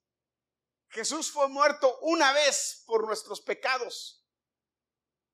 Jesús 0.89 1.31
fue 1.31 1.49
muerto 1.49 1.99
una 2.03 2.33
vez 2.33 2.85
por 2.87 3.07
nuestros 3.07 3.41
pecados. 3.41 4.25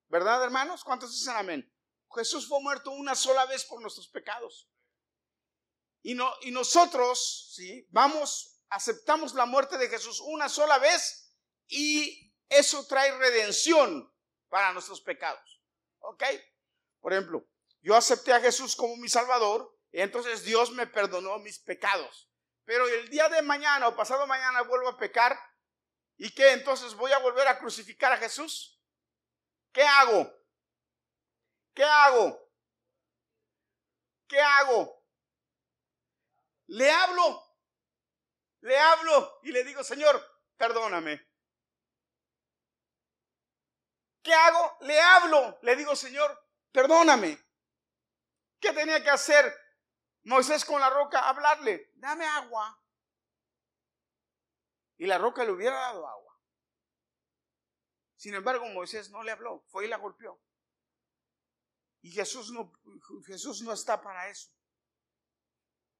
¿Verdad, 0.09 0.43
hermanos? 0.43 0.83
¿Cuántos 0.83 1.12
dicen 1.12 1.37
amén? 1.37 1.72
Jesús 2.14 2.49
fue 2.49 2.61
muerto 2.61 2.91
una 2.91 3.14
sola 3.14 3.47
vez 3.47 3.64
por 3.64 3.81
nuestros 3.81 4.09
pecados. 4.09 4.68
Y, 6.03 6.14
no, 6.14 6.33
y 6.41 6.51
nosotros, 6.51 7.53
¿sí? 7.55 7.87
Vamos, 7.91 8.62
aceptamos 8.70 9.35
la 9.35 9.47
muerte 9.47 9.76
de 9.78 9.89
Jesús 9.89 10.20
una 10.20 10.49
sola 10.49 10.78
vez 10.78 11.37
y 11.68 12.35
eso 12.49 12.87
trae 12.87 13.16
redención 13.18 14.12
para 14.49 14.72
nuestros 14.72 15.01
pecados. 15.03 15.62
¿Ok? 15.99 16.24
Por 17.01 17.12
ejemplo, 17.12 17.47
yo 17.83 17.95
acepté 17.95 18.33
a 18.33 18.41
Jesús 18.41 18.74
como 18.74 18.97
mi 18.97 19.09
Salvador 19.09 19.78
y 19.93 20.01
entonces 20.01 20.45
Dios 20.45 20.70
me 20.72 20.87
perdonó 20.87 21.39
mis 21.39 21.59
pecados. 21.59 22.30
Pero 22.71 22.87
el 22.87 23.09
día 23.09 23.29
de 23.29 23.43
mañana 23.43 23.89
o 23.89 23.97
pasado 23.97 24.29
mañana 24.29 24.62
vuelvo 24.62 24.91
a 24.91 24.97
pecar. 24.97 25.37
¿Y 26.16 26.33
qué? 26.33 26.53
Entonces 26.53 26.95
voy 26.95 27.11
a 27.11 27.18
volver 27.18 27.49
a 27.49 27.59
crucificar 27.59 28.12
a 28.12 28.16
Jesús. 28.16 28.81
¿Qué 29.73 29.83
hago? 29.83 30.33
¿Qué 31.75 31.83
hago? 31.83 32.49
¿Qué 34.29 34.41
hago? 34.41 35.05
Le 36.68 36.89
hablo. 36.89 37.43
Le 38.61 38.79
hablo 38.79 39.41
y 39.43 39.51
le 39.51 39.64
digo, 39.64 39.83
Señor, 39.83 40.25
perdóname. 40.57 41.29
¿Qué 44.23 44.33
hago? 44.33 44.77
Le 44.83 45.01
hablo. 45.01 45.59
Le 45.62 45.75
digo, 45.75 45.97
Señor, 45.97 46.41
perdóname. 46.71 47.37
¿Qué 48.61 48.73
tenía 48.73 49.03
que 49.03 49.11
hacer? 49.11 49.53
Moisés 50.25 50.64
con 50.64 50.81
la 50.81 50.91
roca 50.91 51.29
hablarle, 51.29 51.93
dame 51.95 52.27
agua. 52.27 52.79
Y 54.99 55.07
la 55.07 55.18
roca 55.18 55.45
le 55.45 55.53
hubiera 55.53 55.77
dado 55.77 56.07
agua. 56.07 56.39
Sin 58.16 58.35
embargo, 58.35 58.66
Moisés 58.66 59.11
no 59.11 59.23
le 59.23 59.31
habló, 59.31 59.64
fue 59.68 59.87
y 59.87 59.89
la 59.89 59.97
golpeó. 59.97 60.39
Y 62.03 62.11
Jesús 62.12 62.53
no, 62.53 62.73
Jesús 63.27 63.62
no 63.62 63.73
está 63.73 64.03
para 64.03 64.29
eso. 64.29 64.51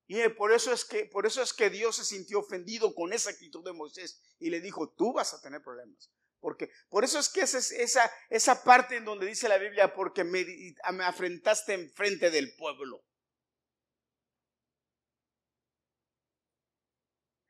Y 0.07 0.29
por 0.31 0.53
eso 0.53 0.73
es 0.73 0.85
que, 0.85 1.07
por 1.07 1.25
eso 1.25 1.41
es 1.41 1.53
que 1.53 1.71
Dios 1.71 1.97
se 1.97 2.05
sintió 2.05 2.41
ofendido 2.41 2.95
con 2.95 3.13
esa 3.13 3.31
actitud 3.31 3.65
de 3.65 3.73
Moisés 3.73 4.21
y 4.39 4.51
le 4.51 4.61
dijo, 4.61 4.91
tú 4.91 5.13
vas 5.13 5.33
a 5.35 5.41
tener 5.41 5.63
problemas. 5.63 6.11
Porque, 6.41 6.71
por 6.89 7.05
eso 7.05 7.19
es 7.19 7.29
que 7.29 7.43
esa, 7.43 7.59
esa, 7.59 8.11
esa 8.29 8.65
parte 8.65 8.97
en 8.97 9.05
donde 9.05 9.27
dice 9.27 9.49
la 9.49 9.59
Biblia, 9.59 9.95
porque 9.95 10.25
me, 10.25 10.45
me 10.93 11.05
afrentaste 11.05 11.75
en 11.75 11.91
frente 11.93 12.31
del 12.31 12.57
pueblo. 12.57 13.05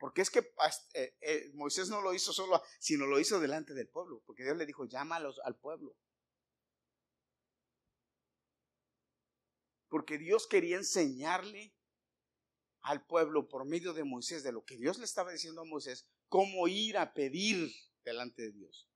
Porque 0.01 0.23
es 0.23 0.31
que 0.31 0.39
eh, 0.95 1.15
eh, 1.21 1.51
Moisés 1.53 1.91
no 1.91 2.01
lo 2.01 2.15
hizo 2.15 2.33
solo, 2.33 2.63
sino 2.79 3.05
lo 3.05 3.21
hizo 3.21 3.39
delante 3.39 3.75
del 3.75 3.87
pueblo. 3.87 4.23
Porque 4.25 4.43
Dios 4.43 4.57
le 4.57 4.65
dijo, 4.65 4.87
llámalos 4.87 5.39
al 5.45 5.61
pueblo. 5.61 5.95
Porque 9.91 10.17
Dios 10.17 10.47
quería 10.47 10.79
enseñarle 10.79 11.75
al 12.81 13.07
pueblo 13.07 13.47
por 13.47 13.67
medio 13.67 13.93
de 13.93 14.05
Moisés, 14.05 14.43
de 14.43 14.53
lo 14.53 14.65
que 14.65 14.79
Dios 14.79 14.99
le 14.99 15.05
estaba 15.05 15.33
diciendo 15.33 15.61
a 15.61 15.67
Moisés, 15.67 16.07
cómo 16.29 16.67
ir 16.67 16.97
a 16.97 17.13
pedir 17.13 17.71
delante 18.03 18.41
de 18.41 18.53
Dios. 18.53 18.89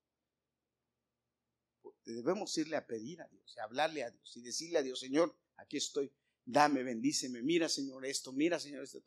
Debemos 2.07 2.57
irle 2.57 2.77
a 2.77 2.87
pedir 2.87 3.21
a 3.21 3.29
Dios, 3.29 3.59
a 3.59 3.65
hablarle 3.65 4.05
a 4.05 4.11
Dios 4.11 4.35
y 4.39 4.41
decirle 4.41 4.79
a 4.79 4.83
Dios, 4.83 5.01
Señor, 5.01 5.37
aquí 5.57 5.77
estoy, 5.77 6.11
dame, 6.47 6.83
bendíceme, 6.83 7.43
mira 7.43 7.69
Señor 7.69 8.07
esto, 8.07 8.33
mira 8.33 8.59
Señor 8.59 8.85
esto, 8.85 9.03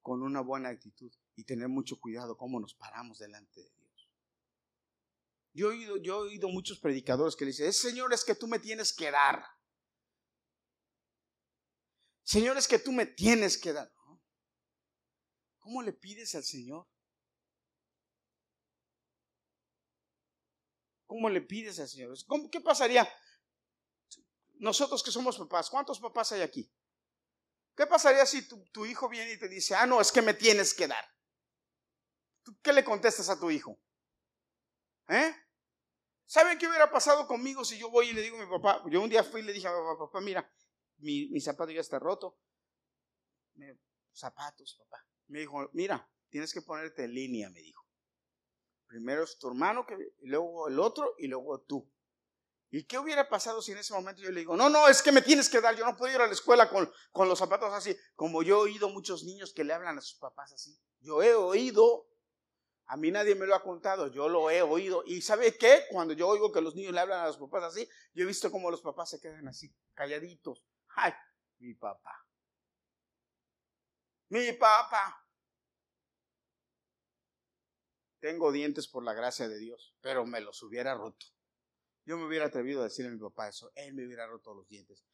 con 0.00 0.22
una 0.22 0.40
buena 0.40 0.70
actitud 0.70 1.12
y 1.36 1.44
tener 1.44 1.68
mucho 1.68 1.98
cuidado 1.98 2.36
cómo 2.36 2.60
nos 2.60 2.74
paramos 2.74 3.18
delante 3.18 3.60
de 3.60 3.70
Dios. 3.70 4.10
Yo 5.52 5.70
he 5.70 5.76
oído, 5.76 5.96
yo 5.98 6.14
he 6.14 6.28
oído 6.30 6.48
muchos 6.48 6.78
predicadores 6.80 7.36
que 7.36 7.44
le 7.44 7.52
dicen, 7.52 7.72
Señor, 7.72 8.12
es 8.12 8.24
que 8.24 8.34
tú 8.34 8.46
me 8.46 8.58
tienes 8.58 8.92
que 8.92 9.10
dar. 9.10 9.44
Señor, 12.24 12.56
es 12.56 12.66
que 12.66 12.78
tú 12.78 12.90
me 12.90 13.06
tienes 13.06 13.58
que 13.58 13.72
dar. 13.72 13.92
¿Cómo 15.58 15.80
le 15.82 15.92
pides 15.92 16.34
al 16.34 16.44
Señor? 16.44 16.86
¿Cómo 21.06 21.30
le 21.30 21.40
pides 21.40 21.78
al 21.78 21.88
Señor? 21.88 22.16
¿Qué 22.50 22.60
pasaría? 22.60 23.08
Nosotros 24.54 25.02
que 25.02 25.10
somos 25.10 25.38
papás, 25.38 25.70
¿cuántos 25.70 26.00
papás 26.00 26.32
hay 26.32 26.40
aquí? 26.40 26.70
¿Qué 27.76 27.86
pasaría 27.86 28.26
si 28.26 28.46
tu, 28.46 28.64
tu, 28.66 28.86
hijo 28.86 29.08
viene 29.08 29.32
y 29.32 29.38
te 29.38 29.48
dice, 29.48 29.74
ah, 29.74 29.86
no, 29.86 30.00
es 30.00 30.12
que 30.12 30.22
me 30.22 30.34
tienes 30.34 30.74
que 30.74 30.86
dar? 30.86 31.13
Qué 32.62 32.72
le 32.72 32.84
contestas 32.84 33.28
a 33.28 33.38
tu 33.38 33.50
hijo? 33.50 33.78
¿Eh? 35.08 35.34
¿Saben 36.26 36.58
qué 36.58 36.66
hubiera 36.66 36.90
pasado 36.90 37.26
conmigo 37.26 37.64
si 37.64 37.78
yo 37.78 37.90
voy 37.90 38.08
y 38.08 38.12
le 38.12 38.22
digo 38.22 38.36
a 38.36 38.44
mi 38.44 38.50
papá? 38.50 38.82
Yo 38.90 39.02
un 39.02 39.10
día 39.10 39.22
fui 39.22 39.40
y 39.40 39.44
le 39.44 39.52
dije 39.52 39.68
a 39.68 39.72
mi 39.72 39.98
papá, 39.98 40.20
mira, 40.20 40.50
mi, 40.98 41.28
mi 41.28 41.40
zapato 41.40 41.70
ya 41.70 41.80
está 41.80 41.98
roto. 41.98 42.38
zapatos, 44.12 44.76
papá. 44.78 45.06
Me 45.26 45.40
dijo, 45.40 45.68
mira, 45.72 46.08
tienes 46.30 46.52
que 46.52 46.62
ponerte 46.62 47.04
en 47.04 47.14
línea, 47.14 47.50
me 47.50 47.60
dijo. 47.60 47.84
Primero 48.86 49.24
es 49.24 49.38
tu 49.38 49.48
hermano, 49.48 49.86
que, 49.86 49.96
luego 50.22 50.68
el 50.68 50.78
otro, 50.78 51.14
y 51.18 51.26
luego 51.26 51.60
tú. 51.62 51.90
¿Y 52.70 52.84
qué 52.84 52.98
hubiera 52.98 53.28
pasado 53.28 53.62
si 53.62 53.72
en 53.72 53.78
ese 53.78 53.94
momento 53.94 54.22
yo 54.22 54.30
le 54.30 54.40
digo, 54.40 54.56
no, 54.56 54.68
no, 54.68 54.88
es 54.88 55.02
que 55.02 55.12
me 55.12 55.22
tienes 55.22 55.48
que 55.48 55.60
dar, 55.60 55.76
yo 55.76 55.84
no 55.84 55.96
puedo 55.96 56.12
ir 56.12 56.20
a 56.20 56.26
la 56.26 56.32
escuela 56.32 56.68
con, 56.68 56.90
con 57.12 57.28
los 57.28 57.38
zapatos 57.38 57.72
así, 57.72 57.96
como 58.16 58.42
yo 58.42 58.56
he 58.56 58.70
oído 58.70 58.88
muchos 58.88 59.22
niños 59.22 59.52
que 59.54 59.62
le 59.62 59.72
hablan 59.72 59.98
a 59.98 60.00
sus 60.00 60.18
papás 60.18 60.52
así. 60.52 60.76
Yo 61.00 61.22
he 61.22 61.34
oído 61.34 62.08
a 62.86 62.96
mí 62.96 63.10
nadie 63.10 63.34
me 63.34 63.46
lo 63.46 63.54
ha 63.54 63.62
contado, 63.62 64.08
yo 64.08 64.28
lo 64.28 64.50
he 64.50 64.62
oído. 64.62 65.02
¿Y 65.06 65.22
sabe 65.22 65.56
qué? 65.56 65.84
Cuando 65.90 66.12
yo 66.12 66.28
oigo 66.28 66.52
que 66.52 66.60
los 66.60 66.74
niños 66.74 66.92
le 66.92 67.00
hablan 67.00 67.20
a 67.20 67.26
los 67.26 67.38
papás 67.38 67.64
así, 67.64 67.88
yo 68.12 68.24
he 68.24 68.26
visto 68.26 68.50
cómo 68.50 68.70
los 68.70 68.82
papás 68.82 69.10
se 69.10 69.20
quedan 69.20 69.48
así, 69.48 69.74
calladitos. 69.94 70.62
¡Ay, 70.96 71.12
mi 71.58 71.74
papá! 71.74 72.26
Mi 74.28 74.52
papá. 74.52 75.20
Tengo 78.20 78.52
dientes 78.52 78.88
por 78.88 79.04
la 79.04 79.12
gracia 79.12 79.48
de 79.48 79.58
Dios, 79.58 79.94
pero 80.00 80.26
me 80.26 80.40
los 80.40 80.62
hubiera 80.62 80.94
roto. 80.94 81.26
Yo 82.06 82.18
me 82.18 82.26
hubiera 82.26 82.46
atrevido 82.46 82.80
a 82.80 82.84
decirle 82.84 83.10
a 83.10 83.14
mi 83.14 83.20
papá 83.20 83.48
eso, 83.48 83.72
él 83.74 83.94
me 83.94 84.04
hubiera 84.04 84.26
roto 84.26 84.54
los 84.54 84.68
dientes. 84.68 85.04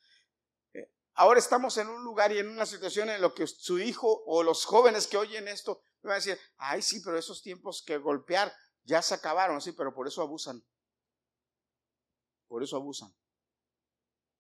Eh, 0.72 0.90
ahora 1.14 1.38
estamos 1.38 1.76
en 1.76 1.88
un 1.88 2.02
lugar 2.02 2.32
y 2.32 2.38
en 2.38 2.48
una 2.48 2.66
situación 2.66 3.10
en 3.10 3.20
la 3.20 3.32
que 3.32 3.46
su 3.46 3.78
hijo 3.78 4.24
o 4.26 4.42
los 4.42 4.64
jóvenes 4.64 5.06
que 5.06 5.16
oyen 5.16 5.46
esto 5.48 5.82
van 6.08 6.12
a 6.12 6.16
decir, 6.16 6.38
ay, 6.56 6.82
sí, 6.82 7.00
pero 7.04 7.18
esos 7.18 7.42
tiempos 7.42 7.82
que 7.86 7.98
golpear 7.98 8.52
ya 8.84 9.02
se 9.02 9.14
acabaron, 9.14 9.60
sí, 9.60 9.72
pero 9.72 9.94
por 9.94 10.06
eso 10.08 10.22
abusan. 10.22 10.64
Por 12.48 12.62
eso 12.62 12.76
abusan. 12.76 13.14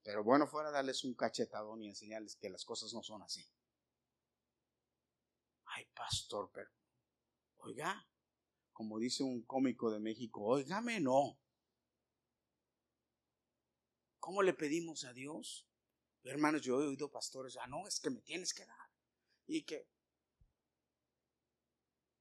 Pero 0.02 0.24
bueno, 0.24 0.46
fuera 0.46 0.70
darles 0.70 1.04
un 1.04 1.14
cachetadón 1.14 1.82
y 1.82 1.88
enseñarles 1.88 2.36
que 2.36 2.48
las 2.48 2.64
cosas 2.64 2.92
no 2.92 3.02
son 3.02 3.22
así. 3.22 3.46
Ay, 5.66 5.86
pastor, 5.94 6.50
pero, 6.52 6.70
oiga, 7.58 8.06
como 8.72 8.98
dice 8.98 9.22
un 9.22 9.42
cómico 9.42 9.90
de 9.90 10.00
México, 10.00 10.42
oígame, 10.42 11.00
no. 11.00 11.38
¿Cómo 14.18 14.42
le 14.42 14.54
pedimos 14.54 15.04
a 15.04 15.12
Dios? 15.12 15.66
Hermanos, 16.24 16.62
yo 16.62 16.80
he 16.82 16.88
oído 16.88 17.10
pastores, 17.10 17.56
ah, 17.56 17.66
no, 17.66 17.86
es 17.86 18.00
que 18.00 18.10
me 18.10 18.20
tienes 18.20 18.52
que 18.52 18.66
dar. 18.66 18.90
Y 19.46 19.64
que, 19.64 19.86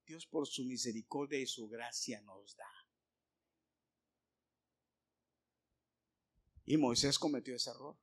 Dios 0.09 0.25
por 0.25 0.47
su 0.47 0.65
misericordia 0.65 1.37
y 1.37 1.45
su 1.45 1.69
gracia 1.69 2.19
nos 2.21 2.55
da. 2.55 2.65
Y 6.65 6.77
Moisés 6.77 7.19
cometió 7.19 7.55
ese 7.55 7.69
error. 7.69 7.95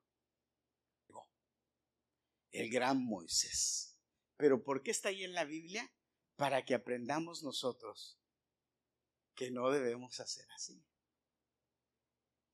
El 2.52 2.70
gran 2.70 3.04
Moisés. 3.04 3.98
Pero 4.36 4.62
¿por 4.62 4.84
qué 4.84 4.92
está 4.92 5.08
ahí 5.08 5.24
en 5.24 5.32
la 5.32 5.44
Biblia? 5.44 5.92
Para 6.36 6.64
que 6.64 6.74
aprendamos 6.74 7.42
nosotros 7.42 8.20
que 9.34 9.50
no 9.50 9.70
debemos 9.70 10.20
hacer 10.20 10.46
así. 10.54 10.86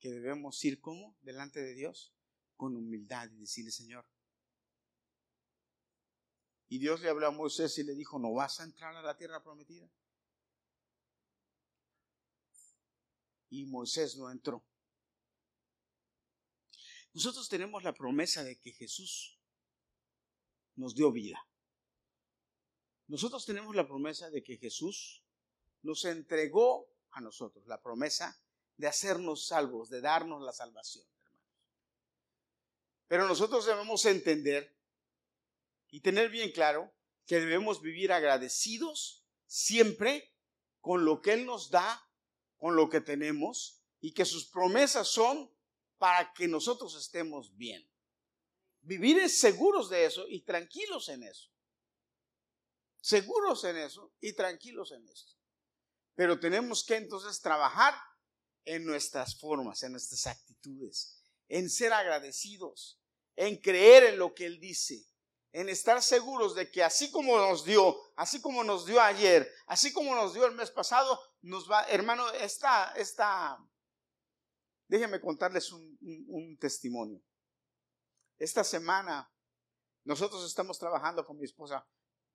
Que 0.00 0.10
debemos 0.10 0.64
ir 0.64 0.80
como 0.80 1.14
delante 1.20 1.60
de 1.60 1.74
Dios 1.74 2.14
con 2.56 2.74
humildad 2.74 3.30
y 3.30 3.36
decirle, 3.40 3.70
Señor. 3.70 4.06
Y 6.72 6.78
Dios 6.78 7.02
le 7.02 7.10
habló 7.10 7.26
a 7.26 7.30
Moisés 7.30 7.76
y 7.76 7.82
le 7.82 7.94
dijo, 7.94 8.18
no 8.18 8.32
vas 8.32 8.58
a 8.58 8.64
entrar 8.64 8.96
a 8.96 9.02
la 9.02 9.14
tierra 9.14 9.42
prometida. 9.42 9.86
Y 13.50 13.66
Moisés 13.66 14.16
no 14.16 14.30
entró. 14.30 14.64
Nosotros 17.12 17.46
tenemos 17.50 17.84
la 17.84 17.92
promesa 17.92 18.42
de 18.42 18.58
que 18.58 18.72
Jesús 18.72 19.38
nos 20.76 20.94
dio 20.94 21.12
vida. 21.12 21.46
Nosotros 23.06 23.44
tenemos 23.44 23.76
la 23.76 23.86
promesa 23.86 24.30
de 24.30 24.42
que 24.42 24.56
Jesús 24.56 25.22
nos 25.82 26.06
entregó 26.06 26.88
a 27.10 27.20
nosotros 27.20 27.66
la 27.66 27.82
promesa 27.82 28.42
de 28.78 28.86
hacernos 28.86 29.46
salvos, 29.46 29.90
de 29.90 30.00
darnos 30.00 30.40
la 30.40 30.54
salvación, 30.54 31.04
hermanos. 31.18 31.50
Pero 33.08 33.28
nosotros 33.28 33.66
debemos 33.66 34.06
entender 34.06 34.81
y 35.92 36.00
tener 36.00 36.30
bien 36.30 36.50
claro 36.50 36.90
que 37.26 37.38
debemos 37.38 37.82
vivir 37.82 38.12
agradecidos 38.12 39.26
siempre 39.46 40.34
con 40.80 41.04
lo 41.04 41.20
que 41.20 41.34
Él 41.34 41.44
nos 41.44 41.70
da, 41.70 42.10
con 42.56 42.74
lo 42.74 42.88
que 42.88 43.02
tenemos, 43.02 43.84
y 44.00 44.14
que 44.14 44.24
sus 44.24 44.48
promesas 44.48 45.06
son 45.06 45.54
para 45.98 46.32
que 46.32 46.48
nosotros 46.48 46.96
estemos 46.96 47.54
bien. 47.56 47.86
Vivir 48.80 49.28
seguros 49.28 49.90
de 49.90 50.06
eso 50.06 50.26
y 50.26 50.40
tranquilos 50.40 51.10
en 51.10 51.24
eso. 51.24 51.52
Seguros 53.02 53.62
en 53.64 53.76
eso 53.76 54.14
y 54.18 54.32
tranquilos 54.32 54.92
en 54.92 55.06
eso. 55.06 55.36
Pero 56.14 56.40
tenemos 56.40 56.84
que 56.84 56.96
entonces 56.96 57.38
trabajar 57.42 57.94
en 58.64 58.86
nuestras 58.86 59.38
formas, 59.38 59.82
en 59.82 59.92
nuestras 59.92 60.26
actitudes, 60.26 61.22
en 61.48 61.68
ser 61.68 61.92
agradecidos, 61.92 62.98
en 63.36 63.58
creer 63.58 64.04
en 64.04 64.18
lo 64.18 64.34
que 64.34 64.46
Él 64.46 64.58
dice, 64.58 65.11
en 65.52 65.68
estar 65.68 66.02
seguros 66.02 66.54
de 66.54 66.70
que 66.70 66.82
así 66.82 67.10
como 67.10 67.36
nos 67.36 67.64
dio, 67.64 67.96
así 68.16 68.40
como 68.40 68.64
nos 68.64 68.86
dio 68.86 69.00
ayer, 69.00 69.50
así 69.66 69.92
como 69.92 70.14
nos 70.14 70.32
dio 70.32 70.46
el 70.46 70.54
mes 70.54 70.70
pasado, 70.70 71.20
nos 71.42 71.70
va, 71.70 71.84
hermano, 71.84 72.28
esta, 72.32 72.92
esta, 72.92 73.58
déjenme 74.88 75.20
contarles 75.20 75.70
un, 75.72 76.56
testimonio. 76.58 77.22
Esta 78.38 78.64
semana 78.64 79.30
nosotros 80.04 80.44
estamos 80.46 80.78
trabajando 80.78 81.24
con 81.24 81.38
mi 81.38 81.44
esposa. 81.44 81.86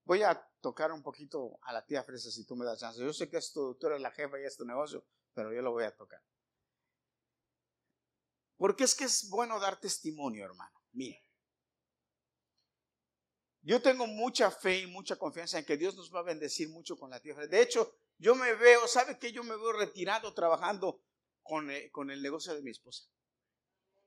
Voy 0.04 0.22
a 0.22 0.40
tocar 0.62 0.92
un 0.92 1.02
poquito 1.02 1.60
a 1.64 1.74
la 1.74 1.86
tía 1.86 2.04
Fresa 2.04 2.32
si 2.32 2.46
tú 2.46 2.56
me 2.56 2.66
das 2.66 2.80
chance. 2.80 3.02
Yo 3.02 3.12
sé 3.14 3.30
que 3.30 3.40
tú 3.54 3.78
eres 3.88 4.00
la 4.00 4.12
jefa 4.12 4.40
y 4.40 4.44
es 4.46 4.60
negocio, 4.60 5.06
pero 5.34 5.52
yo 5.52 5.62
lo 5.62 5.72
voy 5.72 5.84
a 5.86 5.96
tocar. 5.96 6.22
Porque 8.58 8.86
es 8.86 8.96
que 8.96 9.06
es 9.06 9.30
bueno 9.30 9.60
dar 9.60 9.80
testimonio, 9.80 10.46
hermano. 10.46 10.82
Mira, 10.94 11.20
yo 13.68 13.82
tengo 13.82 14.08
mucha 14.08 14.50
fe 14.50 14.80
y 14.80 14.88
mucha 14.88 15.18
confianza 15.18 15.60
en 15.60 15.66
que 15.66 15.76
Dios 15.76 15.94
nos 15.98 16.10
va 16.14 16.22
a 16.22 16.24
bendecir 16.24 16.70
mucho 16.70 16.98
con 16.98 17.10
la 17.10 17.20
tierra. 17.20 17.46
De 17.48 17.62
hecho, 17.62 17.94
yo 18.18 18.34
me 18.34 18.54
veo, 18.54 18.88
¿sabe 18.88 19.20
que 19.20 19.34
Yo 19.34 19.44
me 19.44 19.58
veo 19.58 19.74
retirado 19.74 20.34
trabajando 20.34 21.04
con, 21.44 21.70
eh, 21.70 21.92
el 21.94 22.22
negocio 22.22 22.56
de 22.56 22.62
mi 22.62 22.72
esposa. 22.72 23.04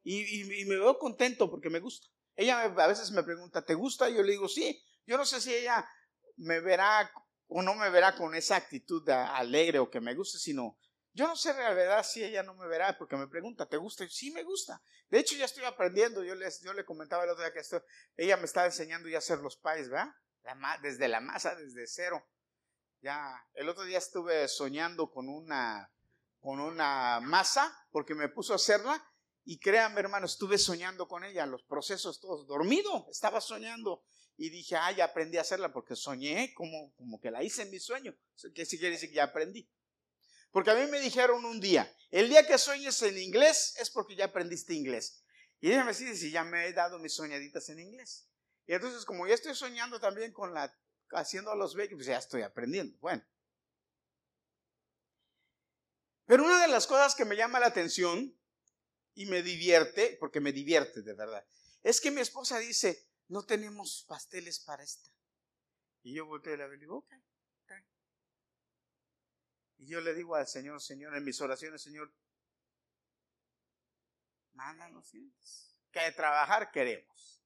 Y, 0.02 0.44
me 0.64 0.76
veo 0.76 0.98
contento 0.98 1.50
porque 1.50 1.68
me 1.68 1.78
gusta. 1.78 2.08
Ella 2.36 2.62
a 2.62 2.86
veces 2.86 3.10
me 3.10 3.22
pregunta, 3.22 3.62
¿te 3.62 3.74
gusta? 3.74 4.08
Y 4.08 4.14
yo 4.14 4.22
le 4.22 4.32
digo, 4.32 4.48
sí. 4.48 4.82
Yo 5.04 5.18
no 5.18 5.26
sé 5.26 5.42
si 5.42 5.52
ella 5.52 5.86
me 6.36 6.60
verá 6.60 7.12
o 7.46 7.60
no 7.60 7.74
me 7.74 7.90
verá 7.90 8.16
con 8.16 8.34
esa 8.34 8.56
actitud 8.56 9.06
alegre 9.10 9.78
o 9.78 9.90
que 9.90 10.00
me 10.00 10.14
guste, 10.14 10.38
sino 10.38 10.78
yo 11.12 11.26
no 11.26 11.36
sé 11.36 11.52
la 11.54 11.74
verdad 11.74 12.04
si 12.04 12.22
ella 12.22 12.42
no 12.42 12.54
me 12.54 12.66
verá 12.66 12.96
porque 12.96 13.16
me 13.16 13.26
pregunta, 13.26 13.66
¿te 13.66 13.76
gusta? 13.76 14.04
Y 14.04 14.10
sí, 14.10 14.30
me 14.30 14.42
gusta. 14.42 14.80
De 15.08 15.18
hecho, 15.18 15.36
ya 15.36 15.44
estoy 15.44 15.64
aprendiendo. 15.64 16.22
Yo, 16.22 16.34
les, 16.34 16.60
yo 16.62 16.72
le 16.72 16.84
comentaba 16.84 17.24
el 17.24 17.30
otro 17.30 17.42
día 17.42 17.52
que 17.52 17.60
esto, 17.60 17.82
ella 18.16 18.36
me 18.36 18.44
estaba 18.44 18.66
enseñando 18.66 19.08
ya 19.08 19.16
a 19.16 19.18
hacer 19.18 19.38
los 19.38 19.56
pies, 19.56 19.88
¿verdad? 19.88 20.12
desde 20.82 21.08
la 21.08 21.20
masa, 21.20 21.54
desde 21.54 21.86
cero. 21.86 22.26
Ya, 23.02 23.34
el 23.54 23.68
otro 23.68 23.84
día 23.84 23.98
estuve 23.98 24.48
soñando 24.48 25.10
con 25.10 25.28
una 25.28 25.90
con 26.40 26.58
una 26.58 27.20
masa 27.20 27.70
porque 27.90 28.14
me 28.14 28.28
puso 28.28 28.54
a 28.54 28.56
hacerla 28.56 29.04
y 29.44 29.58
créanme 29.58 30.00
hermano, 30.00 30.26
estuve 30.26 30.58
soñando 30.58 31.06
con 31.06 31.24
ella, 31.24 31.44
los 31.46 31.62
procesos 31.64 32.20
todos, 32.20 32.46
dormido, 32.46 33.06
estaba 33.10 33.40
soñando 33.40 34.02
y 34.36 34.48
dije, 34.48 34.76
ah, 34.76 34.90
ya 34.92 35.04
aprendí 35.04 35.36
a 35.36 35.42
hacerla 35.42 35.72
porque 35.72 35.96
soñé 35.96 36.54
como, 36.54 36.94
como 36.94 37.20
que 37.20 37.30
la 37.30 37.42
hice 37.42 37.62
en 37.62 37.70
mi 37.70 37.78
sueño, 37.78 38.14
que 38.54 38.64
si 38.64 38.78
quiere 38.78 38.94
decir 38.94 39.10
que 39.10 39.16
ya 39.16 39.24
aprendí. 39.24 39.68
Porque 40.50 40.70
a 40.70 40.74
mí 40.74 40.90
me 40.90 41.00
dijeron 41.00 41.44
un 41.44 41.60
día, 41.60 41.92
el 42.10 42.28
día 42.28 42.46
que 42.46 42.58
sueñes 42.58 43.00
en 43.02 43.18
inglés 43.18 43.74
es 43.78 43.90
porque 43.90 44.16
ya 44.16 44.26
aprendiste 44.26 44.74
inglés. 44.74 45.22
Y 45.60 45.70
ella 45.70 45.84
me 45.84 45.94
si 45.94 46.30
ya 46.30 46.42
me 46.42 46.66
he 46.66 46.72
dado 46.72 46.98
mis 46.98 47.14
soñaditas 47.14 47.68
en 47.68 47.80
inglés. 47.80 48.28
Y 48.66 48.74
entonces 48.74 49.04
como 49.04 49.26
ya 49.26 49.34
estoy 49.34 49.54
soñando 49.54 50.00
también 50.00 50.32
con 50.32 50.54
la, 50.54 50.74
haciendo 51.12 51.54
los 51.54 51.74
babies, 51.74 51.94
pues 51.94 52.06
ya 52.06 52.18
estoy 52.18 52.42
aprendiendo. 52.42 52.96
Bueno, 52.98 53.22
pero 56.26 56.44
una 56.44 56.60
de 56.60 56.68
las 56.68 56.86
cosas 56.86 57.14
que 57.14 57.24
me 57.24 57.36
llama 57.36 57.58
la 57.58 57.66
atención 57.66 58.38
y 59.14 59.26
me 59.26 59.42
divierte, 59.42 60.16
porque 60.20 60.40
me 60.40 60.52
divierte 60.52 61.02
de 61.02 61.14
verdad, 61.14 61.44
es 61.82 62.00
que 62.00 62.10
mi 62.10 62.20
esposa 62.20 62.58
dice, 62.58 63.08
no 63.26 63.44
tenemos 63.44 64.04
pasteles 64.08 64.60
para 64.60 64.82
esta. 64.82 65.10
Y 66.02 66.14
yo 66.14 66.26
volteo 66.26 66.56
la 66.56 66.66
y 66.66 66.86
ok, 66.86 67.12
Y 69.80 69.86
yo 69.86 70.00
le 70.02 70.12
digo 70.12 70.36
al 70.36 70.46
Señor, 70.46 70.82
Señor, 70.82 71.16
en 71.16 71.24
mis 71.24 71.40
oraciones, 71.40 71.82
Señor, 71.82 72.12
mándanos 74.52 75.10
clientes. 75.10 75.74
Que 75.90 76.12
trabajar 76.12 76.70
queremos. 76.70 77.42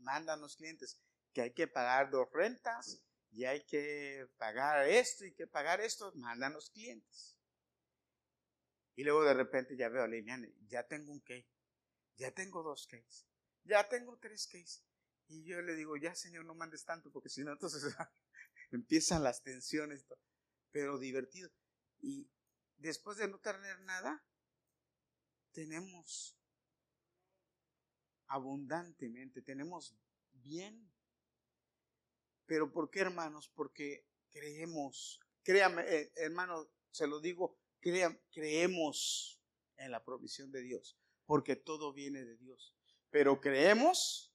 Mándanos 0.00 0.56
clientes. 0.56 1.00
Que 1.32 1.42
hay 1.42 1.54
que 1.54 1.68
pagar 1.68 2.10
dos 2.10 2.28
rentas 2.32 3.00
y 3.30 3.44
hay 3.44 3.64
que 3.66 4.28
pagar 4.36 4.88
esto 4.88 5.24
y 5.24 5.32
que 5.32 5.46
pagar 5.46 5.80
esto. 5.80 6.10
Mándanos 6.16 6.70
clientes. 6.70 7.36
Y 8.96 9.04
luego 9.04 9.22
de 9.22 9.34
repente 9.34 9.76
ya 9.76 9.88
veo 9.88 10.02
a 10.02 10.08
Liliana, 10.08 10.48
ya 10.68 10.82
tengo 10.82 11.12
un 11.12 11.20
case, 11.20 11.46
ya 12.16 12.32
tengo 12.32 12.62
dos 12.62 12.86
cases, 12.86 13.26
ya 13.62 13.86
tengo 13.88 14.18
tres 14.18 14.46
cases. 14.46 14.82
Y 15.28 15.44
yo 15.44 15.60
le 15.60 15.74
digo, 15.74 15.96
ya 15.98 16.14
Señor, 16.14 16.46
no 16.46 16.54
mandes 16.54 16.84
tanto, 16.84 17.12
porque 17.12 17.28
si 17.28 17.44
no, 17.44 17.52
entonces 17.52 17.82
empiezan 18.72 19.22
las 19.22 19.42
tensiones, 19.42 20.06
pero 20.72 20.98
divertido. 20.98 21.50
Y 22.00 22.30
después 22.76 23.18
de 23.18 23.28
no 23.28 23.38
tener 23.38 23.80
nada, 23.80 24.24
tenemos 25.52 26.38
abundantemente, 28.26 29.42
tenemos 29.42 29.96
bien. 30.32 30.92
Pero 32.46 32.72
¿por 32.72 32.90
qué, 32.90 33.00
hermanos? 33.00 33.50
Porque 33.54 34.06
creemos, 34.30 35.20
créame, 35.42 35.82
eh, 35.82 36.12
hermano, 36.16 36.68
se 36.90 37.06
lo 37.06 37.20
digo, 37.20 37.58
creemos 37.80 39.40
en 39.76 39.90
la 39.90 40.04
provisión 40.04 40.50
de 40.50 40.62
Dios, 40.62 40.98
porque 41.24 41.56
todo 41.56 41.92
viene 41.92 42.24
de 42.24 42.36
Dios. 42.36 42.74
Pero 43.10 43.40
creemos, 43.40 44.34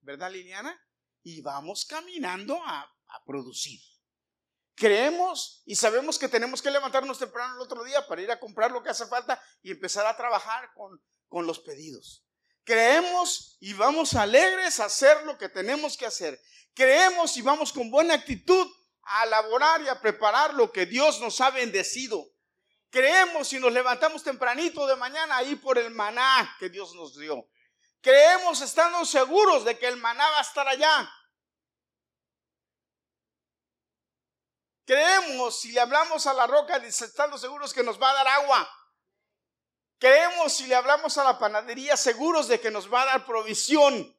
¿verdad 0.00 0.32
Liliana? 0.32 0.80
Y 1.22 1.40
vamos 1.40 1.84
caminando 1.84 2.60
a, 2.64 2.88
producir. 3.26 3.78
Creemos 4.74 5.62
y 5.66 5.76
sabemos 5.76 6.18
que 6.18 6.28
tenemos 6.28 6.62
que 6.62 6.70
levantarnos 6.70 7.18
temprano 7.18 7.54
el 7.54 7.60
otro 7.60 7.84
día 7.84 8.06
para 8.06 8.22
ir 8.22 8.30
a 8.30 8.40
comprar 8.40 8.70
lo 8.70 8.82
que 8.82 8.90
hace 8.90 9.06
falta 9.06 9.42
y 9.62 9.70
empezar 9.70 10.06
a 10.06 10.16
trabajar 10.16 10.72
con, 10.74 11.02
con 11.28 11.46
los 11.46 11.60
pedidos. 11.60 12.24
Creemos 12.64 13.56
y 13.60 13.72
vamos 13.74 14.14
alegres 14.14 14.80
a 14.80 14.86
hacer 14.86 15.24
lo 15.24 15.36
que 15.36 15.48
tenemos 15.48 15.96
que 15.96 16.06
hacer. 16.06 16.40
Creemos 16.74 17.36
y 17.36 17.42
vamos 17.42 17.72
con 17.72 17.90
buena 17.90 18.14
actitud 18.14 18.66
a 19.02 19.24
elaborar 19.24 19.82
y 19.82 19.88
a 19.88 20.00
preparar 20.00 20.54
lo 20.54 20.70
que 20.70 20.86
Dios 20.86 21.20
nos 21.20 21.40
ha 21.40 21.50
bendecido. 21.50 22.24
Creemos 22.90 23.52
y 23.52 23.58
nos 23.58 23.72
levantamos 23.72 24.22
tempranito 24.22 24.86
de 24.86 24.96
mañana 24.96 25.38
ahí 25.38 25.56
por 25.56 25.78
el 25.78 25.90
maná 25.90 26.56
que 26.58 26.68
Dios 26.68 26.94
nos 26.94 27.18
dio. 27.18 27.48
Creemos 28.00 28.60
estando 28.60 29.04
seguros 29.04 29.64
de 29.64 29.78
que 29.78 29.86
el 29.86 29.96
maná 29.96 30.28
va 30.28 30.38
a 30.38 30.42
estar 30.42 30.66
allá. 30.68 31.10
Creemos 34.84 35.60
si 35.60 35.72
le 35.72 35.80
hablamos 35.80 36.26
a 36.26 36.34
la 36.34 36.46
roca 36.46 36.76
estando 36.78 37.38
seguros 37.38 37.72
que 37.72 37.82
nos 37.82 38.00
va 38.00 38.10
a 38.10 38.14
dar 38.14 38.28
agua. 38.28 38.68
Creemos 39.98 40.52
si 40.52 40.66
le 40.66 40.74
hablamos 40.74 41.16
a 41.18 41.24
la 41.24 41.38
panadería 41.38 41.96
seguros 41.96 42.48
de 42.48 42.60
que 42.60 42.70
nos 42.70 42.92
va 42.92 43.02
a 43.02 43.06
dar 43.06 43.26
provisión. 43.26 44.16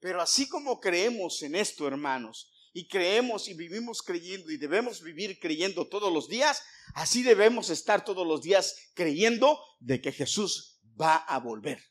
Pero 0.00 0.22
así 0.22 0.48
como 0.48 0.80
creemos 0.80 1.42
en 1.42 1.54
esto, 1.54 1.86
hermanos, 1.86 2.50
y 2.72 2.88
creemos 2.88 3.48
y 3.48 3.54
vivimos 3.54 4.02
creyendo 4.02 4.50
y 4.50 4.56
debemos 4.56 5.02
vivir 5.02 5.38
creyendo 5.38 5.86
todos 5.88 6.12
los 6.12 6.28
días, 6.28 6.62
así 6.94 7.22
debemos 7.22 7.68
estar 7.68 8.04
todos 8.04 8.26
los 8.26 8.40
días 8.40 8.90
creyendo 8.94 9.60
de 9.80 10.00
que 10.00 10.12
Jesús 10.12 10.80
va 11.00 11.16
a 11.16 11.38
volver. 11.38 11.82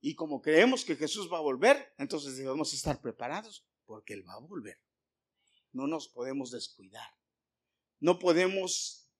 Y 0.00 0.14
como 0.14 0.40
creemos 0.40 0.84
que 0.84 0.96
Jesús 0.96 1.32
va 1.32 1.38
a 1.38 1.42
volver, 1.42 1.94
entonces 1.98 2.36
debemos 2.36 2.74
estar 2.74 3.00
preparados 3.00 3.69
porque 3.90 4.14
Él 4.14 4.24
va 4.24 4.34
a 4.34 4.38
volver. 4.38 4.80
No 5.72 5.88
nos 5.88 6.06
podemos 6.06 6.52
descuidar. 6.52 7.10
No 7.98 8.20
podemos 8.20 9.10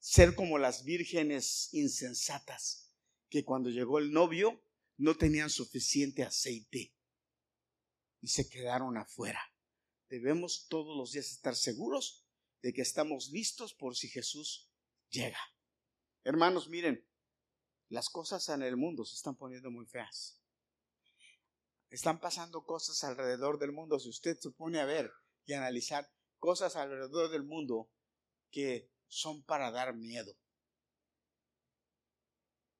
ser 0.00 0.34
como 0.34 0.58
las 0.58 0.84
vírgenes 0.84 1.70
insensatas 1.72 2.92
que 3.30 3.42
cuando 3.42 3.70
llegó 3.70 3.98
el 3.98 4.12
novio 4.12 4.62
no 4.98 5.16
tenían 5.16 5.48
suficiente 5.48 6.24
aceite 6.24 6.94
y 8.20 8.28
se 8.28 8.50
quedaron 8.50 8.98
afuera. 8.98 9.40
Debemos 10.10 10.66
todos 10.68 10.94
los 10.94 11.12
días 11.12 11.30
estar 11.30 11.56
seguros 11.56 12.26
de 12.60 12.74
que 12.74 12.82
estamos 12.82 13.30
listos 13.30 13.72
por 13.72 13.96
si 13.96 14.08
Jesús 14.08 14.70
llega. 15.08 15.40
Hermanos, 16.22 16.68
miren, 16.68 17.02
las 17.88 18.10
cosas 18.10 18.46
en 18.50 18.60
el 18.60 18.76
mundo 18.76 19.06
se 19.06 19.14
están 19.14 19.36
poniendo 19.36 19.70
muy 19.70 19.86
feas. 19.86 20.37
Están 21.90 22.20
pasando 22.20 22.64
cosas 22.64 23.02
alrededor 23.04 23.58
del 23.58 23.72
mundo. 23.72 23.98
Si 23.98 24.08
usted 24.08 24.38
se 24.38 24.50
pone 24.50 24.80
a 24.80 24.84
ver 24.84 25.10
y 25.46 25.54
analizar 25.54 26.10
cosas 26.38 26.76
alrededor 26.76 27.30
del 27.30 27.44
mundo 27.44 27.90
que 28.50 28.90
son 29.06 29.42
para 29.42 29.70
dar 29.70 29.94
miedo. 29.96 30.36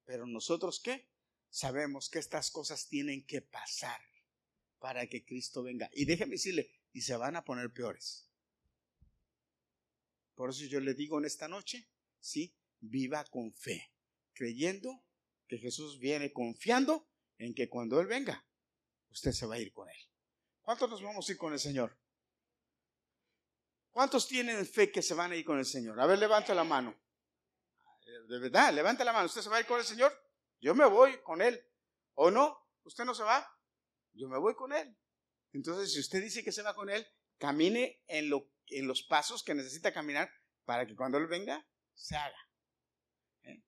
Pero 0.04 0.26
nosotros 0.26 0.80
qué? 0.80 1.08
Sabemos 1.50 2.10
que 2.10 2.18
estas 2.18 2.50
cosas 2.50 2.88
tienen 2.88 3.26
que 3.26 3.42
pasar 3.42 4.00
para 4.78 5.06
que 5.06 5.24
Cristo 5.24 5.62
venga. 5.62 5.90
Y 5.92 6.04
déjeme 6.04 6.32
decirle, 6.32 6.70
y 6.92 7.02
se 7.02 7.16
van 7.16 7.36
a 7.36 7.44
poner 7.44 7.72
peores. 7.72 8.30
Por 10.34 10.50
eso 10.50 10.64
yo 10.66 10.80
le 10.80 10.94
digo 10.94 11.18
en 11.18 11.24
esta 11.24 11.48
noche, 11.48 11.90
sí, 12.20 12.56
viva 12.80 13.24
con 13.24 13.52
fe, 13.54 13.92
creyendo 14.34 15.04
que 15.48 15.58
Jesús 15.58 15.98
viene 15.98 16.32
confiando 16.32 17.08
en 17.38 17.54
que 17.54 17.68
cuando 17.68 18.00
Él 18.00 18.06
venga, 18.06 18.47
usted 19.10 19.32
se 19.32 19.46
va 19.46 19.56
a 19.56 19.58
ir 19.58 19.72
con 19.72 19.88
Él. 19.88 19.96
¿Cuántos 20.62 20.90
nos 20.90 21.02
vamos 21.02 21.28
a 21.28 21.32
ir 21.32 21.38
con 21.38 21.52
el 21.52 21.58
Señor? 21.58 21.98
¿Cuántos 23.90 24.28
tienen 24.28 24.64
fe 24.66 24.92
que 24.92 25.02
se 25.02 25.14
van 25.14 25.32
a 25.32 25.36
ir 25.36 25.44
con 25.44 25.58
el 25.58 25.66
Señor? 25.66 26.00
A 26.00 26.06
ver, 26.06 26.18
levante 26.18 26.54
la 26.54 26.64
mano. 26.64 26.94
De 28.28 28.38
verdad, 28.38 28.72
levante 28.72 29.04
la 29.04 29.12
mano. 29.12 29.26
¿Usted 29.26 29.42
se 29.42 29.48
va 29.48 29.56
a 29.56 29.60
ir 29.60 29.66
con 29.66 29.78
el 29.78 29.84
Señor? 29.84 30.12
Yo 30.60 30.74
me 30.74 30.86
voy 30.86 31.20
con 31.22 31.42
Él. 31.42 31.60
¿O 32.14 32.30
no? 32.30 32.68
¿Usted 32.84 33.04
no 33.04 33.14
se 33.14 33.22
va? 33.22 33.46
Yo 34.12 34.28
me 34.28 34.38
voy 34.38 34.54
con 34.54 34.72
Él. 34.72 34.96
Entonces, 35.52 35.92
si 35.92 36.00
usted 36.00 36.22
dice 36.22 36.44
que 36.44 36.52
se 36.52 36.62
va 36.62 36.74
con 36.74 36.90
Él, 36.90 37.06
camine 37.38 38.02
en, 38.06 38.28
lo, 38.28 38.50
en 38.66 38.86
los 38.86 39.02
pasos 39.02 39.42
que 39.42 39.54
necesita 39.54 39.92
caminar 39.92 40.30
para 40.64 40.86
que 40.86 40.94
cuando 40.94 41.18
Él 41.18 41.26
venga, 41.26 41.66
se 41.94 42.16
haga. 42.16 42.38
¿Eh? 43.42 43.62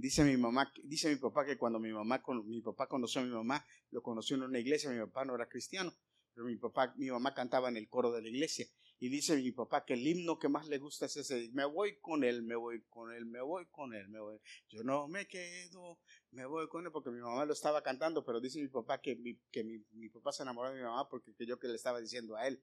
Dice 0.00 0.22
mi 0.22 0.36
mamá, 0.36 0.72
dice 0.84 1.08
mi 1.08 1.16
papá 1.16 1.44
que 1.44 1.58
cuando 1.58 1.80
mi 1.80 1.92
mamá, 1.92 2.22
mi 2.44 2.60
papá 2.60 2.86
conoció 2.86 3.20
a 3.20 3.24
mi 3.24 3.32
mamá, 3.32 3.66
lo 3.90 4.00
conoció 4.00 4.36
en 4.36 4.44
una 4.44 4.60
iglesia, 4.60 4.90
mi 4.90 5.00
papá 5.00 5.24
no 5.24 5.34
era 5.34 5.48
cristiano, 5.48 5.92
pero 6.32 6.46
mi 6.46 6.54
papá, 6.54 6.94
mi 6.96 7.10
mamá 7.10 7.34
cantaba 7.34 7.68
en 7.68 7.76
el 7.76 7.88
coro 7.88 8.12
de 8.12 8.22
la 8.22 8.28
iglesia. 8.28 8.68
Y 9.00 9.08
dice 9.08 9.34
mi 9.34 9.50
papá 9.50 9.84
que 9.84 9.94
el 9.94 10.06
himno 10.06 10.38
que 10.38 10.48
más 10.48 10.68
le 10.68 10.78
gusta 10.78 11.06
es 11.06 11.16
ese, 11.16 11.50
me 11.52 11.64
voy 11.64 11.98
con 11.98 12.22
él, 12.22 12.44
me 12.44 12.54
voy 12.54 12.84
con 12.88 13.12
él, 13.12 13.26
me 13.26 13.40
voy 13.40 13.66
con 13.72 13.92
él, 13.92 14.08
me 14.08 14.20
voy. 14.20 14.38
Yo 14.68 14.84
no 14.84 15.08
me 15.08 15.26
quedo, 15.26 15.98
me 16.30 16.46
voy 16.46 16.68
con 16.68 16.86
él, 16.86 16.92
porque 16.92 17.10
mi 17.10 17.18
mamá 17.18 17.44
lo 17.44 17.52
estaba 17.52 17.82
cantando, 17.82 18.24
pero 18.24 18.40
dice 18.40 18.60
mi 18.60 18.68
papá 18.68 19.00
que 19.00 19.16
mi, 19.16 19.36
que 19.50 19.64
mi, 19.64 19.84
mi 19.94 20.10
papá 20.10 20.30
se 20.30 20.44
enamoró 20.44 20.70
de 20.70 20.76
mi 20.76 20.82
mamá 20.82 21.08
porque 21.08 21.34
que 21.34 21.44
yo 21.44 21.58
que 21.58 21.66
le 21.66 21.74
estaba 21.74 21.98
diciendo 21.98 22.36
a 22.36 22.46
él, 22.46 22.62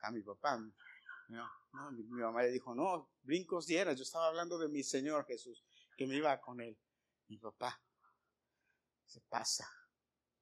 a 0.00 0.10
mi 0.10 0.22
papá. 0.22 0.58
No, 1.28 1.48
no, 1.72 1.92
mi, 1.92 2.02
mamá 2.20 2.42
le 2.42 2.50
dijo, 2.50 2.74
no, 2.74 3.10
brincos 3.22 3.66
dieras, 3.66 3.96
yo 3.96 4.02
estaba 4.02 4.26
hablando 4.26 4.58
de 4.58 4.68
mi 4.68 4.82
Señor 4.82 5.24
Jesús, 5.24 5.64
que 5.96 6.06
me 6.06 6.16
iba 6.16 6.40
con 6.40 6.60
él. 6.60 6.78
Mi 7.28 7.38
papá 7.38 7.80
se 9.06 9.20
pasa. 9.22 9.68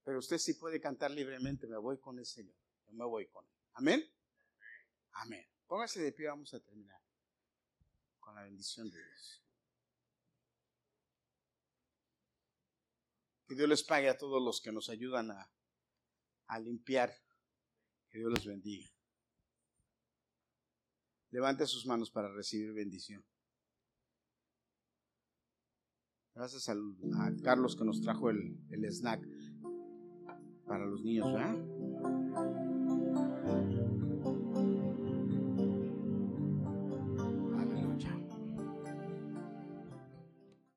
Pero 0.04 0.18
usted 0.18 0.38
sí 0.38 0.54
puede 0.54 0.80
cantar 0.80 1.10
libremente, 1.10 1.66
me 1.66 1.76
voy 1.76 1.98
con 1.98 2.18
el 2.18 2.26
Señor, 2.26 2.56
yo 2.86 2.92
me 2.92 3.04
voy 3.04 3.28
con 3.28 3.44
él. 3.44 3.52
Amén. 3.74 4.14
Amén. 5.12 5.46
Póngase 5.66 6.00
de 6.00 6.12
pie, 6.12 6.26
vamos 6.26 6.52
a 6.54 6.60
terminar 6.60 7.00
con 8.18 8.34
la 8.34 8.42
bendición 8.42 8.90
de 8.90 8.98
Dios. 8.98 9.42
Que 13.46 13.54
Dios 13.54 13.68
les 13.68 13.82
pague 13.82 14.08
a 14.08 14.16
todos 14.16 14.42
los 14.42 14.60
que 14.60 14.72
nos 14.72 14.88
ayudan 14.88 15.30
a, 15.30 15.50
a 16.46 16.58
limpiar. 16.58 17.14
Que 18.10 18.18
Dios 18.18 18.30
los 18.30 18.46
bendiga. 18.46 18.90
Levante 21.30 21.66
sus 21.66 21.86
manos 21.86 22.10
para 22.10 22.32
recibir 22.32 22.72
bendición. 22.72 23.24
Gracias 26.34 26.68
a, 26.68 26.74
Carlos 27.42 27.76
que 27.76 27.84
nos 27.84 28.00
trajo 28.00 28.30
el, 28.30 28.58
el 28.70 28.84
snack 28.86 29.20
para 30.66 30.86
los 30.86 31.02
niños, 31.02 31.32
¿verdad? 31.32 31.71